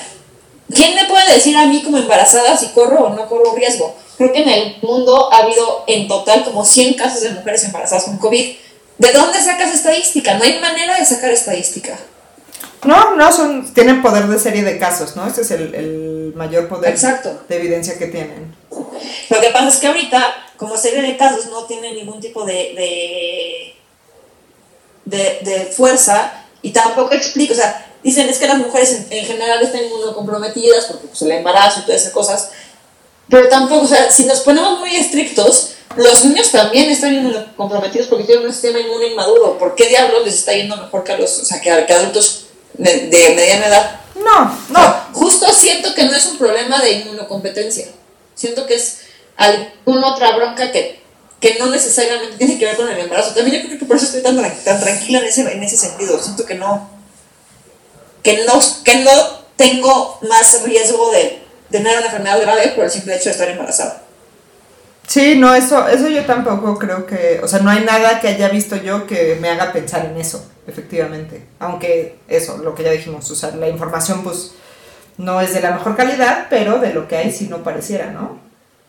¿quién 0.72 0.95
me 0.95 1.05
puede 1.05 1.35
decir 1.35 1.57
a 1.57 1.66
mí 1.66 1.82
como 1.82 1.99
embarazada 1.99 2.57
si 2.57 2.68
corro 2.68 3.05
o 3.05 3.11
no 3.11 3.28
corro 3.28 3.55
riesgo? 3.55 3.95
Creo 4.16 4.32
que 4.32 4.43
en 4.43 4.49
el 4.49 4.76
mundo 4.82 5.32
ha 5.32 5.39
habido 5.39 5.85
en 5.87 6.09
total 6.09 6.45
como 6.45 6.64
100 6.64 6.95
casos 6.95 7.20
de 7.22 7.30
mujeres 7.30 7.64
embarazadas 7.64 8.05
con 8.05 8.18
COVID. 8.18 8.57
¿De 8.97 9.12
dónde 9.12 9.43
sacas 9.43 9.74
estadística? 9.74 10.35
No 10.35 10.45
hay 10.45 10.61
manera 10.61 10.99
de 10.99 11.05
sacar 11.05 11.32
estadística. 11.32 11.99
No, 12.85 13.16
no, 13.16 13.32
son, 13.32 13.74
tienen 13.74 14.01
poder 14.03 14.26
de 14.28 14.39
serie 14.39 14.62
de 14.62 14.78
casos, 14.78 15.16
¿no? 15.16 15.26
Ese 15.26 15.43
es 15.43 15.51
el, 15.51 15.74
el 15.74 16.32
mayor 16.37 16.68
poder 16.68 16.93
Exacto. 16.93 17.43
de 17.49 17.57
evidencia 17.57 17.99
que 17.99 18.07
tienen. 18.07 18.55
Lo 19.30 19.41
que 19.41 19.49
pasa 19.51 19.68
es 19.68 19.76
que 19.76 19.87
ahorita, 19.87 20.35
como 20.64 20.78
serie 20.78 21.02
de 21.02 21.18
casos, 21.18 21.46
no 21.46 21.64
tiene 21.64 21.92
ningún 21.92 22.20
tipo 22.20 22.42
de, 22.46 22.54
de, 22.74 23.74
de, 25.04 25.38
de 25.42 25.66
fuerza 25.66 26.46
y 26.62 26.70
tampoco 26.70 27.12
explica, 27.12 27.52
o 27.52 27.56
sea, 27.56 27.92
dicen 28.02 28.30
es 28.30 28.38
que 28.38 28.48
las 28.48 28.56
mujeres 28.56 28.92
en, 28.92 29.06
en 29.10 29.26
general 29.26 29.62
están 29.62 29.84
inmunocomprometidas 29.84 30.86
porque 30.86 31.08
pues, 31.08 31.20
el 31.20 31.32
embarazo 31.32 31.80
y 31.80 31.82
todas 31.82 32.00
esas 32.00 32.14
cosas, 32.14 32.50
pero 33.28 33.46
tampoco, 33.50 33.84
o 33.84 33.86
sea, 33.86 34.10
si 34.10 34.24
nos 34.24 34.40
ponemos 34.40 34.80
muy 34.80 34.96
estrictos, 34.96 35.72
los 35.96 36.24
niños 36.24 36.50
también 36.50 36.90
están 36.90 37.12
inmunocomprometidos 37.12 38.06
porque 38.06 38.24
tienen 38.24 38.46
un 38.46 38.52
sistema 38.52 38.80
inmune 38.80 39.08
inmaduro. 39.08 39.58
¿Por 39.58 39.74
qué 39.74 39.88
diablos 39.88 40.24
les 40.24 40.34
está 40.34 40.54
yendo 40.54 40.78
mejor 40.78 41.04
que 41.04 41.12
a 41.12 41.18
los, 41.18 41.40
o 41.40 41.44
sea, 41.44 41.60
que 41.60 41.70
adultos 41.70 42.46
de, 42.72 43.08
de, 43.08 43.34
mediana 43.34 43.66
edad? 43.66 44.00
No, 44.14 44.58
no. 44.70 45.04
Justo 45.12 45.52
siento 45.52 45.94
que 45.94 46.04
no 46.04 46.16
es 46.16 46.24
un 46.24 46.38
problema 46.38 46.80
de 46.80 46.92
inmunocompetencia. 46.92 47.86
Siento 48.34 48.66
que 48.66 48.74
es 48.74 49.03
alguna 49.37 50.14
otra 50.14 50.37
bronca 50.37 50.70
que, 50.72 51.01
que 51.41 51.59
no 51.59 51.66
necesariamente 51.66 52.37
tiene 52.37 52.59
que 52.59 52.64
ver 52.64 52.76
con 52.76 52.89
el 52.89 52.99
embarazo. 52.99 53.35
También 53.35 53.62
yo 53.62 53.68
creo 53.68 53.78
que 53.78 53.87
por 53.87 53.97
eso 53.97 54.07
estoy 54.07 54.22
tan, 54.22 54.37
tan 54.37 54.80
tranquila 54.80 55.18
en 55.18 55.24
ese, 55.24 55.53
en 55.53 55.62
ese 55.62 55.76
sentido. 55.76 56.18
Siento 56.20 56.45
que 56.45 56.55
no, 56.55 56.89
que 58.22 58.45
no, 58.45 58.61
que 58.85 58.97
no 58.97 59.11
tengo 59.57 60.18
más 60.22 60.62
riesgo 60.64 61.11
de 61.12 61.43
tener 61.70 61.97
una 61.97 62.07
enfermedad 62.07 62.41
grave 62.41 62.68
por 62.74 62.85
el 62.85 62.91
simple 62.91 63.16
hecho 63.16 63.24
de 63.26 63.30
estar 63.32 63.49
embarazada. 63.49 64.03
Sí, 65.07 65.37
no, 65.37 65.55
eso, 65.55 65.87
eso 65.87 66.09
yo 66.09 66.24
tampoco 66.24 66.78
creo 66.78 67.07
que, 67.07 67.41
o 67.43 67.49
sea, 67.49 67.59
no 67.59 67.70
hay 67.70 67.85
nada 67.85 68.20
que 68.20 68.28
haya 68.28 68.49
visto 68.49 68.76
yo 68.76 69.07
que 69.07 69.37
me 69.41 69.51
haga 69.51 69.72
pensar 69.72 70.07
en 70.07 70.16
eso, 70.16 70.51
efectivamente. 70.66 71.47
Aunque 71.59 72.16
eso, 72.26 72.57
lo 72.59 72.74
que 72.74 72.85
ya 72.85 72.91
dijimos, 72.91 73.30
o 73.30 73.35
sea, 73.35 73.51
la 73.51 73.68
información 73.68 74.22
pues 74.24 74.53
no 75.18 75.41
es 75.41 75.53
de 75.53 75.61
la 75.61 75.72
mejor 75.72 75.95
calidad, 75.97 76.47
pero 76.49 76.78
de 76.78 76.95
lo 76.95 77.07
que 77.07 77.16
hay 77.16 77.32
sí 77.32 77.49
no 77.49 77.62
pareciera, 77.62 78.12
¿no? 78.12 78.41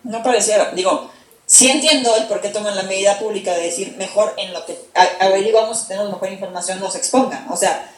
No 0.06 0.22
pareciera, 0.22 0.72
digo, 0.72 1.10
sí 1.48 1.70
entiendo 1.70 2.16
el 2.16 2.28
por 2.28 2.40
qué 2.40 2.50
toman 2.50 2.76
la 2.76 2.84
medida 2.84 3.18
pública 3.18 3.54
de 3.54 3.64
decir 3.64 3.96
mejor 3.98 4.34
en 4.38 4.54
lo 4.54 4.64
que 4.66 4.78
averiguamos, 5.20 5.88
tenemos 5.88 6.12
mejor 6.12 6.32
información, 6.32 6.80
nos 6.80 6.96
expongan, 6.96 7.48
o 7.50 7.58
sea, 7.58 7.92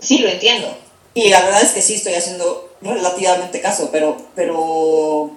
sí 0.00 0.18
lo 0.18 0.28
entiendo. 0.28 0.74
Y 1.14 1.28
la 1.28 1.42
verdad 1.42 1.60
es 1.60 1.72
que 1.72 1.82
sí 1.82 1.94
estoy 1.94 2.14
haciendo 2.14 2.72
relativamente 2.80 3.60
caso, 3.60 3.90
pero, 3.92 4.16
pero, 4.34 5.30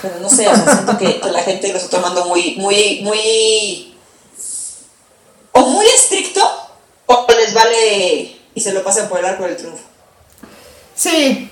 pero 0.00 0.20
no 0.20 0.30
sé, 0.30 0.48
o 0.48 0.56
sea, 0.56 0.74
siento 0.74 0.96
que, 0.96 1.20
que, 1.20 1.30
la 1.30 1.42
gente 1.42 1.68
lo 1.68 1.76
está 1.76 1.90
tomando 1.98 2.24
muy, 2.24 2.56
muy, 2.56 3.00
muy, 3.02 3.94
o 5.52 5.60
muy 5.60 5.86
estricto, 5.86 6.40
o 7.04 7.26
les 7.36 7.52
vale 7.52 8.36
y 8.54 8.60
se 8.62 8.72
lo 8.72 8.82
pasan 8.82 9.10
por 9.10 9.18
el 9.18 9.26
arco 9.26 9.44
del 9.44 9.58
triunfo. 9.58 9.84
Sí, 10.94 11.50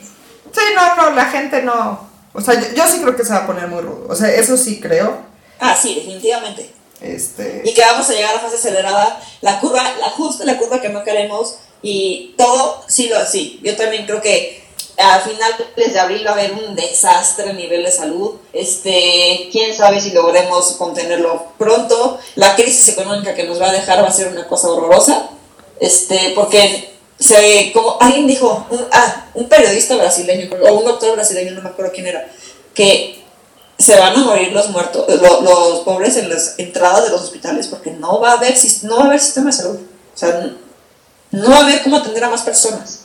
sí, 0.58 0.74
no, 0.74 0.96
no, 0.96 1.10
la 1.14 1.26
gente 1.26 1.62
no, 1.62 2.08
o 2.32 2.40
sea, 2.40 2.54
yo, 2.54 2.74
yo 2.74 2.86
sí 2.88 3.00
creo 3.00 3.16
que 3.16 3.24
se 3.24 3.32
va 3.32 3.38
a 3.38 3.46
poner 3.46 3.68
muy 3.68 3.80
rudo, 3.80 4.06
o 4.08 4.14
sea, 4.14 4.32
eso 4.32 4.56
sí 4.56 4.80
creo. 4.80 5.18
Ah, 5.58 5.76
sí, 5.80 5.94
definitivamente. 5.94 6.70
Este... 7.00 7.62
Y 7.64 7.74
que 7.74 7.80
vamos 7.80 8.08
a 8.10 8.12
llegar 8.12 8.34
a 8.34 8.40
fase 8.40 8.56
acelerada, 8.56 9.20
la 9.40 9.60
curva, 9.60 9.82
la 9.98 10.10
justa 10.10 10.44
la 10.44 10.58
curva 10.58 10.80
que 10.80 10.88
no 10.88 11.04
queremos, 11.04 11.56
y 11.82 12.34
todo, 12.36 12.84
sí, 12.88 13.08
lo, 13.08 13.24
sí, 13.24 13.60
yo 13.62 13.76
también 13.76 14.04
creo 14.06 14.20
que 14.20 14.68
a 14.98 15.20
finales 15.20 15.92
de 15.92 15.98
abril 15.98 16.26
va 16.26 16.30
a 16.30 16.34
haber 16.34 16.52
un 16.52 16.74
desastre 16.74 17.50
a 17.50 17.52
nivel 17.52 17.84
de 17.84 17.92
salud. 17.92 18.34
Este, 18.52 19.48
quién 19.52 19.72
sabe 19.74 20.00
si 20.00 20.10
logremos 20.10 20.72
contenerlo 20.72 21.52
pronto. 21.56 22.18
La 22.34 22.56
crisis 22.56 22.88
económica 22.88 23.34
que 23.34 23.44
nos 23.44 23.60
va 23.60 23.68
a 23.68 23.72
dejar 23.72 24.02
va 24.02 24.08
a 24.08 24.12
ser 24.12 24.26
una 24.26 24.48
cosa 24.48 24.68
horrorosa. 24.68 25.30
Este, 25.78 26.32
porque 26.34 26.97
se, 27.18 27.72
como 27.72 27.96
alguien 28.00 28.26
dijo, 28.26 28.66
un, 28.70 28.86
ah, 28.92 29.26
un 29.34 29.48
periodista 29.48 29.96
brasileño, 29.96 30.48
o 30.62 30.74
un 30.74 30.84
doctor 30.84 31.12
brasileño, 31.14 31.52
no 31.52 31.62
me 31.62 31.70
acuerdo 31.70 31.92
quién 31.92 32.06
era, 32.06 32.30
que 32.74 33.24
se 33.78 33.98
van 33.98 34.14
a 34.14 34.18
morir 34.18 34.52
los 34.52 34.70
muertos, 34.70 35.06
los, 35.08 35.42
los 35.42 35.80
pobres 35.80 36.16
en 36.16 36.28
las 36.28 36.58
entradas 36.58 37.04
de 37.04 37.10
los 37.10 37.22
hospitales 37.22 37.68
porque 37.68 37.92
no 37.92 38.20
va 38.20 38.32
a 38.32 38.34
haber, 38.34 38.54
no 38.82 38.96
va 38.96 39.02
a 39.04 39.06
haber 39.06 39.20
sistema 39.20 39.50
de 39.50 39.56
salud. 39.56 39.78
O 40.14 40.18
sea, 40.18 40.50
no 41.30 41.50
va 41.50 41.58
a 41.58 41.64
haber 41.64 41.82
cómo 41.82 41.96
atender 41.96 42.24
a 42.24 42.30
más 42.30 42.42
personas. 42.42 43.00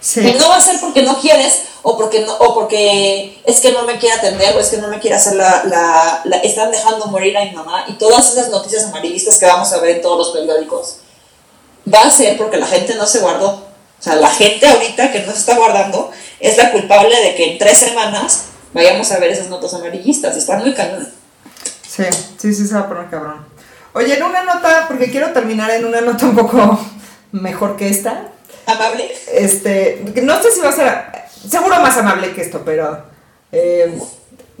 Sí. 0.00 0.20
Y 0.20 0.32
no 0.32 0.48
va 0.48 0.56
a 0.56 0.60
ser 0.62 0.80
porque 0.80 1.02
no 1.02 1.20
quieres 1.20 1.64
o 1.82 1.98
porque 1.98 2.20
no, 2.20 2.34
o 2.34 2.54
porque 2.54 3.38
es 3.44 3.60
que 3.60 3.72
no 3.72 3.82
me 3.82 3.98
quiere 3.98 4.16
atender 4.16 4.56
o 4.56 4.60
es 4.60 4.68
que 4.68 4.78
no 4.78 4.88
me 4.88 4.98
quiere 4.98 5.16
hacer 5.16 5.34
la, 5.34 5.64
la, 5.64 6.22
la, 6.24 6.36
están 6.38 6.70
dejando 6.70 7.06
morir 7.06 7.36
a 7.36 7.44
mi 7.44 7.52
mamá 7.52 7.84
y 7.86 7.94
todas 7.94 8.32
esas 8.32 8.48
noticias 8.48 8.84
amarillistas 8.84 9.38
que 9.38 9.44
vamos 9.44 9.70
a 9.72 9.80
ver 9.80 9.96
en 9.96 10.02
todos 10.02 10.18
los 10.18 10.30
periódicos 10.30 10.96
va 11.92 12.02
a 12.02 12.10
ser 12.10 12.36
porque 12.36 12.56
la 12.56 12.66
gente 12.66 12.94
no 12.94 13.06
se 13.06 13.20
guardó. 13.20 13.48
O 13.48 14.02
sea 14.02 14.16
la 14.16 14.30
gente 14.30 14.66
ahorita 14.66 15.12
que 15.12 15.20
no 15.20 15.32
se 15.32 15.38
está 15.38 15.56
guardando 15.56 16.10
es 16.40 16.56
la 16.56 16.72
culpable 16.72 17.14
de 17.22 17.34
que 17.34 17.52
en 17.52 17.58
tres 17.58 17.78
semanas 17.78 18.44
vayamos 18.72 19.10
a 19.12 19.18
ver 19.18 19.30
esas 19.30 19.48
notas 19.48 19.74
amarillistas. 19.74 20.36
Están 20.36 20.60
muy 20.60 20.74
cañones 20.74 21.08
sí 21.90 22.04
sí 22.38 22.54
sí 22.54 22.66
se 22.66 22.74
va 22.74 22.80
a 22.80 22.88
poner 22.88 23.10
cabrón. 23.10 23.44
Oye 23.92 24.16
en 24.16 24.22
una 24.22 24.42
nota 24.42 24.86
porque 24.88 25.10
quiero 25.10 25.32
terminar 25.32 25.70
en 25.70 25.84
una 25.84 26.00
nota 26.00 26.26
un 26.26 26.36
poco 26.36 26.80
mejor 27.32 27.76
que 27.76 27.88
esta. 27.88 28.28
Amable. 28.66 29.10
Este, 29.32 30.04
no 30.22 30.40
sé 30.42 30.52
si 30.52 30.60
va 30.60 30.68
a 30.68 30.72
ser, 30.72 31.04
seguro 31.48 31.80
más 31.80 31.96
amable 31.96 32.32
que 32.32 32.42
esto, 32.42 32.62
pero 32.64 33.04
eh, 33.50 33.98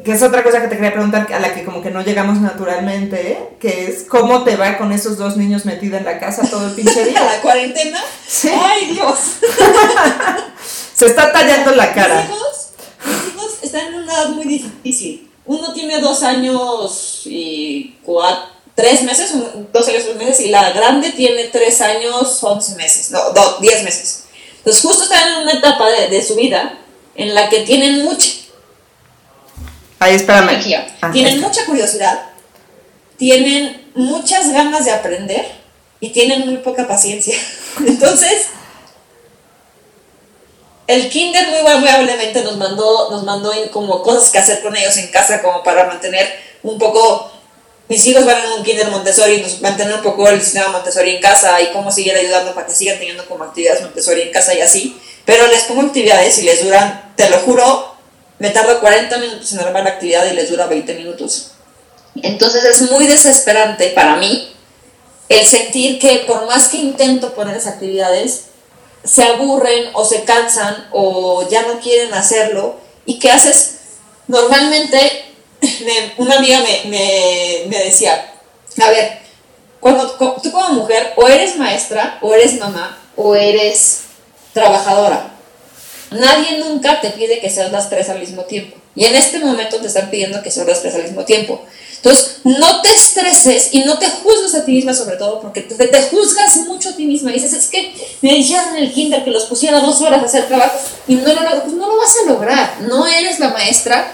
que 0.04 0.12
es 0.12 0.22
otra 0.22 0.42
cosa 0.42 0.60
que 0.60 0.68
te 0.68 0.76
quería 0.76 0.92
preguntar, 0.92 1.32
a 1.32 1.40
la 1.40 1.54
que 1.54 1.64
como 1.64 1.82
que 1.82 1.90
no 1.90 2.02
llegamos 2.02 2.40
naturalmente, 2.40 3.32
¿eh? 3.32 3.38
que 3.60 3.86
es 3.86 4.04
cómo 4.04 4.44
te 4.44 4.56
va 4.56 4.78
con 4.78 4.92
esos 4.92 5.16
dos 5.16 5.36
niños 5.36 5.64
metidos 5.64 5.98
en 5.98 6.04
la 6.04 6.18
casa 6.18 6.48
todo 6.48 6.68
el 6.68 6.74
pinche 6.74 7.04
día. 7.04 7.22
¿La 7.24 7.40
cuarentena? 7.40 8.00
Sí. 8.26 8.50
¡Ay, 8.52 8.92
Dios! 8.92 9.18
Se 10.94 11.06
está 11.06 11.32
tallando 11.32 11.74
la 11.74 11.92
cara. 11.92 12.22
Mis 12.22 12.30
hijos, 12.30 12.68
mis 13.06 13.34
hijos 13.34 13.58
están 13.62 13.86
en 13.88 13.94
una 13.94 14.12
edad 14.12 14.28
muy 14.30 14.44
difícil. 14.44 15.30
Uno 15.46 15.72
tiene 15.72 16.00
dos 16.00 16.22
años 16.22 17.22
y 17.24 17.96
cuatro 18.02 18.60
tres 18.80 19.02
meses, 19.02 19.32
dos 19.72 19.88
años, 19.88 20.04
tres 20.04 20.16
meses, 20.16 20.40
y 20.40 20.48
la 20.48 20.72
grande 20.72 21.10
tiene 21.10 21.44
tres 21.44 21.80
años, 21.80 22.42
once 22.42 22.74
meses, 22.76 23.10
no, 23.10 23.18
do, 23.32 23.58
diez 23.60 23.82
meses. 23.82 24.24
Entonces 24.58 24.82
justo 24.82 25.04
están 25.04 25.32
en 25.32 25.38
una 25.42 25.52
etapa 25.52 25.88
de, 25.90 26.08
de, 26.08 26.22
su 26.22 26.34
vida 26.34 26.78
en 27.14 27.34
la 27.34 27.48
que 27.48 27.60
tienen 27.60 28.04
mucha... 28.04 28.26
Ahí, 30.00 30.14
espérame. 30.14 30.58
Ah, 31.02 31.10
tienen 31.12 31.34
está. 31.34 31.46
mucha 31.46 31.66
curiosidad, 31.66 32.22
tienen 33.18 33.86
muchas 33.94 34.50
ganas 34.50 34.86
de 34.86 34.92
aprender 34.92 35.46
y 36.00 36.08
tienen 36.08 36.46
muy 36.46 36.56
poca 36.56 36.88
paciencia. 36.88 37.36
Entonces, 37.86 38.46
el 40.86 41.10
kinder 41.10 41.48
muy 41.48 41.70
amablemente 41.70 42.42
nos 42.42 42.56
mandó, 42.56 43.10
nos 43.10 43.24
mandó 43.24 43.52
como 43.70 44.02
cosas 44.02 44.30
que 44.30 44.38
hacer 44.38 44.62
con 44.62 44.74
ellos 44.74 44.96
en 44.96 45.08
casa 45.08 45.42
como 45.42 45.62
para 45.62 45.84
mantener 45.86 46.26
un 46.62 46.78
poco 46.78 47.30
mis 47.88 48.06
hijos 48.06 48.24
van 48.24 48.38
en 48.44 48.52
un 48.52 48.62
kinder 48.62 48.88
Montessori 48.88 49.34
y 49.34 49.40
nos 49.42 49.60
mantener 49.60 49.94
un 49.94 50.02
poco 50.02 50.28
el 50.28 50.40
sistema 50.40 50.68
Montessori 50.68 51.16
en 51.16 51.20
casa 51.20 51.60
y 51.60 51.72
cómo 51.72 51.90
seguir 51.90 52.14
ayudando 52.14 52.54
para 52.54 52.66
que 52.66 52.72
sigan 52.72 52.98
teniendo 52.98 53.26
como 53.26 53.44
actividades 53.44 53.82
Montessori 53.82 54.22
en 54.22 54.30
casa 54.30 54.54
y 54.54 54.60
así. 54.60 54.98
pero 55.26 55.46
les 55.48 55.64
pongo 55.64 55.82
actividades 55.82 56.38
y 56.38 56.42
les 56.42 56.64
duran, 56.64 57.12
te 57.16 57.28
lo 57.28 57.38
juro, 57.38 57.96
me 58.40 58.50
tardo 58.50 58.80
40 58.80 59.18
minutos 59.18 59.52
en 59.52 59.60
armar 59.60 59.84
la 59.84 59.90
actividad 59.90 60.24
y 60.26 60.34
les 60.34 60.50
dura 60.50 60.66
20 60.66 60.94
minutos. 60.94 61.52
Entonces 62.22 62.64
es 62.64 62.90
muy 62.90 63.06
desesperante 63.06 63.90
para 63.90 64.16
mí 64.16 64.52
el 65.28 65.46
sentir 65.46 65.98
que 66.00 66.24
por 66.26 66.46
más 66.46 66.68
que 66.68 66.78
intento 66.78 67.34
poner 67.34 67.56
esas 67.56 67.74
actividades, 67.74 68.46
se 69.04 69.22
aburren 69.22 69.90
o 69.92 70.04
se 70.04 70.24
cansan 70.24 70.88
o 70.90 71.48
ya 71.48 71.62
no 71.62 71.80
quieren 71.80 72.12
hacerlo. 72.14 72.76
¿Y 73.06 73.18
qué 73.18 73.30
haces? 73.30 73.76
Normalmente 74.26 75.26
una 76.16 76.36
amiga 76.36 76.60
me, 76.60 77.68
me, 77.68 77.78
decía, 77.84 78.32
a 78.82 78.90
ver, 78.90 79.18
cuando 79.80 80.10
tú 80.42 80.50
como 80.50 80.70
mujer 80.70 81.12
o 81.16 81.28
eres 81.28 81.56
maestra, 81.56 82.18
o 82.22 82.34
eres 82.34 82.58
mamá, 82.58 82.98
o 83.16 83.34
eres 83.34 84.02
trabajadora, 84.54 85.30
nadie 86.10 86.58
nunca 86.58 87.00
te 87.00 87.10
pide 87.10 87.40
que 87.40 87.50
seas 87.50 87.72
las 87.72 87.88
tres 87.88 88.08
al 88.08 88.20
mismo 88.20 88.44
tiempo. 88.44 88.76
Y 88.94 89.04
en 89.04 89.14
este 89.14 89.38
momento 89.38 89.76
te 89.76 89.86
están 89.86 90.10
pidiendo 90.10 90.42
que 90.42 90.50
seas 90.50 90.66
las 90.66 90.82
tres 90.82 90.94
al 90.94 91.04
mismo 91.04 91.24
tiempo. 91.24 91.62
Entonces, 91.96 92.38
no 92.44 92.80
te 92.80 92.88
estreses 92.94 93.68
y 93.72 93.80
no 93.80 93.98
te 93.98 94.08
juzgues 94.08 94.54
a 94.54 94.64
ti 94.64 94.72
misma 94.72 94.94
sobre 94.94 95.16
todo, 95.16 95.40
porque 95.40 95.60
te, 95.60 96.02
juzgas 96.02 96.56
mucho 96.66 96.88
a 96.88 96.96
ti 96.96 97.04
misma. 97.04 97.30
Dices, 97.30 97.52
es 97.52 97.66
que 97.66 97.94
me 98.22 98.34
dijeron 98.34 98.76
en 98.76 98.84
el 98.84 98.92
kinder 98.92 99.22
que 99.22 99.30
los 99.30 99.44
pusiera 99.44 99.80
dos 99.80 100.00
horas 100.00 100.22
a 100.22 100.24
hacer 100.24 100.48
trabajo 100.48 100.78
y 101.06 101.16
no 101.16 101.28
lo, 101.28 101.62
pues 101.62 101.74
no 101.74 101.88
lo 101.88 101.98
vas 101.98 102.16
a 102.22 102.30
lograr. 102.30 102.80
No 102.88 103.06
eres 103.06 103.38
la 103.38 103.50
maestra. 103.50 104.12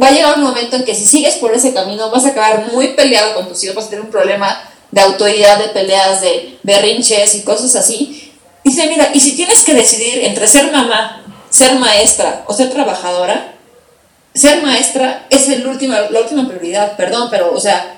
Va 0.00 0.06
a 0.06 0.10
llegar 0.12 0.36
un 0.36 0.44
momento 0.44 0.76
en 0.76 0.84
que 0.84 0.94
si 0.94 1.06
sigues 1.06 1.34
por 1.34 1.52
ese 1.52 1.74
camino 1.74 2.10
vas 2.10 2.24
a 2.24 2.28
acabar 2.28 2.72
muy 2.72 2.94
peleado 2.94 3.34
con 3.34 3.48
tus 3.48 3.62
hijos, 3.64 3.76
vas 3.76 3.86
a 3.86 3.90
tener 3.90 4.04
un 4.04 4.10
problema 4.10 4.62
de 4.92 5.00
autoridad, 5.00 5.58
de 5.58 5.68
peleas, 5.70 6.20
de 6.20 6.58
berrinches 6.62 7.34
y 7.34 7.42
cosas 7.42 7.74
así. 7.74 8.21
Dice, 8.64 8.86
mira, 8.86 9.10
y 9.12 9.20
si 9.20 9.34
tienes 9.34 9.64
que 9.64 9.74
decidir 9.74 10.24
entre 10.24 10.46
ser 10.46 10.70
mamá, 10.70 11.22
ser 11.50 11.74
maestra 11.78 12.44
o 12.46 12.54
ser 12.54 12.70
trabajadora, 12.70 13.54
ser 14.34 14.62
maestra 14.62 15.26
es 15.30 15.48
el 15.48 15.66
último, 15.66 15.94
la 16.10 16.20
última 16.20 16.46
prioridad, 16.46 16.96
perdón, 16.96 17.28
pero, 17.30 17.52
o 17.52 17.60
sea, 17.60 17.96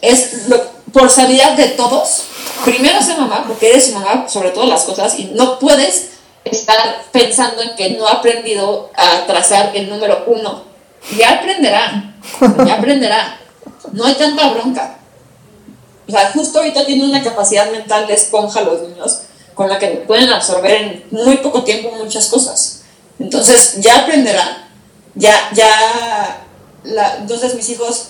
es 0.00 0.46
por 0.92 1.10
salida 1.10 1.54
de 1.56 1.68
todos. 1.68 2.24
Primero 2.64 3.02
ser 3.02 3.16
mamá, 3.16 3.44
porque 3.46 3.70
eres 3.70 3.92
mamá 3.92 4.28
sobre 4.28 4.50
todas 4.50 4.68
las 4.68 4.82
cosas 4.82 5.18
y 5.18 5.24
no 5.34 5.58
puedes 5.58 6.10
estar 6.44 7.04
pensando 7.10 7.62
en 7.62 7.74
que 7.74 7.90
no 7.90 8.06
ha 8.06 8.14
aprendido 8.14 8.90
a 8.94 9.26
trazar 9.26 9.72
el 9.74 9.88
número 9.88 10.24
uno. 10.26 10.64
Ya 11.16 11.32
aprenderá, 11.32 12.14
ya 12.66 12.74
aprenderá. 12.74 13.38
No 13.92 14.04
hay 14.04 14.14
tanta 14.14 14.50
bronca. 14.50 14.98
O 16.06 16.10
sea, 16.10 16.30
justo 16.32 16.58
ahorita 16.58 16.84
tiene 16.84 17.04
una 17.04 17.22
capacidad 17.22 17.70
mental 17.70 18.06
de 18.06 18.14
esponja 18.14 18.60
los 18.60 18.82
niños 18.82 19.22
con 19.54 19.68
la 19.68 19.78
que 19.78 19.88
pueden 19.88 20.28
absorber 20.30 20.72
en 20.72 21.04
muy 21.10 21.38
poco 21.38 21.62
tiempo 21.64 21.90
muchas 21.92 22.28
cosas. 22.28 22.82
Entonces, 23.18 23.80
ya 23.80 24.00
aprenderá 24.00 24.62
ya, 25.14 25.50
ya, 25.54 26.46
la, 26.84 27.16
entonces 27.16 27.54
mis 27.54 27.68
hijos, 27.70 28.08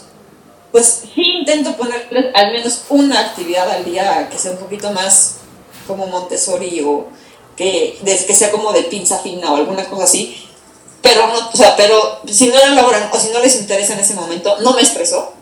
pues 0.71 1.03
sí 1.15 1.23
intento 1.41 1.77
ponerles 1.77 2.27
al 2.35 2.53
menos 2.53 2.83
una 2.89 3.21
actividad 3.21 3.69
al 3.69 3.85
día 3.85 4.29
que 4.31 4.39
sea 4.39 4.53
un 4.53 4.59
poquito 4.59 4.93
más 4.93 5.37
como 5.87 6.07
Montessori 6.07 6.81
o 6.83 7.07
que, 7.57 7.99
que 8.05 8.35
sea 8.35 8.51
como 8.51 8.73
de 8.73 8.83
pinza 8.85 9.19
fina 9.19 9.53
o 9.53 9.57
alguna 9.57 9.85
cosa 9.85 10.05
así, 10.05 10.49
pero 11.03 11.27
no, 11.27 11.51
o 11.53 11.57
sea, 11.57 11.77
pero 11.77 12.21
si 12.27 12.49
no 12.49 12.59
la 12.59 12.81
logran 12.81 13.11
o 13.13 13.19
si 13.19 13.31
no 13.31 13.41
les 13.41 13.57
interesa 13.57 13.95
en 13.95 14.01
ese 14.01 14.15
momento, 14.15 14.59
no 14.61 14.73
me 14.75 14.83
estreso. 14.83 15.35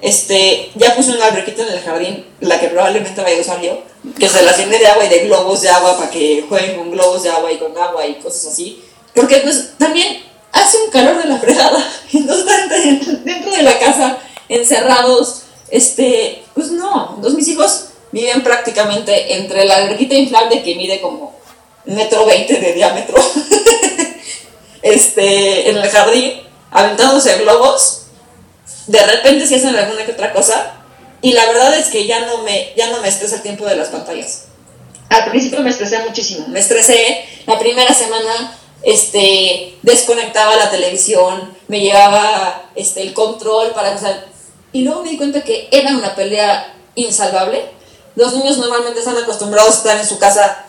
Este, 0.00 0.70
ya 0.76 0.94
puse 0.94 1.10
una 1.10 1.26
alberquita 1.26 1.62
en 1.62 1.70
el 1.70 1.80
jardín, 1.80 2.24
la 2.40 2.60
que 2.60 2.68
probablemente 2.68 3.20
vaya 3.20 3.38
a 3.38 3.40
usar 3.40 3.60
yo, 3.60 3.82
que 4.18 4.28
se 4.28 4.42
la 4.42 4.56
llene 4.56 4.78
de 4.78 4.86
agua 4.86 5.04
y 5.04 5.08
de 5.08 5.18
globos 5.20 5.62
de 5.62 5.70
agua 5.70 5.96
para 5.98 6.10
que 6.10 6.44
jueguen 6.48 6.76
con 6.76 6.92
globos 6.92 7.24
de 7.24 7.30
agua 7.30 7.50
y 7.50 7.58
con 7.58 7.76
agua 7.76 8.06
y 8.06 8.14
cosas 8.14 8.52
así. 8.52 8.82
Porque 9.14 9.38
pues 9.38 9.72
también 9.76 10.22
hace 10.52 10.76
un 10.78 10.90
calor 10.90 11.20
de 11.20 11.28
la 11.28 11.38
fregada 11.38 11.92
y 12.12 12.20
no 12.20 12.34
están 12.34 12.68
dentro 13.24 13.52
de 13.52 13.62
la 13.62 13.78
casa 13.78 14.18
encerrados, 14.48 15.42
este, 15.70 16.42
pues 16.54 16.70
no, 16.70 17.14
entonces 17.16 17.34
mis 17.34 17.48
hijos 17.48 17.88
viven 18.12 18.42
prácticamente 18.42 19.34
entre 19.36 19.64
la 19.64 19.76
alberguita 19.76 20.14
inflable 20.14 20.62
que 20.62 20.74
mide 20.76 21.00
como 21.00 21.36
metro 21.84 22.24
veinte 22.24 22.58
de 22.58 22.72
diámetro, 22.72 23.16
este, 24.82 25.68
en 25.68 25.76
el 25.76 25.90
jardín, 25.90 26.40
aventándose 26.70 27.36
globos, 27.38 28.02
de 28.88 29.06
repente 29.06 29.46
si 29.46 29.54
hacen 29.54 29.76
alguna 29.76 30.04
que 30.04 30.12
otra 30.12 30.32
cosa, 30.32 30.74
y 31.22 31.32
la 31.32 31.46
verdad 31.46 31.78
es 31.78 31.86
que 31.86 32.06
ya 32.06 32.26
no 32.26 32.38
me, 32.42 32.72
ya 32.76 32.90
no 32.90 33.00
me 33.00 33.08
estresa 33.08 33.36
el 33.36 33.42
tiempo 33.42 33.64
de 33.64 33.76
las 33.76 33.88
pantallas. 33.88 34.44
Al 35.08 35.30
principio 35.30 35.60
me 35.60 35.70
estresé 35.70 36.00
muchísimo, 36.00 36.48
me 36.48 36.60
estresé 36.60 37.24
la 37.46 37.58
primera 37.58 37.94
semana 37.94 38.58
este, 38.82 39.78
desconectaba 39.82 40.56
la 40.56 40.70
televisión, 40.70 41.56
me 41.66 41.80
llevaba 41.80 42.70
este, 42.74 43.02
el 43.02 43.14
control 43.14 43.72
para 43.72 43.88
empezar. 43.88 44.26
Y 44.72 44.82
luego 44.82 45.02
me 45.02 45.10
di 45.10 45.16
cuenta 45.16 45.42
que 45.42 45.68
era 45.70 45.90
una 45.90 46.14
pelea 46.14 46.74
insalvable. 46.94 47.64
Los 48.14 48.34
niños 48.34 48.58
normalmente 48.58 49.00
están 49.00 49.16
acostumbrados 49.16 49.74
a 49.74 49.78
estar 49.78 49.96
en 49.96 50.06
su 50.06 50.18
casa, 50.18 50.64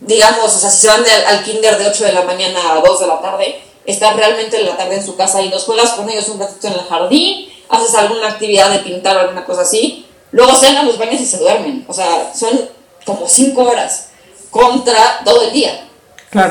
digamos, 0.00 0.54
o 0.54 0.58
sea, 0.58 0.70
si 0.70 0.82
se 0.82 0.88
van 0.88 1.04
al, 1.28 1.44
kinder 1.44 1.78
de 1.78 1.86
8 1.86 2.04
de 2.04 2.12
la 2.12 2.22
mañana 2.22 2.72
a 2.72 2.80
2 2.80 3.00
de 3.00 3.06
la 3.06 3.20
tarde, 3.20 3.62
estar 3.86 4.16
realmente 4.16 4.58
en 4.58 4.66
la 4.66 4.76
tarde 4.76 4.96
en 4.96 5.04
su 5.04 5.16
casa 5.16 5.42
y 5.42 5.50
los 5.50 5.64
juegas 5.64 5.90
con 5.90 6.08
ellos 6.08 6.28
un 6.28 6.40
ratito 6.40 6.68
en 6.68 6.74
el 6.74 6.80
jardín, 6.80 7.48
haces 7.68 7.94
alguna 7.94 8.28
actividad 8.28 8.70
de 8.70 8.78
pintar 8.78 9.16
o 9.16 9.20
alguna 9.20 9.44
cosa 9.44 9.62
así, 9.62 10.06
luego 10.30 10.52
a 10.52 10.82
los 10.82 10.98
baños 10.98 11.20
y 11.20 11.26
se 11.26 11.38
duermen. 11.38 11.84
O 11.88 11.92
sea, 11.92 12.32
son 12.34 12.68
como 13.04 13.28
5 13.28 13.62
horas 13.62 14.08
contra 14.50 15.20
todo 15.24 15.42
el 15.42 15.52
día. 15.52 15.88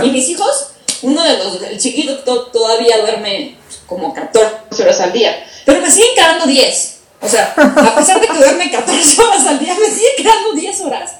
Y 0.04 0.12
mis 0.12 0.30
hijos, 0.30 0.68
uno 1.02 1.24
de 1.24 1.38
los, 1.38 1.62
el 1.62 1.80
chiquito 1.80 2.18
todavía 2.52 3.00
duerme 3.00 3.58
como 3.86 4.14
14 4.14 4.82
horas 4.82 5.00
al 5.02 5.12
día, 5.12 5.46
pero 5.66 5.82
me 5.82 5.92
siguen 5.92 6.16
quedando 6.16 6.46
10. 6.46 7.00
O 7.22 7.28
sea, 7.28 7.54
a 7.56 7.96
pesar 7.96 8.20
de 8.20 8.28
que 8.28 8.34
duerme 8.34 8.72
14 8.72 9.22
horas 9.22 9.46
al 9.48 9.60
día, 9.60 9.76
me 9.76 9.88
siguen 9.88 10.12
quedando 10.18 10.54
10 10.54 10.82
horas 10.82 11.12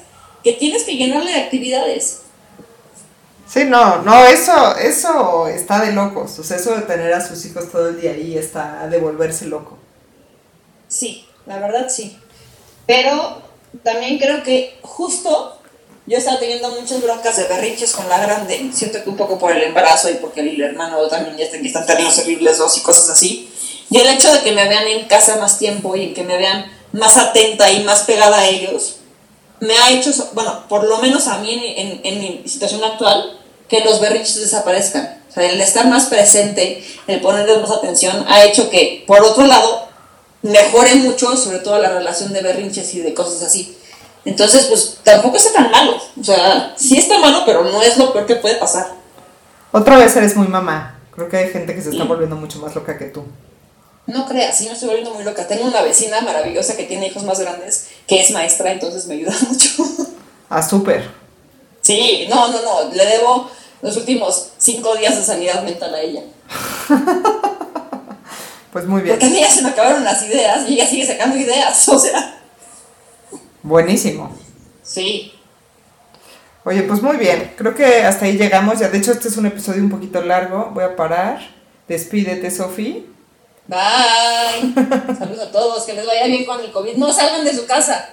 que 0.42 0.52
tienes 0.52 0.84
que 0.84 0.96
llenarle 0.96 1.32
de 1.32 1.40
actividades. 1.40 2.20
Sí, 3.54 3.62
no, 3.66 4.02
no, 4.02 4.24
eso, 4.24 4.76
eso 4.78 5.46
está 5.46 5.80
de 5.80 5.92
locos. 5.92 6.40
O 6.40 6.42
sea, 6.42 6.56
eso 6.56 6.74
de 6.74 6.82
tener 6.82 7.12
a 7.12 7.24
sus 7.24 7.44
hijos 7.44 7.70
todo 7.70 7.90
el 7.90 8.00
día 8.00 8.10
ahí 8.10 8.36
está 8.36 8.88
de 8.88 8.98
volverse 8.98 9.46
loco. 9.46 9.78
Sí, 10.88 11.24
la 11.46 11.60
verdad 11.60 11.86
sí. 11.88 12.18
Pero 12.84 13.42
también 13.84 14.18
creo 14.18 14.42
que 14.42 14.76
justo 14.82 15.56
yo 16.04 16.18
estaba 16.18 16.40
teniendo 16.40 16.68
muchas 16.70 17.00
broncas 17.00 17.36
de 17.36 17.44
berrinches 17.44 17.92
con 17.92 18.08
la 18.08 18.18
grande. 18.18 18.72
Siento 18.74 19.04
que 19.04 19.08
un 19.08 19.16
poco 19.16 19.38
por 19.38 19.52
el 19.52 19.62
embarazo 19.62 20.10
y 20.10 20.14
porque 20.14 20.40
el 20.40 20.60
hermano 20.60 21.06
también 21.06 21.36
ya 21.36 21.44
están, 21.44 21.64
están 21.64 21.86
teniendo 21.86 22.12
horribles 22.22 22.58
dos 22.58 22.76
y 22.76 22.80
cosas 22.80 23.08
así. 23.08 23.48
Y 23.88 23.98
el 23.98 24.08
hecho 24.08 24.32
de 24.32 24.40
que 24.40 24.50
me 24.50 24.68
vean 24.68 24.88
en 24.88 25.06
casa 25.06 25.36
más 25.36 25.60
tiempo 25.60 25.94
y 25.94 26.12
que 26.12 26.24
me 26.24 26.38
vean 26.38 26.66
más 26.90 27.16
atenta 27.18 27.70
y 27.70 27.84
más 27.84 28.02
pegada 28.02 28.36
a 28.36 28.48
ellos, 28.48 28.96
me 29.60 29.78
ha 29.78 29.92
hecho, 29.92 30.10
bueno, 30.32 30.64
por 30.68 30.88
lo 30.88 30.98
menos 30.98 31.28
a 31.28 31.38
mí 31.38 31.52
en, 31.76 32.00
en, 32.02 32.18
mi 32.18 32.48
situación 32.48 32.82
actual, 32.82 33.38
que 33.68 33.80
los 33.80 34.00
berrinches 34.00 34.40
desaparezcan. 34.40 35.22
O 35.28 35.32
sea, 35.32 35.50
el 35.50 35.60
estar 35.60 35.86
más 35.88 36.06
presente, 36.06 36.84
el 37.06 37.20
ponerles 37.20 37.60
más 37.60 37.70
atención, 37.70 38.24
ha 38.28 38.44
hecho 38.44 38.70
que, 38.70 39.04
por 39.06 39.22
otro 39.22 39.46
lado, 39.46 39.88
mejore 40.42 40.94
mucho, 40.96 41.36
sobre 41.36 41.58
todo 41.58 41.78
la 41.78 41.90
relación 41.90 42.32
de 42.32 42.42
berrinches 42.42 42.94
y 42.94 43.00
de 43.00 43.14
cosas 43.14 43.42
así. 43.42 43.76
Entonces, 44.24 44.66
pues 44.66 44.98
tampoco 45.02 45.36
está 45.36 45.52
tan 45.52 45.70
malo. 45.70 45.98
O 46.20 46.24
sea, 46.24 46.74
sí 46.76 46.96
está 46.96 47.18
malo, 47.18 47.42
pero 47.44 47.64
no 47.64 47.82
es 47.82 47.96
lo 47.98 48.12
peor 48.12 48.26
que 48.26 48.36
puede 48.36 48.56
pasar. 48.56 48.86
Otra 49.72 49.98
vez 49.98 50.14
eres 50.16 50.36
muy 50.36 50.46
mamá. 50.46 50.98
Creo 51.14 51.28
que 51.28 51.36
hay 51.36 51.48
gente 51.50 51.74
que 51.74 51.82
se 51.82 51.90
está 51.90 52.04
volviendo 52.04 52.36
mucho 52.36 52.58
más 52.58 52.74
loca 52.74 52.96
que 52.96 53.06
tú. 53.06 53.24
No 54.06 54.26
creas, 54.26 54.58
sí 54.58 54.66
me 54.66 54.72
estoy 54.72 54.88
volviendo 54.88 55.14
muy 55.14 55.24
loca. 55.24 55.46
Tengo 55.46 55.64
una 55.64 55.82
vecina 55.82 56.20
maravillosa 56.20 56.76
que 56.76 56.84
tiene 56.84 57.06
hijos 57.06 57.22
más 57.22 57.40
grandes, 57.40 57.88
que 58.06 58.20
es 58.20 58.30
maestra, 58.30 58.72
entonces 58.72 59.06
me 59.06 59.14
ayuda 59.14 59.34
mucho. 59.48 59.84
Ah, 60.50 60.62
súper. 60.62 61.08
Sí, 61.84 62.26
no, 62.30 62.48
no, 62.48 62.62
no. 62.62 62.90
Le 62.94 63.04
debo 63.04 63.50
los 63.82 63.96
últimos 63.98 64.52
cinco 64.56 64.96
días 64.96 65.16
de 65.16 65.22
sanidad 65.22 65.62
mental 65.62 65.94
a 65.94 66.00
ella. 66.00 66.22
pues 68.72 68.86
muy 68.86 69.02
bien. 69.02 69.14
Porque 69.14 69.26
a 69.26 69.28
mí 69.28 69.38
ya 69.38 69.50
se 69.50 69.62
me 69.62 69.68
acabaron 69.68 70.02
las 70.02 70.22
ideas 70.26 70.68
y 70.68 70.74
ella 70.74 70.86
sigue 70.86 71.06
sacando 71.06 71.36
ideas, 71.36 71.86
o 71.90 71.98
sea. 71.98 72.40
Buenísimo. 73.62 74.34
Sí. 74.82 75.32
Oye, 76.64 76.84
pues 76.84 77.02
muy 77.02 77.18
bien. 77.18 77.52
Creo 77.56 77.74
que 77.74 77.84
hasta 78.04 78.24
ahí 78.24 78.38
llegamos. 78.38 78.78
Ya, 78.78 78.88
de 78.88 78.96
hecho, 78.96 79.12
este 79.12 79.28
es 79.28 79.36
un 79.36 79.44
episodio 79.44 79.82
un 79.82 79.90
poquito 79.90 80.22
largo. 80.22 80.70
Voy 80.72 80.84
a 80.84 80.96
parar. 80.96 81.40
Despídete, 81.86 82.50
Sofi. 82.50 83.06
Bye. 83.66 84.72
Saludos 85.18 85.48
a 85.48 85.52
todos. 85.52 85.84
Que 85.84 85.92
les 85.92 86.06
vaya 86.06 86.24
bien 86.26 86.46
con 86.46 86.60
el 86.60 86.72
COVID. 86.72 86.96
No 86.96 87.12
salgan 87.12 87.44
de 87.44 87.54
su 87.54 87.66
casa. 87.66 88.08